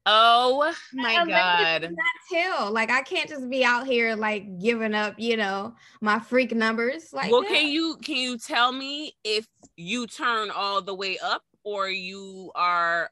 Oh 0.09 0.73
my 0.93 1.21
a 1.21 1.27
God. 1.27 1.81
Not 1.81 1.91
tell. 2.31 2.71
Like 2.71 2.89
I 2.89 3.01
can't 3.01 3.29
just 3.29 3.49
be 3.49 3.65
out 3.65 3.85
here 3.85 4.15
like 4.15 4.57
giving 4.57 4.93
up, 4.93 5.15
you 5.17 5.35
know, 5.35 5.75
my 5.99 6.19
freak 6.19 6.55
numbers. 6.55 7.11
Like 7.11 7.29
well, 7.29 7.41
that. 7.41 7.51
can 7.51 7.67
you 7.67 7.97
can 8.01 8.15
you 8.15 8.37
tell 8.37 8.71
me 8.71 9.13
if 9.25 9.45
you 9.75 10.07
turn 10.07 10.49
all 10.49 10.81
the 10.81 10.95
way 10.95 11.17
up 11.21 11.41
or 11.65 11.89
you 11.89 12.51
are 12.55 13.09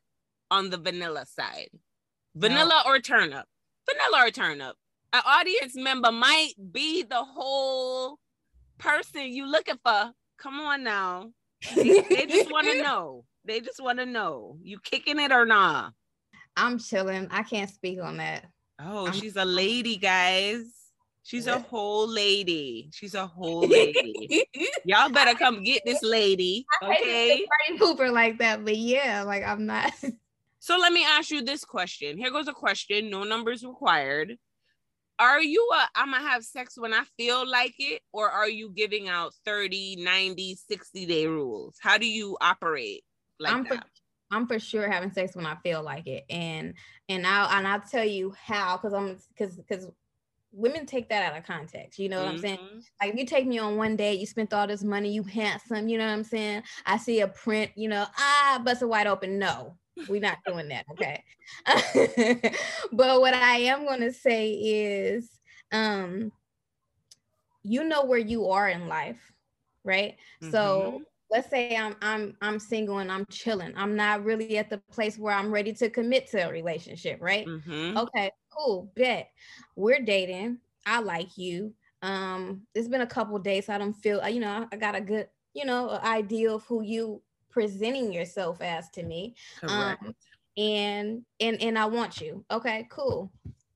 on 0.49 0.69
the 0.69 0.77
vanilla 0.77 1.25
side? 1.25 1.69
Vanilla 2.33 2.83
no. 2.85 2.91
or 2.91 2.99
turn 2.99 3.33
up? 3.33 3.47
Vanilla 3.89 4.27
or 4.27 4.31
turn 4.31 4.61
up. 4.61 4.75
An 5.13 5.21
audience 5.25 5.75
member 5.75 6.11
might 6.11 6.53
be 6.71 7.03
the 7.03 7.23
whole 7.23 8.19
person 8.77 9.21
you 9.23 9.49
looking 9.49 9.79
for. 9.83 10.11
Come 10.37 10.59
on 10.59 10.83
now. 10.83 11.31
They, 11.75 12.01
they 12.01 12.25
just 12.25 12.51
want 12.51 12.67
to 12.67 12.81
know. 12.83 13.25
They 13.45 13.61
just 13.61 13.81
want 13.81 13.99
to 13.99 14.05
know. 14.05 14.57
You 14.61 14.79
kicking 14.83 15.19
it 15.19 15.31
or 15.31 15.45
not? 15.45 15.93
I'm 16.57 16.79
chilling. 16.79 17.27
I 17.31 17.43
can't 17.43 17.69
speak 17.69 17.99
on 18.01 18.17
that. 18.17 18.45
Oh, 18.79 19.05
I'm- 19.05 19.13
she's 19.13 19.35
a 19.35 19.45
lady, 19.45 19.97
guys. 19.97 20.63
She's 21.23 21.47
a 21.47 21.57
whole 21.57 22.07
lady. 22.07 22.89
She's 22.93 23.15
a 23.15 23.25
whole 23.35 23.67
lady. 23.67 24.45
Y'all 24.83 25.09
better 25.09 25.35
come 25.35 25.63
get 25.63 25.81
this 25.83 26.03
lady. 26.03 26.65
Okay. 26.83 27.43
Party 27.67 27.79
pooper 27.83 28.11
like 28.13 28.37
that, 28.39 28.63
but 28.63 28.77
yeah, 28.77 29.23
like 29.23 29.43
I'm 29.43 29.65
not. 29.65 29.91
So 30.65 30.79
let 30.79 30.91
me 30.91 31.05
ask 31.05 31.29
you 31.29 31.43
this 31.43 31.63
question. 31.63 32.17
Here 32.17 32.31
goes 32.31 32.47
a 32.47 32.51
question. 32.51 33.11
No 33.11 33.23
numbers 33.23 33.63
required. 33.63 34.35
Are 35.19 35.39
you 35.39 35.69
a 35.71 35.87
I'm 35.93 36.11
gonna 36.11 36.27
have 36.27 36.43
sex 36.43 36.75
when 36.75 36.91
I 36.91 37.03
feel 37.17 37.47
like 37.47 37.75
it, 37.77 38.01
or 38.11 38.31
are 38.31 38.49
you 38.49 38.71
giving 38.71 39.07
out 39.07 39.35
30, 39.45 39.97
90, 39.97 40.55
60 40.55 41.05
day 41.05 41.27
rules? 41.27 41.75
How 41.79 41.99
do 41.99 42.07
you 42.07 42.35
operate 42.41 43.03
like 43.39 43.53
I'm 43.53 43.63
that? 43.65 43.73
For, 43.73 43.83
I'm 44.31 44.47
for 44.47 44.57
sure 44.57 44.89
having 44.89 45.11
sex 45.11 45.35
when 45.35 45.45
I 45.45 45.53
feel 45.57 45.83
like 45.83 46.07
it. 46.07 46.25
And 46.31 46.73
and 47.09 47.27
I'll 47.27 47.55
and 47.55 47.67
I'll 47.67 47.81
tell 47.81 48.03
you 48.03 48.33
how 48.35 48.77
because 48.77 48.93
I'm 48.93 49.19
because 49.37 49.57
because 49.57 49.87
women 50.51 50.87
take 50.87 51.09
that 51.09 51.31
out 51.31 51.37
of 51.37 51.45
context. 51.45 51.99
You 51.99 52.09
know 52.09 52.23
what 52.23 52.25
mm-hmm. 52.25 52.35
I'm 52.37 52.41
saying? 52.41 52.57
Mm-hmm. 52.57 52.79
Like 53.03 53.13
if 53.13 53.19
you 53.19 53.27
take 53.27 53.45
me 53.45 53.59
on 53.59 53.77
one 53.77 53.95
day, 53.95 54.15
you 54.15 54.25
spent 54.25 54.51
all 54.51 54.65
this 54.65 54.83
money, 54.83 55.13
you 55.13 55.21
handsome, 55.21 55.87
you 55.87 55.99
know 55.99 56.07
what 56.07 56.13
I'm 56.13 56.23
saying? 56.23 56.63
I 56.87 56.97
see 56.97 57.19
a 57.19 57.27
print, 57.27 57.69
you 57.75 57.87
know, 57.87 58.07
ah, 58.17 58.59
bust 58.65 58.81
it 58.81 58.89
wide 58.89 59.05
open. 59.05 59.37
No, 59.37 59.77
we're 60.07 60.21
not 60.21 60.39
doing 60.45 60.69
that, 60.69 60.85
okay? 60.91 61.23
but 62.91 63.21
what 63.21 63.33
I 63.33 63.57
am 63.57 63.85
going 63.85 64.01
to 64.01 64.11
say 64.11 64.51
is 64.51 65.29
um 65.71 66.31
you 67.63 67.83
know 67.83 68.05
where 68.05 68.19
you 68.19 68.49
are 68.49 68.69
in 68.69 68.87
life, 68.87 69.33
right? 69.83 70.15
Mm-hmm. 70.41 70.51
So 70.51 71.01
let's 71.31 71.49
say 71.49 71.75
I'm 71.75 71.95
I'm 72.01 72.37
I'm 72.41 72.59
single 72.59 72.99
and 72.99 73.11
I'm 73.11 73.25
chilling. 73.29 73.73
I'm 73.75 73.95
not 73.95 74.23
really 74.23 74.57
at 74.57 74.69
the 74.69 74.77
place 74.91 75.17
where 75.17 75.33
I'm 75.33 75.51
ready 75.51 75.73
to 75.73 75.89
commit 75.89 76.27
to 76.31 76.47
a 76.47 76.51
relationship, 76.51 77.19
right? 77.21 77.47
Mm-hmm. 77.47 77.97
Okay, 77.97 78.31
cool. 78.55 78.91
Bet. 78.95 79.29
We're 79.75 80.01
dating. 80.01 80.59
I 80.85 80.99
like 80.99 81.37
you. 81.37 81.73
Um, 82.01 82.67
it's 82.75 82.87
been 82.87 83.01
a 83.01 83.07
couple 83.07 83.37
days. 83.39 83.65
So 83.65 83.73
I 83.73 83.79
don't 83.79 83.93
feel, 83.93 84.27
you 84.29 84.39
know, 84.39 84.67
I 84.71 84.75
got 84.75 84.95
a 84.95 85.01
good, 85.01 85.27
you 85.53 85.65
know, 85.65 85.89
idea 86.03 86.51
of 86.51 86.63
who 86.65 86.83
you 86.83 87.21
presenting 87.55 88.11
yourself 88.11 88.61
as 88.61 88.89
to 88.89 89.01
me. 89.01 89.33
Um, 89.63 90.13
and 90.57 91.23
and 91.39 91.61
and 91.61 91.79
I 91.79 91.85
want 91.85 92.19
you. 92.19 92.43
Okay, 92.51 92.85
cool. 92.91 93.31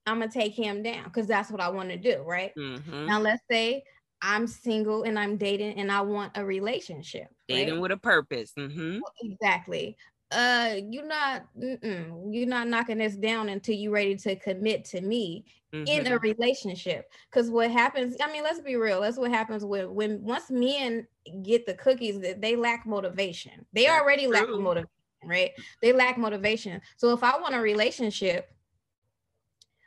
I'm 0.06 0.20
gonna 0.20 0.30
take 0.30 0.52
him 0.52 0.82
down 0.82 1.04
because 1.04 1.26
that's 1.26 1.50
what 1.50 1.62
I 1.62 1.70
want 1.70 1.88
to 1.88 1.96
do, 1.96 2.22
right? 2.26 2.52
Mm-hmm. 2.56 3.06
Now 3.06 3.20
let's 3.20 3.42
say 3.50 3.82
I'm 4.20 4.46
single 4.46 5.04
and 5.04 5.18
I'm 5.18 5.38
dating 5.38 5.78
and 5.78 5.90
I 5.90 6.02
want 6.02 6.32
a 6.36 6.44
relationship. 6.44 7.28
Dating 7.48 7.74
right? 7.74 7.80
with 7.80 7.92
a 7.92 7.96
purpose. 7.96 8.52
Mm-hmm. 8.58 8.98
Exactly. 9.22 9.96
Uh, 10.30 10.76
you're 10.90 11.06
not 11.06 11.46
you're 11.56 12.46
not 12.46 12.68
knocking 12.68 12.98
this 12.98 13.16
down 13.16 13.48
until 13.48 13.74
you're 13.74 13.92
ready 13.92 14.14
to 14.16 14.36
commit 14.36 14.84
to 14.84 15.00
me 15.00 15.46
mm-hmm. 15.72 15.86
in 15.86 16.12
a 16.12 16.18
relationship. 16.18 17.12
Because 17.30 17.50
what 17.50 17.70
happens, 17.70 18.16
I 18.22 18.30
mean, 18.32 18.42
let's 18.42 18.60
be 18.60 18.76
real. 18.76 19.00
That's 19.00 19.18
what 19.18 19.30
happens 19.30 19.64
when 19.64 19.94
when 19.94 20.22
once 20.22 20.50
men 20.50 21.06
get 21.42 21.66
the 21.66 21.74
cookies 21.74 22.20
that 22.20 22.40
they 22.40 22.56
lack 22.56 22.86
motivation. 22.86 23.64
They 23.72 23.84
That's 23.84 24.00
already 24.00 24.24
true. 24.24 24.34
lack 24.34 24.48
motivation, 24.48 24.88
right? 25.24 25.50
They 25.82 25.92
lack 25.92 26.18
motivation. 26.18 26.80
So 26.96 27.12
if 27.12 27.22
I 27.22 27.38
want 27.38 27.54
a 27.54 27.60
relationship, 27.60 28.52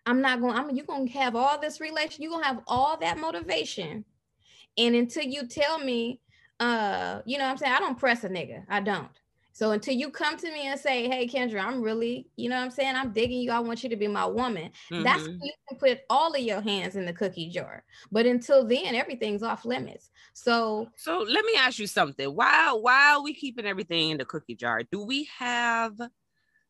I'm 0.06 0.22
not 0.22 0.42
going, 0.42 0.56
I'm 0.56 0.76
you're 0.76 0.86
gonna 0.86 1.10
have 1.12 1.36
all 1.36 1.60
this 1.60 1.80
relation, 1.80 2.24
you're 2.24 2.32
gonna 2.32 2.46
have 2.46 2.62
all 2.68 2.98
that 2.98 3.18
motivation. 3.18 4.06
And 4.78 4.96
until 4.96 5.24
you 5.24 5.48
tell 5.48 5.78
me, 5.78 6.20
uh, 6.60 7.22
you 7.26 7.38
know 7.38 7.46
what 7.46 7.52
I'm 7.52 7.58
saying? 7.58 7.74
I 7.74 7.80
don't 7.80 7.98
press 7.98 8.24
a 8.24 8.30
nigga. 8.30 8.64
I 8.70 8.82
don't. 8.82 9.10
So 9.54 9.72
until 9.72 9.94
you 9.94 10.10
come 10.10 10.36
to 10.38 10.52
me 10.52 10.68
and 10.68 10.80
say, 10.80 11.08
"Hey, 11.08 11.28
Kendra, 11.28 11.64
I'm 11.64 11.82
really, 11.82 12.28
you 12.36 12.50
know 12.50 12.56
what 12.58 12.64
I'm 12.64 12.72
saying? 12.72 12.96
I'm 12.96 13.14
digging 13.14 13.40
you. 13.40 13.52
I 13.52 13.60
want 13.60 13.84
you 13.84 13.90
to 13.90 13.96
be 13.96 14.08
my 14.08 14.26
woman." 14.26 14.72
Mm-hmm. 14.92 15.04
That's 15.04 15.24
when 15.24 15.40
you 15.42 15.52
can 15.70 15.78
put 15.78 16.00
all 16.10 16.34
of 16.34 16.42
your 16.42 16.60
hands 16.60 16.96
in 16.96 17.06
the 17.06 17.14
cookie 17.14 17.50
jar. 17.50 17.84
But 18.12 18.26
until 18.26 18.68
then, 18.68 18.96
everything's 18.96 19.44
off 19.44 19.64
limits. 19.64 20.10
So, 20.34 20.90
so 20.98 21.20
let 21.20 21.46
me 21.46 21.54
ask 21.56 21.78
you 21.78 21.86
something. 21.86 22.28
Why 22.36 22.76
are 22.84 23.22
we 23.22 23.36
keeping 23.36 23.68
everything 23.68 24.10
in 24.10 24.18
the 24.18 24.26
cookie 24.26 24.56
jar? 24.56 24.82
Do 24.92 25.04
we 25.04 25.30
have 25.38 25.94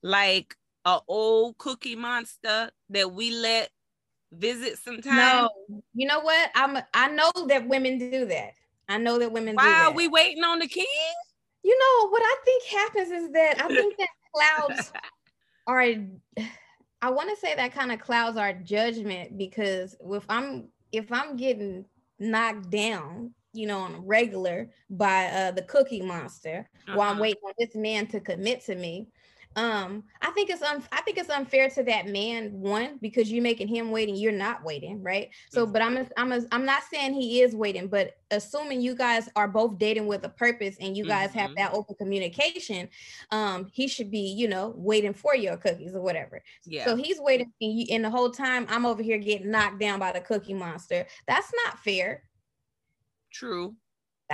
like 0.02 0.54
a 0.84 1.00
old 1.08 1.58
cookie 1.58 1.96
monster 1.96 2.70
that 2.90 3.12
we 3.14 3.32
let 3.32 3.70
visit 4.34 4.78
sometimes? 4.78 5.50
No. 5.70 5.80
You 5.94 6.06
know 6.06 6.20
what? 6.20 6.52
I'm. 6.54 6.78
I 6.94 7.08
know 7.08 7.32
that 7.48 7.66
women 7.66 7.98
do 7.98 8.26
that. 8.26 8.56
I 8.90 8.98
know 8.98 9.20
that 9.20 9.32
women. 9.32 9.56
Why 9.56 9.86
are 9.86 9.94
we 9.94 10.10
waiting 10.10 10.44
on 10.44 10.60
the 10.60 10.68
king? 10.68 10.86
You 11.64 11.78
know 11.78 12.10
what 12.10 12.22
I 12.24 12.36
think 12.46 12.64
happens 12.64 13.12
is 13.12 13.32
that 13.32 13.62
I 13.62 13.68
think 13.68 13.98
that 13.98 14.08
clouds 14.36 14.92
are 15.68 15.86
I 17.02 17.10
want 17.10 17.30
to 17.30 17.36
say 17.36 17.54
that 17.56 17.74
kind 17.74 17.92
of 17.92 18.00
clouds 18.00 18.38
our 18.38 18.54
judgment 18.54 19.38
because 19.38 19.96
if 20.02 20.26
I'm 20.30 20.70
if 20.92 21.12
I'm 21.12 21.36
getting 21.36 21.86
knocked 22.20 22.70
down, 22.70 23.34
you 23.54 23.68
know, 23.68 23.80
on 23.80 23.96
a 23.96 24.00
regular 24.00 24.70
by 24.90 25.26
uh, 25.26 25.52
the 25.52 25.64
cookie 25.64 26.02
monster 26.02 26.70
uh-huh. 26.88 26.98
while 26.98 27.10
I'm 27.10 27.16
uh-huh. 27.16 27.22
waiting 27.22 27.42
on 27.46 27.54
this 27.60 27.76
man 27.76 28.08
to 28.08 28.20
commit 28.20 28.64
to 28.66 28.76
me, 28.76 29.08
um 29.56 30.04
i 30.22 30.32
think 30.32 30.50
it's 30.50 30.62
un- 30.62 30.84
i 30.92 31.02
think 31.02 31.18
it's 31.18 31.30
unfair 31.30 31.70
to 31.70 31.84
that 31.84 32.08
man 32.08 32.52
one 32.54 32.98
because 33.02 33.32
you're 33.32 33.44
making 33.44 33.68
him 33.68 33.92
waiting 33.92 34.16
you're 34.16 34.32
not 34.32 34.64
waiting 34.64 35.02
right? 35.04 35.30
So 35.50 35.66
but 35.66 35.82
i'm 35.82 35.98
a, 35.98 36.08
i'm 36.18 36.32
a, 36.32 36.42
i'm 36.52 36.66
not 36.66 36.84
saying 36.92 37.14
he 37.14 37.42
is 37.42 37.56
waiting 37.56 37.88
but 37.88 38.18
assuming 38.32 38.82
you 38.82 38.96
guys 38.96 39.30
are 39.36 39.48
both 39.48 39.78
dating 39.78 40.08
with 40.08 40.24
a 40.26 40.30
purpose 40.30 40.76
and 40.80 40.98
you 40.98 41.06
guys 41.06 41.30
mm-hmm. 41.30 41.40
have 41.40 41.56
that 41.56 41.74
open 41.74 41.96
communication 41.96 42.90
um 43.32 43.68
he 43.72 43.88
should 43.88 44.10
be 44.10 44.34
you 44.36 44.48
know 44.48 44.74
waiting 44.76 45.14
for 45.14 45.36
your 45.36 45.58
cookies 45.58 45.96
or 45.96 46.02
whatever. 46.02 46.42
Yeah. 46.66 46.86
so 46.86 46.96
he's 46.96 47.20
waiting 47.20 47.52
and, 47.62 47.80
you, 47.80 47.86
and 47.92 48.04
the 48.04 48.10
whole 48.10 48.32
time 48.32 48.66
i'm 48.70 48.86
over 48.86 49.04
here 49.04 49.18
getting 49.18 49.52
knocked 49.52 49.80
down 49.80 50.00
by 50.00 50.12
the 50.12 50.22
cookie 50.22 50.54
monster. 50.54 51.06
That's 51.28 51.52
not 51.66 51.80
fair. 51.80 52.24
True 53.32 53.76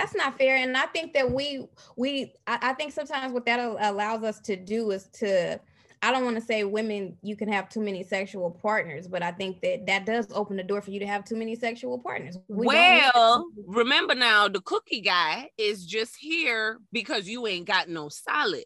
that's 0.00 0.14
not 0.14 0.38
fair 0.38 0.56
and 0.56 0.76
i 0.76 0.86
think 0.86 1.12
that 1.12 1.30
we 1.30 1.66
we 1.96 2.32
I, 2.46 2.58
I, 2.62 2.72
think 2.72 2.92
sometimes 2.92 3.32
what 3.32 3.44
that 3.46 3.60
allows 3.60 4.22
us 4.22 4.40
to 4.40 4.56
do 4.56 4.90
is 4.92 5.08
to 5.14 5.60
i 6.02 6.10
don't 6.10 6.24
want 6.24 6.36
to 6.36 6.42
say 6.42 6.64
women 6.64 7.16
you 7.22 7.36
can 7.36 7.52
have 7.52 7.68
too 7.68 7.80
many 7.80 8.02
sexual 8.02 8.50
partners 8.50 9.06
but 9.06 9.22
i 9.22 9.30
think 9.30 9.60
that 9.60 9.86
that 9.86 10.06
does 10.06 10.26
open 10.32 10.56
the 10.56 10.62
door 10.62 10.80
for 10.80 10.90
you 10.90 11.00
to 11.00 11.06
have 11.06 11.24
too 11.24 11.36
many 11.36 11.54
sexual 11.54 11.98
partners 11.98 12.38
we 12.48 12.66
well 12.66 13.46
remember 13.66 14.14
now 14.14 14.48
the 14.48 14.62
cookie 14.62 15.02
guy 15.02 15.50
is 15.58 15.84
just 15.84 16.16
here 16.16 16.78
because 16.92 17.28
you 17.28 17.46
ain't 17.46 17.66
got 17.66 17.88
no 17.88 18.08
solid 18.08 18.64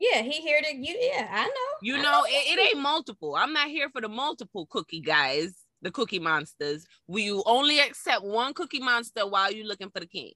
yeah, 0.00 0.22
he 0.22 0.30
here 0.42 0.60
to 0.62 0.76
you. 0.76 0.96
Yeah, 0.96 1.26
I 1.28 1.42
know. 1.42 1.50
You 1.82 1.96
know, 1.96 2.02
know 2.02 2.22
it, 2.28 2.56
it 2.56 2.68
ain't 2.68 2.80
multiple. 2.80 3.34
I'm 3.34 3.52
not 3.52 3.66
here 3.66 3.90
for 3.90 4.00
the 4.00 4.08
multiple 4.08 4.64
cookie 4.70 5.00
guys, 5.00 5.56
the 5.82 5.90
cookie 5.90 6.20
monsters. 6.20 6.86
Will 7.08 7.24
you 7.24 7.42
only 7.46 7.80
accept 7.80 8.22
one 8.22 8.54
cookie 8.54 8.78
monster 8.78 9.26
while 9.26 9.50
you're 9.50 9.66
looking 9.66 9.90
for 9.90 9.98
the 9.98 10.06
king? 10.06 10.34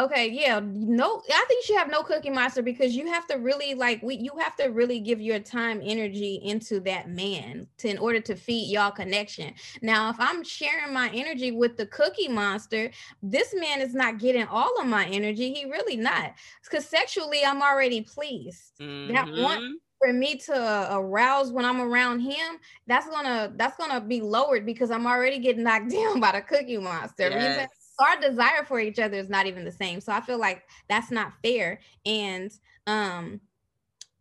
Okay, 0.00 0.30
yeah, 0.30 0.60
no, 0.64 1.20
I 1.30 1.44
think 1.46 1.58
you 1.58 1.62
should 1.64 1.76
have 1.76 1.90
no 1.90 2.02
cookie 2.02 2.30
monster 2.30 2.62
because 2.62 2.96
you 2.96 3.06
have 3.08 3.26
to 3.26 3.36
really 3.36 3.74
like 3.74 4.02
we 4.02 4.16
you 4.16 4.32
have 4.38 4.56
to 4.56 4.68
really 4.68 4.98
give 4.98 5.20
your 5.20 5.38
time 5.40 5.82
energy 5.84 6.40
into 6.42 6.80
that 6.80 7.10
man 7.10 7.66
to 7.78 7.88
in 7.88 7.98
order 7.98 8.18
to 8.20 8.34
feed 8.34 8.72
y'all 8.72 8.90
connection. 8.90 9.52
Now, 9.82 10.08
if 10.08 10.16
I'm 10.18 10.42
sharing 10.42 10.94
my 10.94 11.10
energy 11.12 11.52
with 11.52 11.76
the 11.76 11.84
cookie 11.84 12.28
monster, 12.28 12.90
this 13.22 13.54
man 13.54 13.82
is 13.82 13.92
not 13.92 14.18
getting 14.18 14.46
all 14.46 14.80
of 14.80 14.86
my 14.86 15.04
energy. 15.04 15.52
He 15.52 15.66
really 15.66 15.96
not 15.96 16.32
because 16.64 16.86
sexually 16.86 17.44
I'm 17.44 17.60
already 17.60 18.00
pleased. 18.00 18.72
Mm-hmm. 18.80 19.12
That 19.12 19.30
one 19.30 19.76
for 20.02 20.14
me 20.14 20.36
to 20.36 20.88
arouse 20.92 21.52
when 21.52 21.66
I'm 21.66 21.82
around 21.82 22.20
him, 22.20 22.56
that's 22.86 23.06
gonna 23.06 23.52
that's 23.56 23.76
gonna 23.76 24.00
be 24.00 24.22
lowered 24.22 24.64
because 24.64 24.90
I'm 24.90 25.06
already 25.06 25.40
getting 25.40 25.64
knocked 25.64 25.90
down 25.92 26.20
by 26.20 26.32
the 26.32 26.40
cookie 26.40 26.78
monster. 26.78 27.28
Yes 27.28 27.68
our 28.00 28.20
desire 28.20 28.64
for 28.64 28.80
each 28.80 28.98
other 28.98 29.16
is 29.16 29.28
not 29.28 29.46
even 29.46 29.64
the 29.64 29.72
same. 29.72 30.00
So 30.00 30.12
I 30.12 30.20
feel 30.20 30.38
like 30.38 30.64
that's 30.88 31.10
not 31.10 31.32
fair. 31.42 31.80
And 32.06 32.50
um 32.86 33.40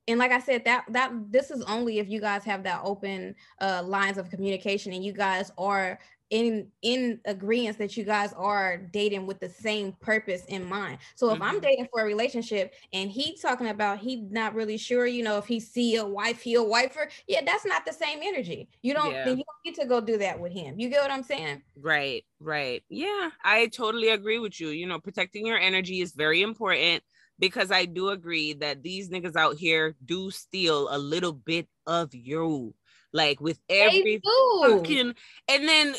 and 0.07 0.17
like 0.19 0.31
I 0.31 0.39
said, 0.39 0.65
that 0.65 0.85
that 0.89 1.11
this 1.31 1.51
is 1.51 1.61
only 1.63 1.99
if 1.99 2.09
you 2.09 2.19
guys 2.19 2.43
have 2.45 2.63
that 2.63 2.81
open 2.83 3.35
uh 3.61 3.83
lines 3.85 4.17
of 4.17 4.29
communication 4.29 4.93
and 4.93 5.03
you 5.03 5.13
guys 5.13 5.51
are 5.57 5.99
in 6.29 6.67
in 6.81 7.19
agreement 7.25 7.77
that 7.79 7.97
you 7.97 8.03
guys 8.03 8.33
are 8.33 8.77
dating 8.77 9.25
with 9.25 9.39
the 9.39 9.49
same 9.49 9.93
purpose 9.93 10.43
in 10.47 10.63
mind. 10.63 10.99
So 11.15 11.29
if 11.29 11.35
mm-hmm. 11.35 11.43
I'm 11.43 11.59
dating 11.59 11.87
for 11.91 12.01
a 12.01 12.05
relationship 12.05 12.73
and 12.93 13.09
he 13.09 13.37
talking 13.37 13.67
about 13.67 13.99
he 13.99 14.17
not 14.29 14.53
really 14.53 14.77
sure, 14.77 15.07
you 15.07 15.23
know, 15.23 15.37
if 15.37 15.45
he 15.45 15.59
see 15.59 15.95
a 15.95 16.05
wife, 16.05 16.41
he 16.41 16.55
a 16.55 16.63
wifer, 16.63 17.09
yeah, 17.27 17.41
that's 17.45 17.65
not 17.65 17.85
the 17.85 17.93
same 17.93 18.19
energy. 18.21 18.69
You 18.81 18.93
don't 18.93 19.11
yeah. 19.11 19.25
then 19.25 19.37
you 19.37 19.43
don't 19.43 19.65
need 19.65 19.81
to 19.81 19.87
go 19.87 20.01
do 20.01 20.17
that 20.19 20.39
with 20.39 20.53
him. 20.53 20.79
You 20.79 20.89
get 20.89 21.01
what 21.01 21.11
I'm 21.11 21.23
saying? 21.23 21.63
Right, 21.75 22.23
right. 22.39 22.83
Yeah, 22.89 23.29
I 23.43 23.67
totally 23.67 24.09
agree 24.09 24.39
with 24.39 24.59
you. 24.59 24.69
You 24.69 24.87
know, 24.87 24.99
protecting 24.99 25.47
your 25.47 25.57
energy 25.57 26.01
is 26.01 26.13
very 26.13 26.41
important 26.41 27.03
because 27.39 27.71
I 27.71 27.85
do 27.85 28.09
agree 28.09 28.53
that 28.53 28.83
these 28.83 29.09
niggas 29.09 29.35
out 29.35 29.57
here 29.57 29.95
do 30.05 30.29
steal 30.29 30.89
a 30.91 30.97
little 30.97 31.33
bit 31.33 31.67
of 31.87 32.13
you 32.13 32.75
like 33.11 33.41
with 33.41 33.59
every 33.69 34.21
fucking 34.61 35.13
and 35.47 35.67
then 35.67 35.95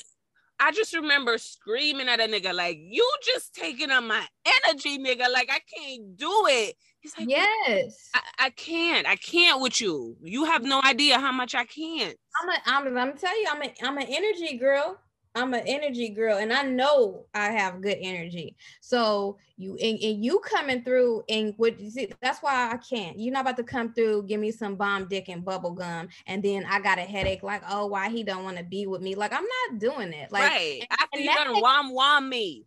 I 0.61 0.73
just 0.73 0.95
remember 0.95 1.39
screaming 1.39 2.09
at 2.09 2.21
a 2.21 2.25
nigga 2.25 2.55
like, 2.55 2.79
"You 2.81 3.09
just 3.25 3.55
taking 3.55 3.91
up 3.91 4.05
my 4.05 4.27
energy, 4.67 4.99
nigga. 4.99 5.31
Like 5.33 5.51
I 5.51 5.61
can't 5.75 6.17
do 6.17 6.47
it." 6.49 6.77
He's 7.01 7.15
like, 7.19 7.31
"Yes, 7.31 8.11
I, 8.15 8.21
I 8.39 8.51
can't. 8.51 9.07
I 9.07 9.17
can't 9.17 9.63
with 9.63 9.81
you. 9.81 10.17
You 10.23 10.45
have 10.45 10.63
no 10.63 10.81
idea 10.85 11.19
how 11.19 11.33
much 11.33 11.55
I 11.55 11.65
can't." 11.65 12.17
I'm 12.43 12.49
a, 12.49 12.63
I'm, 12.67 12.99
I'm 12.99 13.17
tell 13.17 13.41
you, 13.41 13.49
I'm 13.51 13.63
a, 13.63 13.75
I'm 13.83 13.99
an 13.99 14.07
energy 14.09 14.59
girl. 14.59 14.99
I'm 15.35 15.55
an 15.55 15.63
energy 15.67 16.09
girl 16.09 16.39
and 16.39 16.53
I 16.53 16.63
know 16.63 17.27
I 17.35 17.51
have 17.53 17.81
good 17.81 17.99
energy. 18.01 18.57
So 18.81 19.39
you 19.57 19.77
and, 19.77 19.99
and 20.03 20.25
you 20.25 20.41
coming 20.41 20.83
through 20.83 21.23
and 21.29 21.55
what 21.57 21.79
see 21.79 22.13
that's 22.21 22.41
why 22.41 22.71
I 22.73 22.77
can't. 22.79 23.19
You're 23.19 23.33
not 23.33 23.43
about 23.43 23.57
to 23.59 23.63
come 23.63 23.93
through, 23.93 24.25
give 24.25 24.41
me 24.41 24.51
some 24.51 24.75
bomb 24.75 25.07
dick 25.07 25.29
and 25.29 25.45
bubble 25.45 25.73
gum, 25.73 26.09
and 26.27 26.43
then 26.43 26.65
I 26.69 26.81
got 26.81 26.99
a 26.99 27.03
headache 27.03 27.43
like, 27.43 27.63
oh, 27.69 27.87
why 27.87 28.09
he 28.09 28.25
don't 28.25 28.45
want 28.45 28.59
to 28.59 28.65
be 28.65 28.87
with 28.87 29.03
me? 29.03 29.15
Like 29.15 29.33
I'm 29.33 29.45
not 29.45 29.79
doing 29.79 30.13
it. 30.13 30.33
Like 30.33 30.51
right. 30.51 30.87
after 30.91 31.07
and 31.15 31.25
you 31.25 31.35
done 31.35 31.61
wham 31.61 31.95
wham 31.95 32.29
me. 32.29 32.67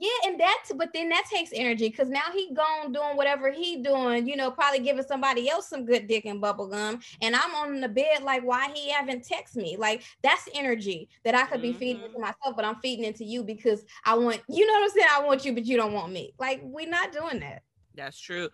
Yeah, 0.00 0.30
and 0.30 0.40
that's 0.40 0.72
but 0.72 0.94
then 0.94 1.10
that 1.10 1.26
takes 1.30 1.50
energy 1.52 1.90
because 1.90 2.08
now 2.08 2.22
he 2.32 2.54
gone 2.54 2.90
doing 2.90 3.18
whatever 3.18 3.52
he 3.52 3.82
doing, 3.82 4.26
you 4.26 4.34
know, 4.34 4.50
probably 4.50 4.80
giving 4.80 5.04
somebody 5.04 5.50
else 5.50 5.68
some 5.68 5.84
good 5.84 6.08
dick 6.08 6.24
and 6.24 6.40
bubble 6.40 6.68
gum. 6.68 7.00
And 7.20 7.36
I'm 7.36 7.54
on 7.54 7.82
the 7.82 7.88
bed 7.88 8.22
like 8.22 8.42
why 8.42 8.70
he 8.74 8.90
haven't 8.90 9.26
text 9.26 9.56
me. 9.56 9.76
Like 9.78 10.02
that's 10.22 10.48
energy 10.54 11.10
that 11.24 11.34
I 11.34 11.44
could 11.44 11.60
be 11.60 11.68
mm-hmm. 11.68 11.78
feeding 11.78 12.02
into 12.02 12.18
myself, 12.18 12.56
but 12.56 12.64
I'm 12.64 12.76
feeding 12.76 13.04
into 13.04 13.24
you 13.24 13.44
because 13.44 13.84
I 14.06 14.14
want 14.14 14.40
you 14.48 14.66
know 14.66 14.72
what 14.72 14.84
I'm 14.84 14.90
saying? 14.90 15.06
I 15.12 15.22
want 15.22 15.44
you, 15.44 15.52
but 15.52 15.66
you 15.66 15.76
don't 15.76 15.92
want 15.92 16.10
me. 16.12 16.32
Like 16.38 16.62
we're 16.64 16.88
not 16.88 17.12
doing 17.12 17.40
that. 17.40 17.62
That's 17.94 18.18
true. 18.18 18.48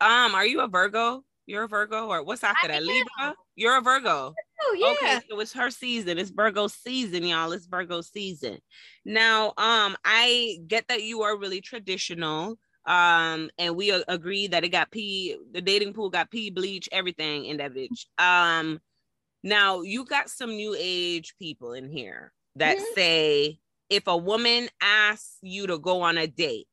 Um, 0.00 0.34
are 0.34 0.46
you 0.46 0.62
a 0.62 0.68
Virgo? 0.68 1.24
You're 1.44 1.64
a 1.64 1.68
Virgo, 1.68 2.08
or 2.08 2.22
what's 2.22 2.42
after 2.42 2.64
I 2.64 2.68
that? 2.68 2.82
Am. 2.82 2.86
Libra? 2.86 3.34
You're 3.54 3.78
a 3.78 3.82
Virgo. 3.82 4.34
Oh, 4.60 4.76
yeah. 4.78 4.92
Okay, 4.92 5.26
so 5.28 5.40
it's 5.40 5.52
her 5.52 5.70
season. 5.70 6.18
It's 6.18 6.30
Virgo 6.30 6.66
season, 6.66 7.24
y'all. 7.24 7.52
It's 7.52 7.66
Virgo 7.66 8.00
season. 8.00 8.58
Now, 9.04 9.48
um, 9.58 9.96
I 10.04 10.58
get 10.66 10.88
that 10.88 11.02
you 11.02 11.22
are 11.22 11.38
really 11.38 11.60
traditional. 11.60 12.58
Um, 12.86 13.50
and 13.58 13.74
we 13.74 13.90
agree 13.90 14.46
that 14.46 14.64
it 14.64 14.68
got 14.68 14.90
pee, 14.92 15.36
the 15.52 15.60
dating 15.60 15.92
pool 15.92 16.08
got 16.08 16.30
pee, 16.30 16.50
bleach, 16.50 16.88
everything 16.92 17.46
in 17.46 17.56
that 17.56 17.74
bitch. 17.74 18.06
Um, 18.18 18.80
now 19.42 19.82
you 19.82 20.04
got 20.04 20.30
some 20.30 20.50
new 20.50 20.76
age 20.78 21.34
people 21.38 21.72
in 21.72 21.88
here 21.88 22.32
that 22.54 22.76
mm-hmm. 22.76 22.94
say 22.94 23.58
if 23.90 24.06
a 24.06 24.16
woman 24.16 24.68
asks 24.80 25.38
you 25.42 25.66
to 25.66 25.78
go 25.78 26.02
on 26.02 26.16
a 26.16 26.26
date, 26.26 26.68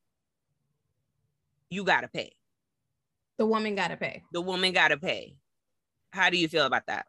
you 1.69 1.83
gotta 1.83 2.07
pay. 2.07 2.33
The 3.37 3.45
woman 3.45 3.75
gotta 3.75 3.97
pay. 3.97 4.23
The 4.31 4.41
woman 4.41 4.71
gotta 4.73 4.97
pay. 4.97 5.35
How 6.11 6.29
do 6.29 6.37
you 6.37 6.47
feel 6.47 6.65
about 6.65 6.85
that? 6.87 7.07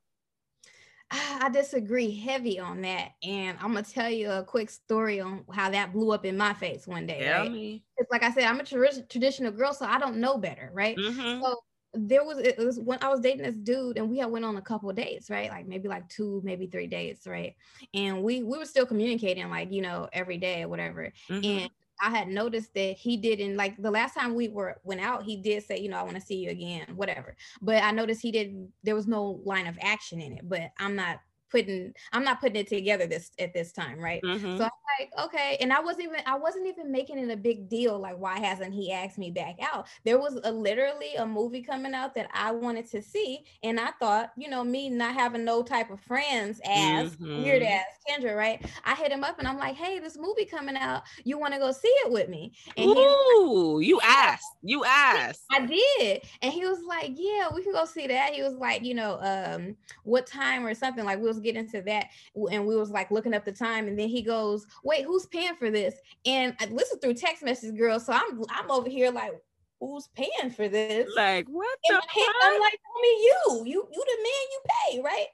I 1.40 1.48
disagree 1.52 2.14
heavy 2.14 2.58
on 2.58 2.82
that. 2.82 3.10
And 3.22 3.56
I'm 3.60 3.72
gonna 3.72 3.82
tell 3.82 4.10
you 4.10 4.30
a 4.30 4.42
quick 4.42 4.70
story 4.70 5.20
on 5.20 5.44
how 5.52 5.70
that 5.70 5.92
blew 5.92 6.12
up 6.12 6.24
in 6.24 6.36
my 6.36 6.54
face 6.54 6.86
one 6.86 7.06
day. 7.06 7.20
Tell 7.20 7.42
right? 7.42 7.52
me. 7.52 7.84
It's 7.96 8.10
like 8.10 8.22
I 8.22 8.32
said, 8.32 8.44
I'm 8.44 8.60
a 8.60 8.64
tra- 8.64 9.02
traditional 9.08 9.52
girl, 9.52 9.72
so 9.72 9.86
I 9.86 9.98
don't 9.98 10.16
know 10.16 10.38
better, 10.38 10.70
right? 10.72 10.96
Mm-hmm. 10.96 11.42
So 11.42 11.58
there 11.94 12.24
was 12.24 12.38
it 12.38 12.58
was 12.58 12.80
when 12.80 12.98
I 13.02 13.08
was 13.08 13.20
dating 13.20 13.44
this 13.44 13.56
dude 13.56 13.98
and 13.98 14.10
we 14.10 14.18
had 14.18 14.30
went 14.30 14.44
on 14.44 14.56
a 14.56 14.62
couple 14.62 14.90
of 14.90 14.96
dates, 14.96 15.30
right? 15.30 15.50
Like 15.50 15.66
maybe 15.68 15.88
like 15.88 16.08
two, 16.08 16.40
maybe 16.44 16.66
three 16.66 16.86
dates, 16.86 17.26
right? 17.26 17.54
And 17.92 18.22
we 18.22 18.42
we 18.42 18.58
were 18.58 18.66
still 18.66 18.86
communicating 18.86 19.48
like, 19.50 19.72
you 19.72 19.82
know, 19.82 20.08
every 20.12 20.38
day 20.38 20.62
or 20.62 20.68
whatever. 20.68 21.12
Mm-hmm. 21.30 21.44
And 21.44 21.70
I 22.04 22.10
had 22.10 22.28
noticed 22.28 22.74
that 22.74 22.98
he 22.98 23.16
didn't 23.16 23.56
like 23.56 23.80
the 23.80 23.90
last 23.90 24.14
time 24.14 24.34
we 24.34 24.48
were 24.48 24.76
went 24.84 25.00
out, 25.00 25.22
he 25.22 25.38
did 25.38 25.64
say, 25.64 25.78
you 25.78 25.88
know, 25.88 25.96
I 25.96 26.02
want 26.02 26.16
to 26.16 26.20
see 26.20 26.36
you 26.36 26.50
again, 26.50 26.84
whatever. 26.96 27.34
But 27.62 27.82
I 27.82 27.92
noticed 27.92 28.20
he 28.20 28.30
didn't, 28.30 28.72
there 28.82 28.94
was 28.94 29.06
no 29.06 29.40
line 29.46 29.66
of 29.66 29.78
action 29.80 30.20
in 30.20 30.34
it. 30.34 30.46
But 30.46 30.72
I'm 30.78 30.96
not 30.96 31.20
putting 31.54 31.94
I'm 32.12 32.24
not 32.24 32.40
putting 32.40 32.56
it 32.56 32.68
together 32.68 33.06
this 33.06 33.30
at 33.38 33.52
this 33.54 33.72
time, 33.72 33.98
right? 34.00 34.24
Mhm. 34.24 34.56
So 34.56 34.64
I'm 34.64 34.70
like, 34.98 35.12
okay. 35.26 35.56
And 35.60 35.72
I 35.72 35.80
wasn't 35.80 36.04
even 36.06 36.20
I 36.26 36.36
wasn't 36.36 36.66
even 36.66 36.90
making 36.92 37.18
it 37.18 37.30
a 37.30 37.36
big 37.36 37.68
deal. 37.68 37.98
Like, 37.98 38.18
why 38.18 38.38
hasn't 38.38 38.74
he 38.74 38.92
asked 38.92 39.18
me 39.18 39.30
back 39.30 39.56
out? 39.62 39.86
There 40.04 40.18
was 40.18 40.38
a 40.44 40.52
literally 40.52 41.14
a 41.16 41.26
movie 41.26 41.62
coming 41.62 41.94
out 41.94 42.14
that 42.14 42.28
I 42.32 42.52
wanted 42.52 42.86
to 42.90 43.02
see. 43.02 43.44
And 43.62 43.78
I 43.80 43.90
thought, 44.00 44.32
you 44.36 44.48
know, 44.48 44.64
me 44.64 44.90
not 44.90 45.14
having 45.14 45.44
no 45.44 45.62
type 45.62 45.90
of 45.90 46.00
friends 46.00 46.60
as 46.64 47.16
weird 47.34 47.62
Mhm. 47.62 47.68
ass 47.68 47.84
Kendra, 48.08 48.36
right? 48.36 48.64
I 48.84 48.94
hit 48.94 49.12
him 49.12 49.24
up 49.24 49.38
and 49.38 49.48
I'm 49.48 49.58
like, 49.58 49.76
hey, 49.76 49.98
this 49.98 50.16
movie 50.16 50.44
coming 50.46 50.76
out. 50.76 51.02
You 51.24 51.38
want 51.38 51.54
to 51.54 51.60
go 51.60 51.72
see 51.72 51.88
it 51.88 52.12
with 52.12 52.28
me? 52.28 52.54
And 52.76 52.88
Ooh, 52.88 53.80
you 53.82 54.00
asked. 54.02 54.56
You 54.62 54.84
asked. 54.84 55.52
I 55.52 55.66
did. 55.66 56.22
And 56.42 56.52
he 56.52 56.64
was 56.66 56.82
like, 56.82 57.12
Yeah, 57.14 57.50
we 57.54 57.62
can 57.62 57.72
go 57.72 57.84
see 57.84 58.06
that. 58.06 58.32
He 58.34 58.42
was 58.42 58.54
like, 58.54 58.82
you 58.82 58.94
know, 58.94 59.18
um, 59.20 59.76
what 60.02 60.26
time 60.26 60.64
or 60.66 60.74
something. 60.74 61.04
Like 61.04 61.18
we 61.20 61.26
was 61.28 61.38
getting 61.44 61.64
into 61.64 61.82
that. 61.82 62.08
And 62.50 62.66
we 62.66 62.76
was 62.76 62.90
like 62.90 63.10
looking 63.10 63.34
up 63.34 63.44
the 63.44 63.52
time. 63.52 63.86
And 63.88 63.98
then 63.98 64.08
he 64.08 64.22
goes, 64.22 64.66
Wait, 64.82 65.04
who's 65.04 65.26
paying 65.26 65.54
for 65.56 65.70
this? 65.70 65.94
And 66.26 66.52
uh, 66.60 66.66
I 66.66 66.70
listened 66.70 67.00
through 67.00 67.14
text 67.14 67.44
message, 67.44 67.76
girl. 67.76 68.00
So 68.00 68.12
I'm 68.12 68.42
I'm 68.50 68.70
over 68.70 68.88
here 68.88 69.10
like, 69.10 69.32
who's 69.80 70.08
paying 70.08 70.50
for 70.54 70.68
this? 70.68 71.08
Like 71.16 71.46
what 71.48 71.78
the 71.88 71.94
head? 71.94 72.28
I'm 72.42 72.60
like, 72.60 72.72
homie, 72.72 73.02
you, 73.04 73.62
you, 73.66 73.88
you 73.92 74.04
the 74.04 74.22
man, 74.22 74.44
you 74.50 74.60
pay, 74.64 75.02
right? 75.02 75.26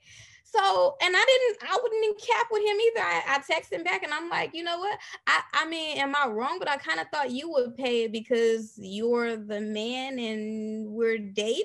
So, 0.53 0.97
and 1.01 1.15
I 1.17 1.25
didn't, 1.27 1.71
I 1.71 1.79
wouldn't 1.81 2.05
even 2.05 2.17
cap 2.17 2.47
with 2.51 2.63
him 2.63 2.77
either. 2.77 3.01
I, 3.01 3.23
I 3.29 3.39
texted 3.39 3.73
him 3.75 3.85
back 3.85 4.03
and 4.03 4.13
I'm 4.13 4.29
like, 4.29 4.53
you 4.53 4.65
know 4.65 4.79
what? 4.79 4.99
I, 5.29 5.43
I 5.53 5.67
mean, 5.69 5.99
am 5.99 6.15
I 6.17 6.27
wrong? 6.29 6.59
But 6.59 6.69
I 6.69 6.77
kind 6.77 6.99
of 6.99 7.07
thought 7.13 7.31
you 7.31 7.51
would 7.53 7.77
pay 7.77 8.09
because 8.09 8.75
you're 8.77 9.37
the 9.37 9.61
man 9.61 10.19
and 10.19 10.89
we're 10.89 11.19
dating, 11.19 11.65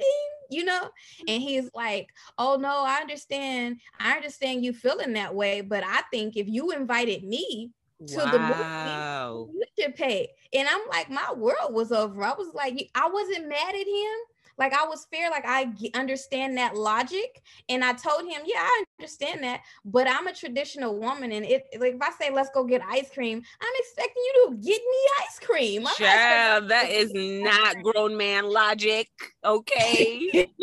you 0.50 0.64
know? 0.64 0.90
And 1.20 1.30
mm-hmm. 1.30 1.48
he's 1.48 1.70
like, 1.74 2.10
oh 2.38 2.58
no, 2.58 2.84
I 2.86 2.98
understand. 3.02 3.80
I 4.00 4.14
understand 4.14 4.64
you 4.64 4.74
feeling 4.74 5.14
that 5.14 5.34
way. 5.34 5.62
But 5.62 5.84
I 5.84 6.02
think 6.12 6.38
if 6.38 6.48
you 6.48 6.72
invited 6.72 7.24
me 7.24 7.72
to 8.08 8.16
the 8.16 8.40
movie, 8.40 9.52
you 9.54 9.64
should 9.80 9.96
pay. 9.96 10.30
And 10.54 10.68
I'm 10.68 10.82
like, 10.90 11.10
my 11.10 11.34
world 11.36 11.74
was 11.74 11.92
over. 11.92 12.24
I 12.24 12.34
was 12.34 12.54
like, 12.54 12.90
I 12.96 13.10
wasn't 13.10 13.48
mad 13.48 13.76
at 13.76 13.88
him. 13.88 14.18
Like 14.58 14.74
I 14.74 14.86
was 14.86 15.06
fair. 15.12 15.30
Like 15.30 15.46
I 15.46 15.72
understand 15.94 16.58
that 16.58 16.76
logic. 16.76 17.42
And 17.70 17.84
I 17.84 17.94
told 17.94 18.22
him, 18.22 18.42
yeah, 18.46 18.62
I 18.62 18.84
understand 19.00 19.44
that. 19.44 19.62
But 19.84 20.08
I'm 20.08 20.28
a 20.28 20.34
traditional 20.34 20.98
woman. 20.98 21.32
And 21.32 21.46
it 21.46 21.66
like 21.80 21.96
if 21.96 22.02
I 22.02 22.12
say 22.12 22.32
let's 22.32 22.50
go 22.54 22.64
get 22.64 22.82
ice 22.90 23.10
cream, 23.12 23.42
I'm 23.62 23.74
expecting 23.80 24.24
you 24.24 24.48
to 24.48 24.56
get 24.56 24.82
me 24.82 25.08
ice 25.22 25.40
cream. 25.40 25.84
Not 25.84 25.96
Child, 25.96 26.70
that 26.70 26.90
is 26.90 27.12
to 27.12 27.14
get 27.14 27.20
me 27.20 27.44
not 27.44 27.76
grown 27.84 28.18
man 28.18 28.46
logic. 28.46 29.10
Okay. 29.44 30.50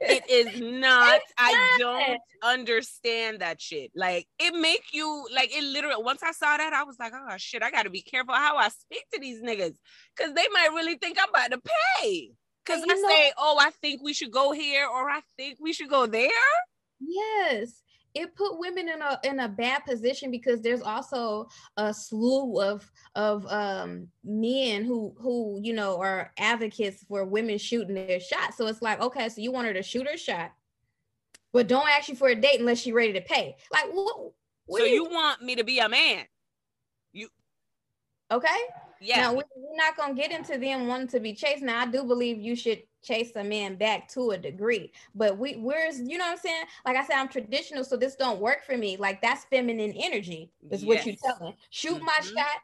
it 0.00 0.24
is 0.28 0.60
not. 0.60 1.20
I 1.36 1.76
don't 1.78 2.20
understand 2.42 3.40
that 3.40 3.60
shit. 3.60 3.92
Like 3.94 4.26
it 4.38 4.54
make 4.54 4.84
you 4.92 5.26
like 5.34 5.54
it 5.54 5.62
literally 5.62 6.02
once 6.02 6.22
I 6.22 6.32
saw 6.32 6.56
that, 6.56 6.72
I 6.72 6.84
was 6.84 6.96
like, 6.98 7.12
oh 7.14 7.34
shit, 7.36 7.62
I 7.62 7.70
gotta 7.70 7.90
be 7.90 8.02
careful 8.02 8.34
how 8.34 8.56
I 8.56 8.68
speak 8.68 9.04
to 9.12 9.20
these 9.20 9.40
niggas. 9.42 9.76
Cause 10.16 10.34
they 10.34 10.46
might 10.52 10.70
really 10.74 10.96
think 10.96 11.18
I'm 11.20 11.28
about 11.28 11.52
to 11.52 11.70
pay. 12.00 12.30
Cause 12.68 12.84
I 12.88 12.94
know- 12.94 13.08
say, 13.08 13.32
oh, 13.38 13.58
I 13.60 13.70
think 13.70 14.02
we 14.02 14.12
should 14.12 14.30
go 14.30 14.52
here 14.52 14.86
or 14.86 15.08
I 15.10 15.20
think 15.36 15.58
we 15.60 15.72
should 15.72 15.88
go 15.88 16.06
there. 16.06 16.30
Yes. 17.00 17.82
It 18.14 18.34
put 18.34 18.58
women 18.58 18.88
in 18.88 19.00
a 19.00 19.20
in 19.22 19.38
a 19.40 19.48
bad 19.48 19.84
position 19.84 20.30
because 20.30 20.60
there's 20.60 20.82
also 20.82 21.46
a 21.76 21.94
slew 21.94 22.60
of 22.60 22.90
of 23.14 23.46
um 23.46 24.08
men 24.24 24.84
who 24.84 25.14
who 25.18 25.60
you 25.62 25.72
know 25.72 26.00
are 26.00 26.32
advocates 26.38 27.04
for 27.04 27.24
women 27.24 27.58
shooting 27.58 27.94
their 27.94 28.18
shot. 28.18 28.54
So 28.54 28.66
it's 28.66 28.82
like, 28.82 29.00
okay, 29.00 29.28
so 29.28 29.40
you 29.40 29.52
want 29.52 29.68
her 29.68 29.74
to 29.74 29.82
shoot 29.82 30.08
her 30.08 30.16
shot, 30.16 30.52
but 31.52 31.68
don't 31.68 31.88
ask 31.88 32.08
you 32.08 32.16
for 32.16 32.28
a 32.28 32.34
date 32.34 32.58
unless 32.58 32.80
she's 32.80 32.94
ready 32.94 33.12
to 33.12 33.20
pay. 33.20 33.56
Like 33.70 33.86
what, 33.92 34.32
what 34.66 34.80
so 34.80 34.84
do 34.84 34.90
you 34.90 35.04
want 35.04 35.42
me 35.42 35.56
to 35.56 35.64
be 35.64 35.78
a 35.78 35.88
man. 35.88 36.24
You 37.12 37.28
okay? 38.30 38.58
Yeah. 39.00 39.20
Now 39.20 39.34
we- 39.34 39.42
we're 39.56 39.76
not 39.76 39.96
gonna 39.96 40.14
get 40.14 40.30
into 40.32 40.58
them 40.58 40.86
wanting 40.88 41.08
to 41.08 41.20
be 41.20 41.34
chased. 41.34 41.62
Now 41.62 41.80
I 41.82 41.86
do 41.86 42.04
believe 42.04 42.40
you 42.40 42.56
should 42.56 42.82
chase 43.02 43.30
a 43.36 43.44
man 43.44 43.76
back 43.76 44.08
to 44.08 44.32
a 44.32 44.38
degree, 44.38 44.92
but 45.14 45.38
we 45.38 45.54
where's 45.54 46.00
you 46.00 46.18
know 46.18 46.24
what 46.26 46.32
I'm 46.32 46.38
saying? 46.38 46.64
Like 46.84 46.96
I 46.96 47.04
said, 47.06 47.16
I'm 47.16 47.28
traditional, 47.28 47.84
so 47.84 47.96
this 47.96 48.16
don't 48.16 48.40
work 48.40 48.64
for 48.64 48.76
me. 48.76 48.96
Like 48.96 49.22
that's 49.22 49.44
feminine 49.44 49.92
energy, 49.92 50.50
is 50.70 50.84
what 50.84 51.06
you're 51.06 51.14
telling. 51.24 51.54
Shoot 51.70 52.00
my 52.02 52.18
Mhm. 52.20 52.34
shot. 52.36 52.62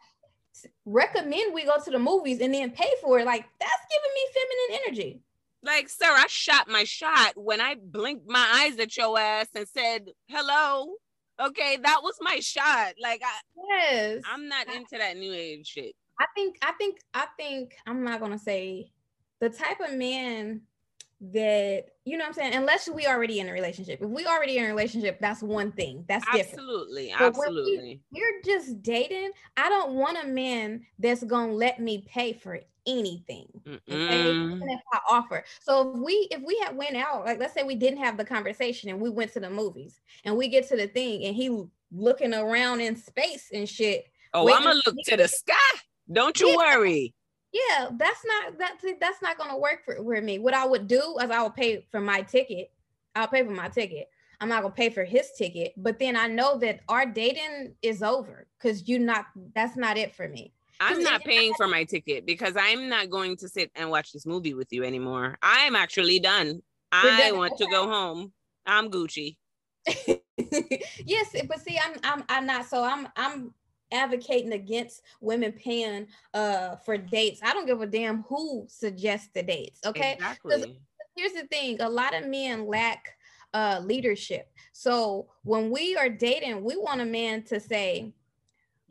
Recommend 0.84 1.52
we 1.54 1.64
go 1.64 1.78
to 1.82 1.90
the 1.90 1.98
movies 1.98 2.40
and 2.40 2.52
then 2.54 2.70
pay 2.70 2.92
for 3.00 3.18
it. 3.18 3.26
Like 3.26 3.44
that's 3.58 3.86
giving 3.90 4.14
me 4.14 4.26
feminine 4.32 4.82
energy. 4.86 5.20
Like, 5.62 5.88
sir, 5.88 6.06
I 6.10 6.26
shot 6.28 6.68
my 6.68 6.84
shot 6.84 7.32
when 7.36 7.60
I 7.60 7.76
blinked 7.76 8.28
my 8.28 8.46
eyes 8.66 8.78
at 8.78 8.94
your 8.98 9.18
ass 9.18 9.48
and 9.54 9.66
said, 9.66 10.10
hello. 10.28 10.96
Okay, 11.40 11.78
that 11.78 12.00
was 12.02 12.16
my 12.20 12.38
shot. 12.40 12.94
Like, 13.00 13.22
I, 13.24 13.40
Yes, 13.70 14.22
I'm 14.30 14.46
not 14.46 14.68
into 14.68 14.98
that 14.98 15.16
new 15.16 15.32
age 15.32 15.66
shit. 15.66 15.96
I 16.18 16.26
think 16.34 16.56
I 16.62 16.72
think 16.72 16.98
I 17.12 17.26
think 17.36 17.74
I'm 17.86 18.04
not 18.04 18.20
gonna 18.20 18.38
say 18.38 18.90
the 19.40 19.50
type 19.50 19.80
of 19.80 19.94
man 19.94 20.62
that 21.32 21.84
you 22.04 22.18
know 22.18 22.24
what 22.24 22.28
I'm 22.28 22.34
saying, 22.34 22.54
unless 22.54 22.88
we 22.88 23.06
already 23.06 23.40
in 23.40 23.48
a 23.48 23.52
relationship. 23.52 24.02
If 24.02 24.08
we 24.10 24.26
already 24.26 24.58
in 24.58 24.64
a 24.64 24.68
relationship, 24.68 25.18
that's 25.20 25.42
one 25.42 25.72
thing. 25.72 26.04
That's 26.08 26.24
different. 26.26 26.48
Absolutely. 26.60 27.04
We- 27.06 27.12
Absolutely. 27.12 28.00
We're 28.12 28.42
just 28.44 28.82
dating. 28.82 29.30
I 29.56 29.68
don't 29.68 29.94
want 29.94 30.18
a 30.22 30.26
man 30.26 30.84
that's 30.98 31.24
gonna 31.24 31.52
let 31.52 31.80
me 31.80 32.04
pay 32.06 32.32
for 32.34 32.60
anything. 32.86 33.46
Okay. 33.66 34.30
Even 34.30 34.62
if 34.68 34.80
I 34.92 34.98
offer. 35.10 35.44
So 35.60 35.94
if 35.94 36.00
we 36.00 36.28
if 36.30 36.42
we 36.42 36.58
had 36.64 36.76
went 36.76 36.96
out, 36.96 37.24
like 37.24 37.38
let's 37.40 37.54
say 37.54 37.62
we 37.62 37.74
didn't 37.76 38.00
have 38.00 38.16
the 38.18 38.24
conversation 38.24 38.90
and 38.90 39.00
we 39.00 39.08
went 39.08 39.32
to 39.32 39.40
the 39.40 39.48
movies 39.50 40.00
and 40.24 40.36
we 40.36 40.48
get 40.48 40.68
to 40.68 40.76
the 40.76 40.88
thing 40.88 41.24
and 41.24 41.34
he 41.34 41.64
looking 41.90 42.34
around 42.34 42.80
in 42.80 42.96
space 42.96 43.48
and 43.54 43.66
shit. 43.68 44.06
Oh, 44.34 44.52
I'm 44.52 44.62
gonna 44.64 44.80
look 44.84 44.96
to 45.04 45.16
the 45.16 45.28
sky. 45.28 45.54
Don't 46.12 46.38
you 46.38 46.48
Yeah. 46.48 46.56
worry. 46.56 47.14
Yeah, 47.52 47.88
that's 47.92 48.24
not 48.26 48.58
that 48.58 48.78
that's 49.00 49.22
not 49.22 49.38
gonna 49.38 49.56
work 49.56 49.84
for, 49.84 49.94
for 49.94 50.20
me. 50.20 50.38
What 50.40 50.54
I 50.54 50.66
would 50.66 50.88
do 50.88 51.16
is 51.22 51.30
I 51.30 51.42
would 51.42 51.54
pay 51.54 51.86
for 51.90 52.00
my 52.00 52.22
ticket. 52.22 52.72
I'll 53.14 53.28
pay 53.28 53.44
for 53.44 53.52
my 53.52 53.68
ticket. 53.68 54.08
I'm 54.40 54.48
not 54.48 54.62
gonna 54.62 54.74
pay 54.74 54.90
for 54.90 55.04
his 55.04 55.30
ticket, 55.38 55.72
but 55.76 56.00
then 56.00 56.16
I 56.16 56.26
know 56.26 56.58
that 56.58 56.80
our 56.88 57.06
dating 57.06 57.76
is 57.80 58.02
over 58.02 58.48
because 58.58 58.88
you 58.88 58.98
not 58.98 59.26
that's 59.54 59.76
not 59.76 59.96
it 59.96 60.16
for 60.16 60.28
me. 60.28 60.52
I'm 60.80 61.02
not 61.02 61.24
paying 61.24 61.54
for 61.54 61.68
my 61.68 61.84
ticket 61.84 62.26
because 62.26 62.54
I'm 62.56 62.88
not 62.88 63.08
going 63.08 63.36
to 63.36 63.48
sit 63.48 63.70
and 63.76 63.88
watch 63.88 64.12
this 64.12 64.26
movie 64.26 64.54
with 64.54 64.72
you 64.72 64.82
anymore. 64.82 65.38
I'm 65.40 65.76
actually 65.76 66.18
done. 66.18 66.60
I 66.90 67.28
done, 67.30 67.38
want 67.38 67.56
to 67.58 67.66
go 67.68 67.88
home. 67.88 68.32
I'm 68.66 68.90
Gucci. 68.90 69.36
yes, 69.86 71.36
but 71.46 71.60
see, 71.60 71.78
I'm 71.78 72.00
I'm 72.02 72.24
I'm 72.28 72.46
not 72.46 72.66
so 72.66 72.82
I'm 72.82 73.06
I'm 73.16 73.54
advocating 73.94 74.52
against 74.52 75.02
women 75.20 75.52
paying 75.52 76.06
uh 76.34 76.76
for 76.76 76.96
dates. 76.96 77.40
I 77.42 77.52
don't 77.52 77.66
give 77.66 77.80
a 77.80 77.86
damn 77.86 78.22
who 78.24 78.66
suggests 78.68 79.28
the 79.34 79.42
dates. 79.42 79.80
Okay. 79.86 80.14
Exactly. 80.14 80.80
Here's 81.16 81.32
the 81.32 81.46
thing: 81.46 81.80
a 81.80 81.88
lot 81.88 82.14
of 82.14 82.26
men 82.26 82.66
lack 82.66 83.16
uh 83.52 83.80
leadership. 83.82 84.50
So 84.72 85.28
when 85.44 85.70
we 85.70 85.96
are 85.96 86.08
dating, 86.08 86.64
we 86.64 86.76
want 86.76 87.00
a 87.00 87.06
man 87.06 87.44
to 87.44 87.60
say, 87.60 88.12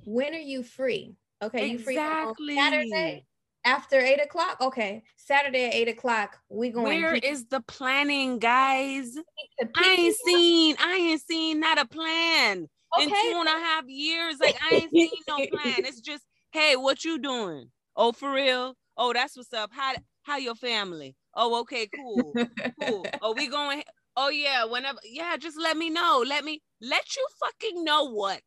"When 0.05 0.33
are 0.33 0.37
you 0.37 0.63
free?" 0.63 1.15
Okay, 1.41 1.67
you 1.67 1.79
free 1.79 1.95
Saturday 1.95 3.25
after 3.65 3.99
eight 3.99 4.21
o'clock. 4.21 4.57
Okay, 4.61 5.03
Saturday 5.17 5.65
at 5.65 5.73
eight 5.73 5.89
o'clock. 5.89 6.39
We 6.49 6.69
going. 6.69 6.85
Where 6.85 7.15
is 7.15 7.45
the 7.47 7.59
planning, 7.61 8.39
guys? 8.39 9.17
I 9.75 9.95
ain't 9.99 10.15
seen, 10.15 10.75
I 10.79 10.95
ain't 10.95 11.21
seen 11.21 11.59
not 11.59 11.79
a 11.79 11.85
plan 11.85 12.69
in 12.99 13.09
two 13.09 13.35
and 13.39 13.47
a 13.47 13.51
half 13.51 13.85
years. 13.87 14.37
Like 14.39 14.55
I 14.61 14.75
ain't 14.75 14.93
seen 14.95 15.21
no 15.27 15.41
plan. 15.51 15.85
It's 15.85 16.01
just, 16.01 16.23
hey, 16.51 16.75
what 16.75 17.03
you 17.03 17.19
doing? 17.19 17.69
Oh, 17.95 18.11
for 18.11 18.31
real? 18.31 18.75
Oh, 18.97 19.13
that's 19.13 19.35
what's 19.37 19.53
up. 19.53 19.71
How 19.73 19.93
how 20.23 20.37
your 20.37 20.55
family? 20.55 21.15
Oh, 21.35 21.59
okay, 21.61 21.87
cool, 21.93 22.39
cool. 22.79 23.05
Oh, 23.21 23.33
we 23.33 23.47
going? 23.47 23.83
Oh 24.15 24.29
yeah, 24.29 24.65
whenever. 24.65 24.99
Yeah, 25.03 25.37
just 25.37 25.57
let 25.59 25.77
me 25.77 25.89
know. 25.89 26.23
Let 26.25 26.43
me 26.43 26.61
let 26.81 27.15
you 27.15 27.27
fucking 27.39 27.83
know 27.83 28.05
what. 28.11 28.41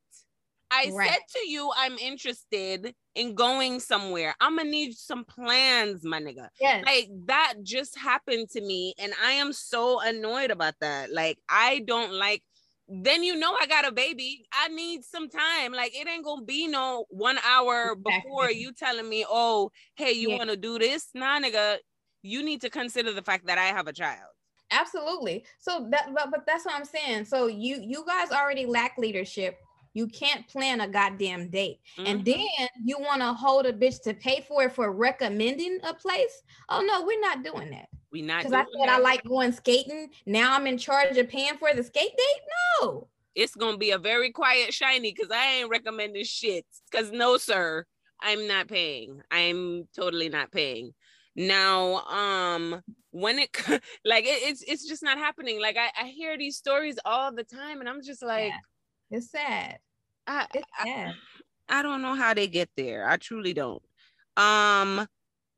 I 0.70 0.90
Right. 0.90 1.08
said 1.10 1.20
to 1.34 1.48
you, 1.48 1.70
I'm 1.76 1.96
interested 1.98 2.94
in 3.14 3.34
going 3.34 3.78
somewhere. 3.80 4.34
I'm 4.40 4.56
gonna 4.56 4.68
need 4.68 4.94
some 4.94 5.24
plans, 5.24 6.04
my 6.04 6.20
nigga 6.20 6.48
yes. 6.60 6.84
like 6.84 7.08
that 7.26 7.54
just 7.62 7.96
happened 7.98 8.48
to 8.50 8.60
me 8.60 8.94
and 8.98 9.12
i 9.24 9.32
am 9.32 9.52
so 9.52 10.00
annoyed 10.00 10.50
about 10.50 10.74
that 10.80 11.10
like 11.12 11.38
i 11.48 11.80
don't 11.86 12.12
like 12.12 12.42
then 12.88 13.22
you 13.24 13.34
know 13.36 13.56
i 13.60 13.66
got 13.66 13.86
a 13.86 13.92
baby. 13.92 14.46
I 14.52 14.68
need 14.68 15.04
some 15.04 15.28
time. 15.28 15.72
Like 15.72 15.92
it 15.94 16.06
ain't 16.08 16.24
gonna 16.24 16.44
be 16.44 16.66
no 16.68 17.06
one 17.10 17.38
hour 17.46 17.94
before 17.96 18.50
you 18.50 18.72
telling 18.72 19.08
me 19.08 19.24
oh 19.28 19.70
hey 19.96 20.12
you 20.12 20.30
Yeah. 20.30 20.36
want 20.36 20.50
to 20.50 20.56
do 20.56 20.78
this? 20.78 21.08
Nah 21.14 21.40
nigga 21.40 21.78
you 22.22 22.42
need 22.44 22.60
to 22.62 22.70
consider 22.70 23.12
the 23.12 23.22
fact 23.22 23.46
that 23.46 23.58
i 23.58 23.64
have 23.66 23.86
a 23.86 23.92
child. 23.92 24.30
Absolutely. 24.70 25.44
So 25.58 25.86
that 25.90 26.12
but, 26.14 26.30
but 26.30 26.44
that's 26.46 26.64
what 26.64 26.74
i'm 26.74 26.84
saying. 26.84 27.24
So 27.24 27.46
you 27.46 27.80
you 27.82 28.04
guys 28.06 28.30
already 28.30 28.66
lack 28.66 28.98
leadership. 28.98 29.58
You 29.94 30.06
can't 30.08 30.46
plan 30.48 30.80
a 30.82 30.88
goddamn 30.88 31.48
date. 31.50 31.78
And 32.04 32.20
Mhm. 32.20 32.24
then 32.24 32.68
you 32.84 32.98
want 33.00 33.22
to 33.22 33.32
hold 33.32 33.64
a 33.66 33.72
bitch 33.72 34.02
to 34.02 34.12
pay 34.14 34.44
for 34.46 34.64
it 34.64 34.74
for 34.74 34.92
recommending 34.92 35.78
a 35.82 35.94
place? 35.94 36.42
Oh 36.68 36.82
no 36.82 37.02
we're 37.04 37.20
not 37.20 37.42
doing 37.42 37.70
that 37.70 37.88
We 38.16 38.22
not 38.22 38.44
because 38.44 38.54
I 38.54 38.64
said 38.64 38.88
I 38.88 38.98
like 38.98 39.22
going 39.24 39.52
skating. 39.52 40.08
Now 40.24 40.54
I'm 40.54 40.66
in 40.66 40.78
charge 40.78 41.18
of 41.18 41.28
paying 41.28 41.58
for 41.58 41.74
the 41.74 41.82
skate 41.82 42.16
date. 42.16 42.42
No, 42.80 43.08
it's 43.34 43.54
gonna 43.54 43.76
be 43.76 43.90
a 43.90 43.98
very 43.98 44.32
quiet 44.32 44.70
Shyni 44.70 45.14
because 45.14 45.30
I 45.30 45.58
ain't 45.58 45.68
recommending 45.68 46.24
shit. 46.24 46.64
Cause 46.90 47.12
no, 47.12 47.36
sir, 47.36 47.84
I'm 48.22 48.48
not 48.48 48.68
paying. 48.68 49.20
I'm 49.30 49.86
totally 49.94 50.30
not 50.30 50.50
paying. 50.50 50.94
Now, 51.34 51.96
um, 52.06 52.80
when 53.10 53.38
it 53.38 53.50
like 54.06 54.24
it, 54.24 54.48
it's 54.48 54.62
it's 54.62 54.88
just 54.88 55.02
not 55.02 55.18
happening. 55.18 55.60
Like 55.60 55.76
I, 55.76 55.90
I 56.02 56.06
hear 56.06 56.38
these 56.38 56.56
stories 56.56 56.98
all 57.04 57.34
the 57.34 57.44
time, 57.44 57.80
and 57.80 57.88
I'm 57.88 58.02
just 58.02 58.22
like, 58.22 58.48
yeah. 58.48 59.18
it's 59.18 59.30
sad. 59.30 59.78
I, 60.26 60.46
it's 60.54 60.66
sad. 60.82 61.12
I, 61.68 61.80
I 61.80 61.82
don't 61.82 62.00
know 62.00 62.14
how 62.14 62.32
they 62.32 62.46
get 62.46 62.70
there. 62.78 63.06
I 63.06 63.18
truly 63.18 63.52
don't. 63.52 63.82
Um, 64.38 65.06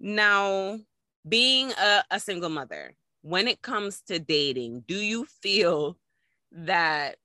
now 0.01 0.81
being 1.29 1.73
a, 1.73 2.03
a 2.11 2.21
single 2.21 2.51
mother, 2.51 2.95
when 3.23 3.49
it 3.49 3.63
comes 3.63 4.01
to 4.03 4.19
dating, 4.19 4.85
do 4.87 4.97
you 4.97 5.27
feel 5.43 5.97
that 6.53 7.17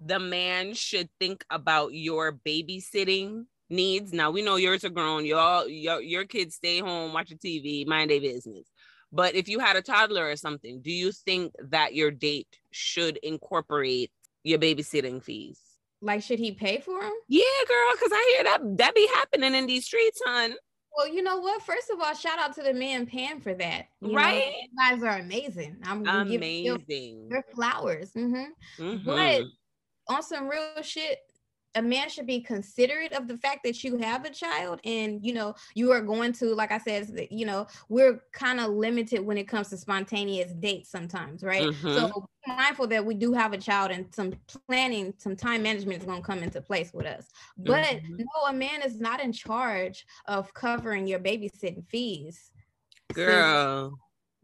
the 0.00 0.18
man 0.18 0.74
should 0.74 1.08
think 1.18 1.44
about 1.50 1.94
your 1.94 2.32
babysitting 2.32 3.46
needs. 3.68 4.12
Now 4.12 4.30
we 4.30 4.42
know 4.42 4.56
yours 4.56 4.84
are 4.84 4.90
grown. 4.90 5.24
Y'all, 5.24 5.68
your 5.68 6.00
your 6.00 6.24
kids 6.24 6.56
stay 6.56 6.78
home, 6.78 7.12
watching 7.12 7.38
TV, 7.38 7.86
mind 7.86 8.10
their 8.10 8.20
business. 8.20 8.66
But 9.12 9.34
if 9.34 9.48
you 9.48 9.58
had 9.60 9.76
a 9.76 9.82
toddler 9.82 10.28
or 10.28 10.36
something, 10.36 10.80
do 10.82 10.90
you 10.90 11.12
think 11.12 11.54
that 11.70 11.94
your 11.94 12.10
date 12.10 12.58
should 12.72 13.16
incorporate 13.18 14.10
your 14.42 14.58
babysitting 14.58 15.22
fees? 15.22 15.60
Like, 16.02 16.22
should 16.22 16.38
he 16.38 16.52
pay 16.52 16.80
for 16.80 17.00
them? 17.00 17.12
Yeah, 17.28 17.42
girl, 17.66 17.92
because 17.92 18.10
I 18.12 18.34
hear 18.34 18.44
that 18.44 18.78
that 18.78 18.94
be 18.94 19.08
happening 19.14 19.54
in 19.54 19.66
these 19.66 19.86
streets, 19.86 20.20
hon. 20.26 20.54
Well, 20.96 21.08
you 21.08 21.22
know 21.22 21.38
what? 21.38 21.62
First 21.62 21.90
of 21.90 22.00
all, 22.00 22.14
shout 22.14 22.38
out 22.38 22.54
to 22.54 22.62
the 22.62 22.72
man 22.72 23.06
paying 23.06 23.40
for 23.40 23.52
that. 23.54 23.86
You 24.00 24.16
right? 24.16 24.38
Know, 24.38 24.50
you 24.62 24.68
guys 24.78 25.02
are 25.02 25.18
amazing. 25.18 25.76
I'm 25.84 26.06
amazing. 26.06 27.28
Your 27.30 27.44
flowers. 27.54 28.12
Mm-hmm. 28.12 28.82
Mm-hmm. 28.82 29.04
But 29.04 29.42
on 30.08 30.22
some 30.22 30.48
real 30.48 30.82
shit, 30.82 31.18
a 31.76 31.82
man 31.82 32.08
should 32.08 32.26
be 32.26 32.40
considerate 32.40 33.12
of 33.12 33.28
the 33.28 33.36
fact 33.36 33.62
that 33.62 33.84
you 33.84 33.96
have 33.98 34.24
a 34.24 34.30
child 34.30 34.80
and 34.84 35.24
you 35.24 35.32
know 35.32 35.54
you 35.74 35.92
are 35.92 36.00
going 36.00 36.32
to 36.32 36.54
like 36.54 36.72
i 36.72 36.78
said 36.78 37.28
you 37.30 37.46
know 37.46 37.66
we're 37.88 38.20
kind 38.32 38.58
of 38.58 38.70
limited 38.70 39.20
when 39.20 39.38
it 39.38 39.46
comes 39.46 39.68
to 39.68 39.76
spontaneous 39.76 40.52
dates 40.52 40.90
sometimes 40.90 41.44
right 41.44 41.62
mm-hmm. 41.62 41.94
so 41.94 42.26
mindful 42.46 42.86
that 42.86 43.04
we 43.04 43.14
do 43.14 43.32
have 43.32 43.52
a 43.52 43.58
child 43.58 43.90
and 43.90 44.06
some 44.14 44.32
planning 44.68 45.12
some 45.18 45.36
time 45.36 45.62
management 45.62 45.98
is 45.98 46.06
going 46.06 46.20
to 46.20 46.26
come 46.26 46.42
into 46.42 46.60
place 46.60 46.92
with 46.92 47.06
us 47.06 47.28
but 47.58 47.84
mm-hmm. 47.84 48.16
no 48.16 48.48
a 48.48 48.52
man 48.52 48.82
is 48.82 48.98
not 48.98 49.20
in 49.20 49.32
charge 49.32 50.06
of 50.26 50.52
covering 50.54 51.06
your 51.06 51.18
babysitting 51.18 51.84
fees 51.86 52.50
girl 53.12 53.92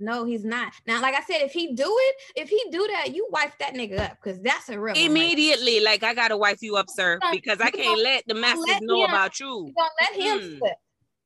no, 0.02 0.24
he's 0.24 0.44
not. 0.44 0.72
Now, 0.86 1.00
like 1.00 1.14
I 1.14 1.22
said, 1.22 1.42
if 1.42 1.52
he 1.52 1.74
do 1.74 1.84
it, 1.86 2.16
if 2.36 2.48
he 2.48 2.62
do 2.70 2.86
that, 2.92 3.14
you 3.14 3.28
wipe 3.30 3.56
that 3.58 3.74
nigga 3.74 4.00
up 4.00 4.18
because 4.22 4.40
that's 4.40 4.68
a 4.68 4.78
real 4.78 4.94
immediately. 4.96 5.80
Like 5.80 6.02
I 6.02 6.14
gotta 6.14 6.36
wipe 6.36 6.58
you 6.60 6.76
up, 6.76 6.86
sir, 6.88 7.18
because 7.30 7.60
I 7.60 7.70
can't 7.70 8.00
let 8.00 8.24
the 8.26 8.34
masses 8.34 8.64
let 8.66 8.82
know 8.82 9.04
him, 9.04 9.10
about 9.10 9.40
you. 9.40 9.72
Don't 9.76 9.92
let 10.00 10.14
him 10.14 10.38
mm. 10.38 10.58
slip. 10.58 10.74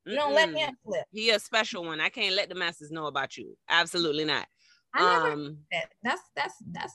You 0.04 0.14
don't 0.14 0.34
let 0.34 0.54
him 0.54 0.76
slip. 0.86 1.04
He 1.10 1.30
a 1.30 1.38
special 1.38 1.84
one. 1.84 2.00
I 2.00 2.08
can't 2.08 2.36
let 2.36 2.48
the 2.48 2.54
masses 2.54 2.90
know 2.90 3.06
about 3.06 3.36
you. 3.36 3.56
Absolutely 3.68 4.24
not. 4.24 4.46
I 4.94 5.00
never 5.00 5.32
um, 5.32 5.58
that. 5.72 5.88
That's 6.02 6.22
that's 6.34 6.54
that's 6.70 6.94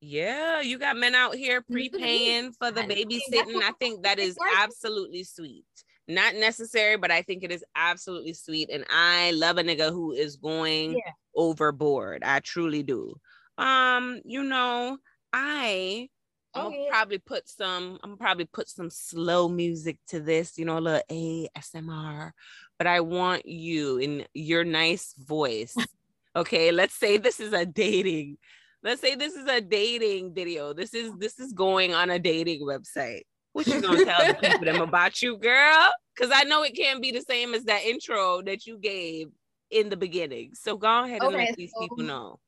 yeah, 0.00 0.60
you 0.60 0.78
got 0.78 0.98
men 0.98 1.14
out 1.14 1.34
here 1.34 1.62
prepaying 1.62 2.52
for 2.52 2.70
the 2.70 2.82
babysitting. 2.82 3.62
I 3.62 3.72
think 3.78 4.02
that 4.02 4.18
is 4.18 4.36
absolutely 4.58 5.24
sweet 5.24 5.64
not 6.06 6.34
necessary, 6.34 6.96
but 6.96 7.10
I 7.10 7.22
think 7.22 7.42
it 7.42 7.52
is 7.52 7.64
absolutely 7.74 8.34
sweet. 8.34 8.70
And 8.70 8.84
I 8.90 9.32
love 9.32 9.58
a 9.58 9.62
nigga 9.62 9.90
who 9.90 10.12
is 10.12 10.36
going 10.36 10.92
yeah. 10.92 11.12
overboard. 11.34 12.22
I 12.24 12.40
truly 12.40 12.82
do. 12.82 13.14
Um, 13.56 14.20
you 14.24 14.42
know, 14.42 14.98
I 15.32 16.08
I'm 16.54 16.70
gonna 16.70 16.88
probably 16.88 17.18
put 17.18 17.48
some, 17.48 17.98
I'm 18.02 18.16
probably 18.16 18.44
put 18.44 18.68
some 18.68 18.90
slow 18.90 19.48
music 19.48 19.98
to 20.08 20.20
this, 20.20 20.56
you 20.56 20.64
know, 20.64 20.78
a 20.78 20.80
little 20.80 21.02
ASMR. 21.10 22.30
But 22.78 22.86
I 22.86 23.00
want 23.00 23.46
you 23.46 23.98
in 23.98 24.24
your 24.34 24.64
nice 24.64 25.14
voice. 25.18 25.74
okay, 26.36 26.70
let's 26.70 26.94
say 26.94 27.16
this 27.16 27.40
is 27.40 27.52
a 27.52 27.66
dating. 27.66 28.38
Let's 28.82 29.00
say 29.00 29.14
this 29.14 29.34
is 29.34 29.46
a 29.48 29.60
dating 29.60 30.34
video. 30.34 30.72
This 30.72 30.94
is 30.94 31.12
this 31.18 31.38
is 31.38 31.52
going 31.52 31.94
on 31.94 32.10
a 32.10 32.18
dating 32.18 32.60
website. 32.60 33.22
What 33.54 33.68
you 33.68 33.80
gonna 33.80 34.04
tell 34.04 34.26
the 34.26 34.34
people 34.34 34.64
them 34.64 34.80
about 34.80 35.22
you, 35.22 35.38
girl? 35.38 35.92
Because 36.14 36.32
I 36.34 36.42
know 36.42 36.64
it 36.64 36.76
can't 36.76 37.00
be 37.00 37.12
the 37.12 37.20
same 37.20 37.54
as 37.54 37.62
that 37.64 37.84
intro 37.84 38.42
that 38.42 38.66
you 38.66 38.76
gave 38.78 39.28
in 39.70 39.88
the 39.88 39.96
beginning. 39.96 40.54
So 40.54 40.76
go 40.76 41.04
ahead 41.04 41.22
and 41.22 41.34
okay, 41.34 41.46
let 41.46 41.56
these 41.56 41.72
so, 41.72 41.80
people 41.80 42.02
know. 42.02 42.40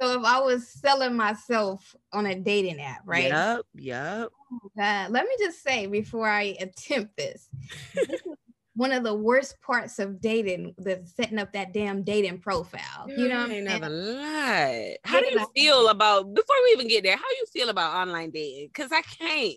So 0.00 0.20
if 0.20 0.24
I 0.24 0.38
was 0.40 0.68
selling 0.68 1.16
myself 1.16 1.96
on 2.12 2.26
a 2.26 2.36
dating 2.36 2.80
app, 2.80 3.02
right? 3.04 3.32
Yep, 3.32 3.62
yep. 3.74 4.28
Oh 4.52 4.70
Let 4.76 5.12
me 5.12 5.36
just 5.40 5.60
say 5.60 5.86
before 5.86 6.28
I 6.28 6.56
attempt 6.60 7.16
this, 7.16 7.48
this 7.92 8.20
one 8.76 8.92
of 8.92 9.02
the 9.02 9.14
worst 9.14 9.60
parts 9.60 9.98
of 9.98 10.20
dating, 10.20 10.76
the 10.78 11.02
setting 11.16 11.40
up 11.40 11.52
that 11.54 11.72
damn 11.72 12.04
dating 12.04 12.38
profile. 12.38 13.08
You 13.08 13.28
know, 13.28 13.46
mm, 13.48 13.52
ain't 13.54 13.66
never 13.66 13.88
lied. 13.88 14.98
How 15.02 15.20
do 15.20 15.26
you 15.30 15.48
feel 15.52 15.88
about 15.88 16.32
before 16.32 16.56
we 16.64 16.74
even 16.74 16.86
get 16.86 17.02
there? 17.02 17.16
How 17.16 17.28
do 17.28 17.34
you 17.34 17.46
feel 17.52 17.70
about 17.70 17.96
online 17.96 18.30
dating? 18.30 18.68
Because 18.68 18.92
I 18.92 19.02
can't 19.02 19.56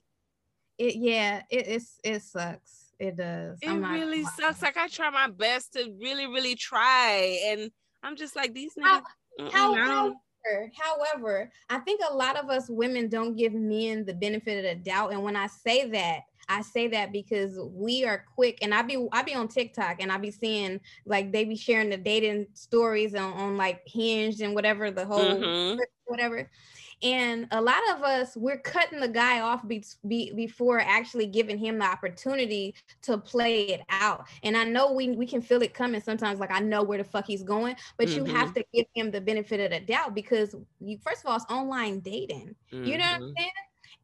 it 0.77 0.95
yeah, 0.95 1.41
it 1.49 1.67
it's 1.67 1.99
it 2.03 2.21
sucks. 2.21 2.93
It 2.99 3.17
does. 3.17 3.59
It 3.61 3.69
really 3.69 4.23
sucks. 4.23 4.61
Like 4.61 4.77
I 4.77 4.87
try 4.87 5.09
my 5.09 5.27
best 5.27 5.73
to 5.73 5.93
really, 6.01 6.25
really 6.25 6.55
try, 6.55 7.39
and 7.45 7.71
I'm 8.03 8.15
just 8.15 8.35
like 8.35 8.53
these 8.53 8.73
niggas. 8.75 9.01
How, 9.51 9.75
however, 9.75 10.71
however, 10.75 11.51
I 11.69 11.79
think 11.79 12.01
a 12.09 12.13
lot 12.13 12.37
of 12.37 12.49
us 12.49 12.69
women 12.69 13.09
don't 13.09 13.35
give 13.35 13.53
men 13.53 14.05
the 14.05 14.13
benefit 14.13 14.65
of 14.65 14.77
the 14.77 14.83
doubt, 14.83 15.13
and 15.13 15.23
when 15.23 15.35
I 15.35 15.47
say 15.47 15.89
that, 15.91 16.21
I 16.49 16.61
say 16.61 16.87
that 16.89 17.11
because 17.11 17.59
we 17.71 18.05
are 18.05 18.23
quick, 18.35 18.59
and 18.61 18.73
I 18.73 18.81
be 18.81 19.07
I 19.11 19.21
be 19.21 19.35
on 19.35 19.47
TikTok, 19.47 19.97
and 19.99 20.11
I 20.11 20.17
be 20.17 20.31
seeing 20.31 20.79
like 21.05 21.31
they 21.31 21.45
be 21.45 21.55
sharing 21.55 21.89
the 21.89 21.97
dating 21.97 22.47
stories 22.53 23.13
on, 23.15 23.33
on 23.33 23.57
like 23.57 23.81
Hinged 23.85 24.41
and 24.41 24.55
whatever 24.55 24.89
the 24.89 25.05
whole 25.05 25.19
mm-hmm. 25.19 25.79
whatever, 26.05 26.49
and 27.03 27.47
a 27.51 27.61
lot 27.61 27.81
of 27.91 28.01
us, 28.01 28.35
we're 28.35 28.57
cutting 28.57 28.99
the 28.99 29.07
guy 29.07 29.41
off 29.41 29.67
be, 29.67 29.83
be, 30.07 30.31
before 30.33 30.79
actually 30.79 31.27
giving 31.27 31.57
him 31.57 31.77
the 31.77 31.85
opportunity 31.85 32.73
to 33.03 33.17
play 33.17 33.67
it 33.69 33.81
out. 33.89 34.27
And 34.43 34.57
I 34.57 34.63
know 34.63 34.91
we, 34.91 35.11
we 35.11 35.27
can 35.27 35.41
feel 35.41 35.61
it 35.61 35.73
coming 35.73 36.01
sometimes, 36.01 36.39
like 36.39 36.51
I 36.51 36.59
know 36.59 36.81
where 36.81 36.97
the 36.97 37.03
fuck 37.03 37.27
he's 37.27 37.43
going, 37.43 37.75
but 37.97 38.07
mm-hmm. 38.07 38.25
you 38.25 38.33
have 38.33 38.49
mm-hmm. 38.49 38.59
to 38.59 38.65
give 38.73 38.85
him 38.95 39.11
the 39.11 39.21
benefit 39.21 39.59
of 39.59 39.71
the 39.71 39.85
doubt 39.85 40.15
because 40.15 40.55
you, 40.79 40.97
first 40.97 41.23
of 41.23 41.29
all, 41.29 41.35
it's 41.35 41.45
online 41.49 41.99
dating. 41.99 42.55
Mm-hmm. 42.73 42.85
You 42.85 42.97
know 42.97 43.05
what 43.05 43.13
I'm 43.13 43.21
mm-hmm. 43.21 43.33
saying? 43.37 43.51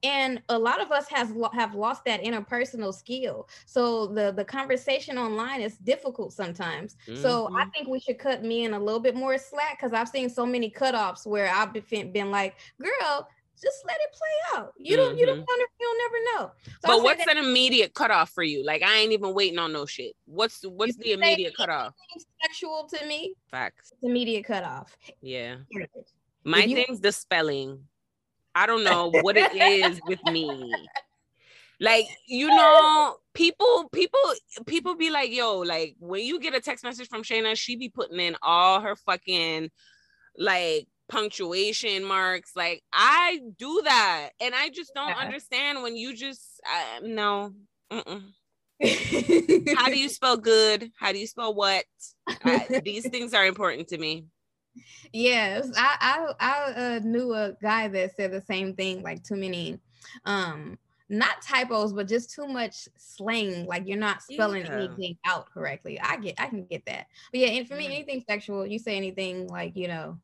And 0.04 0.42
a 0.50 0.58
lot 0.58 0.82
of 0.82 0.92
us 0.92 1.08
has 1.10 1.34
have 1.54 1.76
lost 1.76 2.04
that 2.06 2.22
interpersonal 2.22 2.94
skill 2.94 3.48
so 3.66 4.08
the 4.08 4.32
the 4.34 4.44
conversation 4.44 5.18
online 5.18 5.62
is 5.62 5.78
difficult 5.78 6.34
sometimes 6.34 6.96
mm-hmm. 7.08 7.22
so 7.22 7.48
i 7.48 7.62
mm-hmm. 7.62 7.70
think 7.72 7.88
we 7.88 8.00
should 8.00 8.20
cut 8.20 8.44
me 8.44 8.66
in 8.66 8.74
a 8.74 8.80
little 8.80 9.00
bit 9.00 9.16
more 9.16 9.38
slack 9.38 9.78
because 9.78 9.94
i've 9.94 10.10
seen 10.10 10.30
so 10.30 10.46
many 10.46 10.70
cutoffs 10.70 11.26
where 11.26 11.50
i've 11.50 11.74
been, 11.74 12.12
been 12.12 12.32
like 12.32 12.56
girl 12.82 13.28
just 13.62 13.86
let 13.88 13.96
it 13.96 14.12
play 14.12 14.60
out. 14.60 14.74
You 14.78 14.98
don't, 14.98 15.12
mm-hmm. 15.12 15.20
you 15.20 15.26
don't, 15.26 15.40
mm-hmm. 15.40 15.62
you'll 15.80 15.98
never 15.98 16.16
know. 16.34 16.52
So 16.66 16.72
but 16.84 17.04
what's 17.04 17.26
that, 17.26 17.38
an 17.38 17.46
immediate 17.46 17.94
cutoff 17.94 18.32
for 18.32 18.44
you? 18.44 18.64
Like 18.66 18.84
I 18.84 18.98
ain't 18.98 19.14
even 19.14 19.34
waiting 19.34 19.58
on 19.58 19.72
no 19.72 19.86
shit. 19.86 20.14
What's 20.26 20.64
what's 20.64 20.98
the 20.98 21.14
immediate 21.14 21.56
cutoff? 21.56 21.94
Sexual 22.42 22.90
to 22.94 23.06
me. 23.06 23.36
Facts. 23.50 23.92
It's 23.94 24.04
immediate 24.04 24.44
cutoff. 24.46 24.98
Yeah. 25.22 25.58
My 26.44 26.64
thing's 26.64 27.00
the 27.00 27.12
spelling. 27.12 27.80
I 28.56 28.66
don't 28.66 28.84
know 28.84 29.12
what 29.22 29.38
it 29.38 29.54
is 29.56 30.00
with 30.08 30.24
me. 30.26 30.74
Like, 31.80 32.06
you 32.28 32.48
know, 32.56 33.18
people, 33.34 33.90
people, 33.92 34.20
people 34.66 34.96
be 34.96 35.10
like, 35.10 35.32
yo, 35.32 35.60
like 35.60 35.96
when 36.00 36.24
you 36.26 36.40
get 36.40 36.56
a 36.56 36.62
text 36.62 36.84
message 36.84 37.10
from 37.10 37.24
Shyni, 37.24 37.56
she 37.58 37.76
be 37.76 37.90
putting 37.90 38.20
in 38.20 38.36
all 38.42 38.80
her 38.82 38.96
fucking 38.96 39.70
like 40.38 40.88
punctuation 41.10 42.04
marks. 42.04 42.52
Like, 42.56 42.84
I 42.92 43.42
do 43.58 43.82
that. 43.86 44.30
And 44.42 44.54
I 44.56 44.70
just 44.70 44.94
don't 44.94 45.10
yeah. 45.10 45.18
understand 45.18 45.84
when 45.84 45.96
you 45.96 46.16
just 46.16 46.62
uh, 46.66 47.02
no. 47.04 47.54
How 47.92 49.88
do 49.88 50.00
you 50.00 50.10
spell 50.10 50.38
good? 50.38 50.92
How 50.98 51.12
do 51.12 51.20
you 51.20 51.28
spell 51.28 51.54
what? 51.54 51.86
these 52.84 53.08
things 53.10 53.34
are 53.34 53.46
important 53.46 53.90
to 53.90 53.98
me. 53.98 54.26
Yes, 55.12 55.72
I 55.78 55.98
I, 56.00 56.34
I 56.40 56.74
uh, 56.74 57.00
knew 57.04 57.34
a 57.34 57.54
guy 57.62 57.88
that 57.88 58.16
said 58.16 58.32
the 58.32 58.42
same 58.42 58.76
thing. 58.76 59.04
Like 59.04 59.24
too 59.24 59.36
many, 59.36 59.80
um, 60.26 60.78
not 61.10 61.42
typos, 61.42 61.94
but 61.94 62.08
just 62.08 62.34
too 62.34 62.48
much 62.48 62.88
slang. 62.98 63.66
Like 63.66 63.88
you're 63.88 63.98
not 63.98 64.22
spelling 64.24 64.66
yeah. 64.66 64.74
anything 64.74 65.18
out 65.26 65.50
correctly. 65.52 66.00
I 66.00 66.18
get, 66.18 66.36
I 66.40 66.48
can 66.48 66.66
get 66.66 66.86
that. 66.86 67.08
But 67.32 67.42
yeah, 67.42 67.48
and 67.50 67.68
for 67.68 67.76
me, 67.76 67.86
anything 67.86 68.24
sexual, 68.28 68.66
you 68.66 68.80
say 68.80 68.98
anything 68.98 69.48
like 69.48 69.76
you 69.76 69.88
know, 69.88 70.18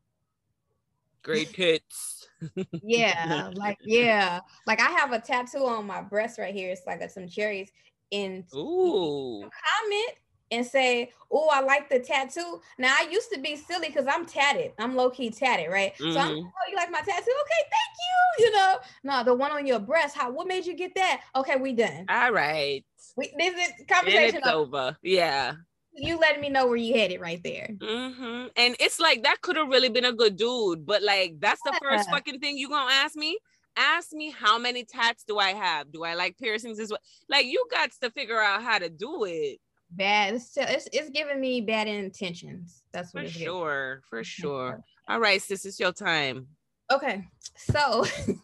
great 1.22 1.52
tits. 1.52 2.28
yeah, 2.82 3.50
like 3.54 3.78
yeah, 3.82 4.40
like 4.66 4.80
I 4.80 4.90
have 4.90 5.12
a 5.12 5.20
tattoo 5.20 5.66
on 5.66 5.86
my 5.86 6.02
breast 6.02 6.38
right 6.38 6.54
here. 6.54 6.70
It's 6.70 6.86
like 6.86 7.00
a, 7.00 7.08
some 7.08 7.28
cherries. 7.28 7.70
And 8.12 8.44
ooh, 8.56 9.42
comment 9.42 10.18
and 10.50 10.64
say, 10.64 11.12
"Oh, 11.30 11.48
I 11.52 11.60
like 11.60 11.88
the 11.88 11.98
tattoo." 11.98 12.60
Now 12.78 12.94
I 12.98 13.08
used 13.10 13.32
to 13.32 13.40
be 13.40 13.56
silly 13.56 13.88
because 13.88 14.06
I'm 14.06 14.26
tatted. 14.26 14.72
I'm 14.78 14.96
low 14.96 15.10
key 15.10 15.30
tatted, 15.30 15.70
right? 15.70 15.94
Mm-hmm. 15.94 16.12
So 16.12 16.18
I'm, 16.18 16.28
mm-hmm. 16.28 16.46
oh, 16.46 16.70
you 16.70 16.76
like 16.76 16.90
my 16.90 17.00
tattoo? 17.00 17.12
Okay, 17.14 17.64
thank 17.70 17.92
you. 17.98 18.44
You 18.46 18.52
know, 18.52 18.76
no, 19.04 19.24
the 19.24 19.34
one 19.34 19.52
on 19.52 19.66
your 19.66 19.80
breast. 19.80 20.16
How? 20.16 20.30
What 20.30 20.46
made 20.46 20.66
you 20.66 20.74
get 20.74 20.94
that? 20.94 21.22
Okay, 21.36 21.56
we 21.56 21.72
done. 21.72 22.06
All 22.08 22.32
right. 22.32 22.84
We 23.16 23.32
this 23.36 23.54
is 23.54 23.86
conversation 23.86 24.40
it's 24.44 24.48
over. 24.48 24.96
Yeah. 25.02 25.54
You 25.92 26.18
letting 26.18 26.40
me 26.40 26.48
know 26.48 26.66
where 26.68 26.76
you 26.76 26.94
headed 26.94 27.20
right 27.20 27.42
there. 27.42 27.68
Mm-hmm. 27.76 28.46
And 28.56 28.76
it's 28.78 29.00
like 29.00 29.24
that 29.24 29.40
could 29.42 29.56
have 29.56 29.68
really 29.68 29.88
been 29.88 30.04
a 30.04 30.12
good 30.12 30.36
dude, 30.36 30.86
but 30.86 31.02
like 31.02 31.34
that's 31.40 31.60
the 31.64 31.72
yeah. 31.72 31.78
first 31.96 32.10
fucking 32.10 32.38
thing 32.38 32.56
you 32.56 32.68
gonna 32.68 32.92
ask 32.92 33.16
me 33.16 33.38
ask 33.76 34.12
me 34.12 34.30
how 34.30 34.58
many 34.58 34.84
tats 34.84 35.24
do 35.24 35.38
I 35.38 35.52
have? 35.52 35.90
Do 35.92 36.04
I 36.04 36.14
like 36.14 36.38
piercings 36.38 36.78
as 36.78 36.90
well? 36.90 37.00
Like 37.28 37.46
you 37.46 37.64
got 37.70 37.90
to 38.02 38.10
figure 38.10 38.40
out 38.40 38.62
how 38.62 38.78
to 38.78 38.88
do 38.88 39.24
it. 39.24 39.58
Bad. 39.92 40.34
It's, 40.34 40.56
it's, 40.56 40.88
it's 40.92 41.10
giving 41.10 41.40
me 41.40 41.60
bad 41.60 41.88
intentions. 41.88 42.82
That's 42.92 43.12
what 43.12 43.24
for 43.24 43.30
sure. 43.30 44.02
For 44.08 44.24
sure. 44.24 44.84
All 45.08 45.20
right, 45.20 45.42
sis, 45.42 45.64
it's 45.64 45.80
your 45.80 45.92
time. 45.92 46.46
Okay. 46.92 47.24
So 47.56 48.04
okay, 48.24 48.38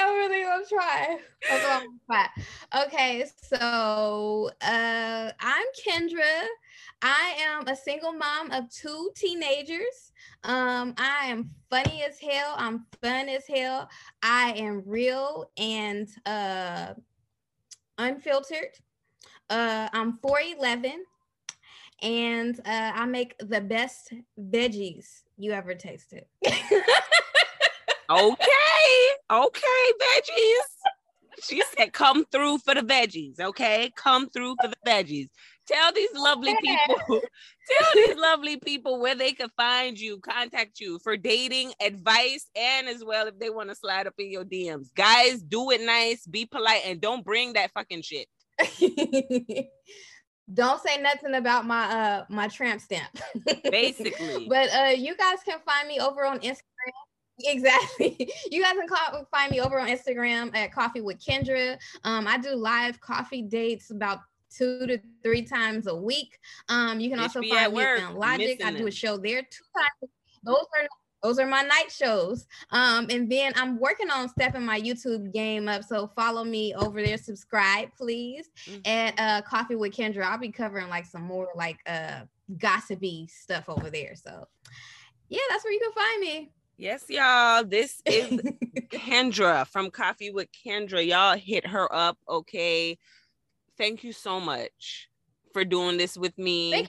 I'm 0.00 0.14
really 0.16 0.42
gonna 0.42 0.64
try. 0.68 1.18
Okay, 2.86 3.24
so 3.42 4.50
uh 4.60 5.30
I'm 5.40 5.66
Kendra. 5.86 6.46
I 7.02 7.34
am 7.40 7.66
a 7.66 7.74
single 7.74 8.12
mom 8.12 8.52
of 8.52 8.70
two 8.70 9.10
teenagers. 9.16 10.12
Um, 10.44 10.94
I 10.96 11.26
am 11.26 11.50
funny 11.68 12.04
as 12.04 12.18
hell. 12.20 12.54
I'm 12.56 12.86
fun 13.02 13.28
as 13.28 13.44
hell. 13.46 13.88
I 14.22 14.52
am 14.56 14.82
real 14.86 15.50
and 15.56 16.08
uh, 16.24 16.94
unfiltered. 17.98 18.78
Uh, 19.50 19.88
I'm 19.92 20.18
4'11 20.18 20.92
and 22.02 22.58
uh, 22.60 22.92
I 22.94 23.06
make 23.06 23.36
the 23.38 23.60
best 23.60 24.12
veggies 24.38 25.22
you 25.38 25.52
ever 25.52 25.74
tasted. 25.74 26.24
okay. 28.10 28.46
Okay, 29.30 29.90
veggies. 30.02 30.68
She 31.42 31.62
said, 31.76 31.92
come 31.92 32.24
through 32.26 32.58
for 32.58 32.74
the 32.74 32.82
veggies. 32.82 33.40
Okay. 33.40 33.90
Come 33.96 34.28
through 34.30 34.56
for 34.60 34.68
the 34.68 34.76
veggies. 34.86 35.28
Tell 35.66 35.92
these 35.92 36.10
lovely 36.14 36.54
people, 36.60 36.96
tell 37.78 37.90
these 37.94 38.16
lovely 38.16 38.56
people 38.58 39.00
where 39.00 39.14
they 39.14 39.32
can 39.32 39.48
find 39.56 39.98
you, 39.98 40.18
contact 40.18 40.80
you 40.80 40.98
for 40.98 41.16
dating 41.16 41.72
advice, 41.80 42.46
and 42.56 42.88
as 42.88 43.04
well 43.04 43.28
if 43.28 43.38
they 43.38 43.48
want 43.48 43.68
to 43.68 43.76
slide 43.76 44.08
up 44.08 44.14
in 44.18 44.30
your 44.30 44.44
DMs. 44.44 44.88
Guys, 44.96 45.40
do 45.40 45.70
it 45.70 45.80
nice, 45.80 46.26
be 46.26 46.46
polite, 46.46 46.82
and 46.84 47.00
don't 47.00 47.24
bring 47.24 47.52
that 47.52 47.70
fucking 47.72 48.02
shit. 48.02 48.26
don't 50.52 50.82
say 50.82 51.00
nothing 51.00 51.34
about 51.34 51.66
my 51.66 51.84
uh 51.84 52.24
my 52.28 52.48
tramp 52.48 52.80
stamp. 52.80 53.08
Basically. 53.70 54.46
but 54.48 54.68
uh 54.74 54.92
you 54.96 55.16
guys 55.16 55.38
can 55.44 55.58
find 55.64 55.88
me 55.88 56.00
over 56.00 56.24
on 56.24 56.40
Instagram. 56.40 56.62
Exactly. 57.40 58.30
You 58.50 58.62
guys 58.62 58.74
can 58.74 58.86
call, 58.86 59.26
find 59.30 59.50
me 59.50 59.60
over 59.60 59.80
on 59.80 59.88
Instagram 59.88 60.54
at 60.54 60.72
Coffee 60.72 61.00
with 61.00 61.18
Kendra. 61.18 61.78
Um, 62.04 62.26
I 62.26 62.38
do 62.38 62.54
live 62.54 63.00
coffee 63.00 63.42
dates 63.42 63.90
about 63.90 64.18
two 64.54 64.86
to 64.86 64.98
three 65.22 65.42
times 65.42 65.86
a 65.86 65.96
week. 65.96 66.38
Um, 66.68 67.00
you 67.00 67.08
can 67.08 67.18
also 67.18 67.40
find 67.42 67.72
me 67.72 67.82
on 67.82 68.14
Logic. 68.16 68.62
I 68.62 68.72
do 68.72 68.86
a 68.86 68.90
show 68.90 69.16
there 69.16 69.40
two 69.42 69.64
times. 69.74 70.12
Those 70.44 70.66
are 70.78 70.88
those 71.22 71.38
are 71.38 71.46
my 71.46 71.62
night 71.62 71.90
shows. 71.90 72.46
Um, 72.70 73.06
and 73.10 73.30
then 73.30 73.52
I'm 73.56 73.78
working 73.78 74.10
on 74.10 74.28
stepping 74.28 74.64
my 74.64 74.80
YouTube 74.80 75.32
game 75.32 75.68
up. 75.68 75.84
So 75.84 76.10
follow 76.16 76.44
me 76.44 76.74
over 76.74 77.02
there. 77.02 77.16
Subscribe, 77.16 77.90
please. 77.96 78.50
Mm-hmm. 78.66 78.80
At 78.84 79.14
uh, 79.18 79.42
Coffee 79.42 79.76
with 79.76 79.92
Kendra. 79.92 80.24
I'll 80.24 80.38
be 80.38 80.50
covering 80.50 80.88
like 80.88 81.06
some 81.06 81.22
more 81.22 81.48
like 81.54 81.78
uh 81.86 82.22
gossipy 82.58 83.28
stuff 83.28 83.64
over 83.68 83.90
there. 83.90 84.14
So 84.14 84.46
yeah, 85.28 85.40
that's 85.50 85.64
where 85.64 85.72
you 85.72 85.80
can 85.80 85.92
find 85.92 86.20
me. 86.20 86.52
Yes, 86.76 87.04
y'all. 87.08 87.64
This 87.64 88.02
is 88.06 88.40
Kendra 88.90 89.66
from 89.66 89.90
Coffee 89.90 90.30
with 90.30 90.48
Kendra. 90.52 91.06
Y'all 91.06 91.36
hit 91.36 91.66
her 91.66 91.92
up, 91.94 92.18
okay? 92.28 92.98
thank 93.78 94.04
you 94.04 94.12
so 94.12 94.40
much 94.40 95.08
for 95.52 95.64
doing 95.64 95.96
this 95.96 96.16
with 96.16 96.36
me. 96.38 96.88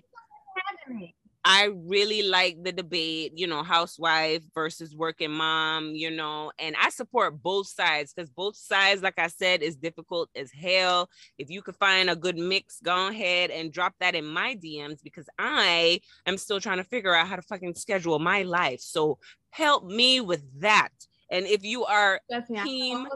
me. 0.87 1.15
I 1.45 1.71
really 1.75 2.23
like 2.23 2.63
the 2.63 2.71
debate, 2.71 3.33
you 3.35 3.47
know, 3.47 3.63
housewife 3.63 4.43
versus 4.55 4.95
working 4.95 5.31
mom, 5.31 5.89
you 5.93 6.09
know, 6.09 6.53
and 6.57 6.73
I 6.81 6.89
support 6.89 7.41
both 7.41 7.67
sides 7.67 8.13
because 8.13 8.29
both 8.29 8.55
sides, 8.55 9.01
like 9.01 9.19
I 9.19 9.27
said, 9.27 9.61
is 9.61 9.75
difficult 9.75 10.29
as 10.35 10.51
hell. 10.51 11.09
If 11.37 11.49
you 11.49 11.61
could 11.61 11.75
find 11.75 12.09
a 12.09 12.15
good 12.15 12.37
mix, 12.37 12.79
go 12.81 13.09
ahead 13.09 13.51
and 13.51 13.73
drop 13.73 13.93
that 13.99 14.15
in 14.15 14.25
my 14.25 14.55
DMs 14.55 15.03
because 15.03 15.27
I 15.37 15.99
am 16.25 16.37
still 16.37 16.61
trying 16.61 16.77
to 16.77 16.85
figure 16.85 17.13
out 17.13 17.27
how 17.27 17.35
to 17.35 17.41
fucking 17.41 17.75
schedule 17.75 18.19
my 18.19 18.43
life. 18.43 18.79
So 18.79 19.19
help 19.49 19.85
me 19.85 20.21
with 20.21 20.43
that. 20.61 20.91
And 21.29 21.45
if 21.45 21.63
you 21.63 21.83
are 21.83 22.21
team 22.63 23.07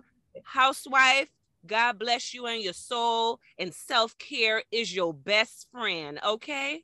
housewife, 0.44 1.30
God 1.66 1.98
bless 1.98 2.34
you 2.34 2.46
and 2.48 2.62
your 2.62 2.74
soul, 2.74 3.40
and 3.58 3.74
self 3.74 4.18
care 4.18 4.64
is 4.72 4.94
your 4.94 5.14
best 5.14 5.68
friend. 5.72 6.20
Okay. 6.26 6.84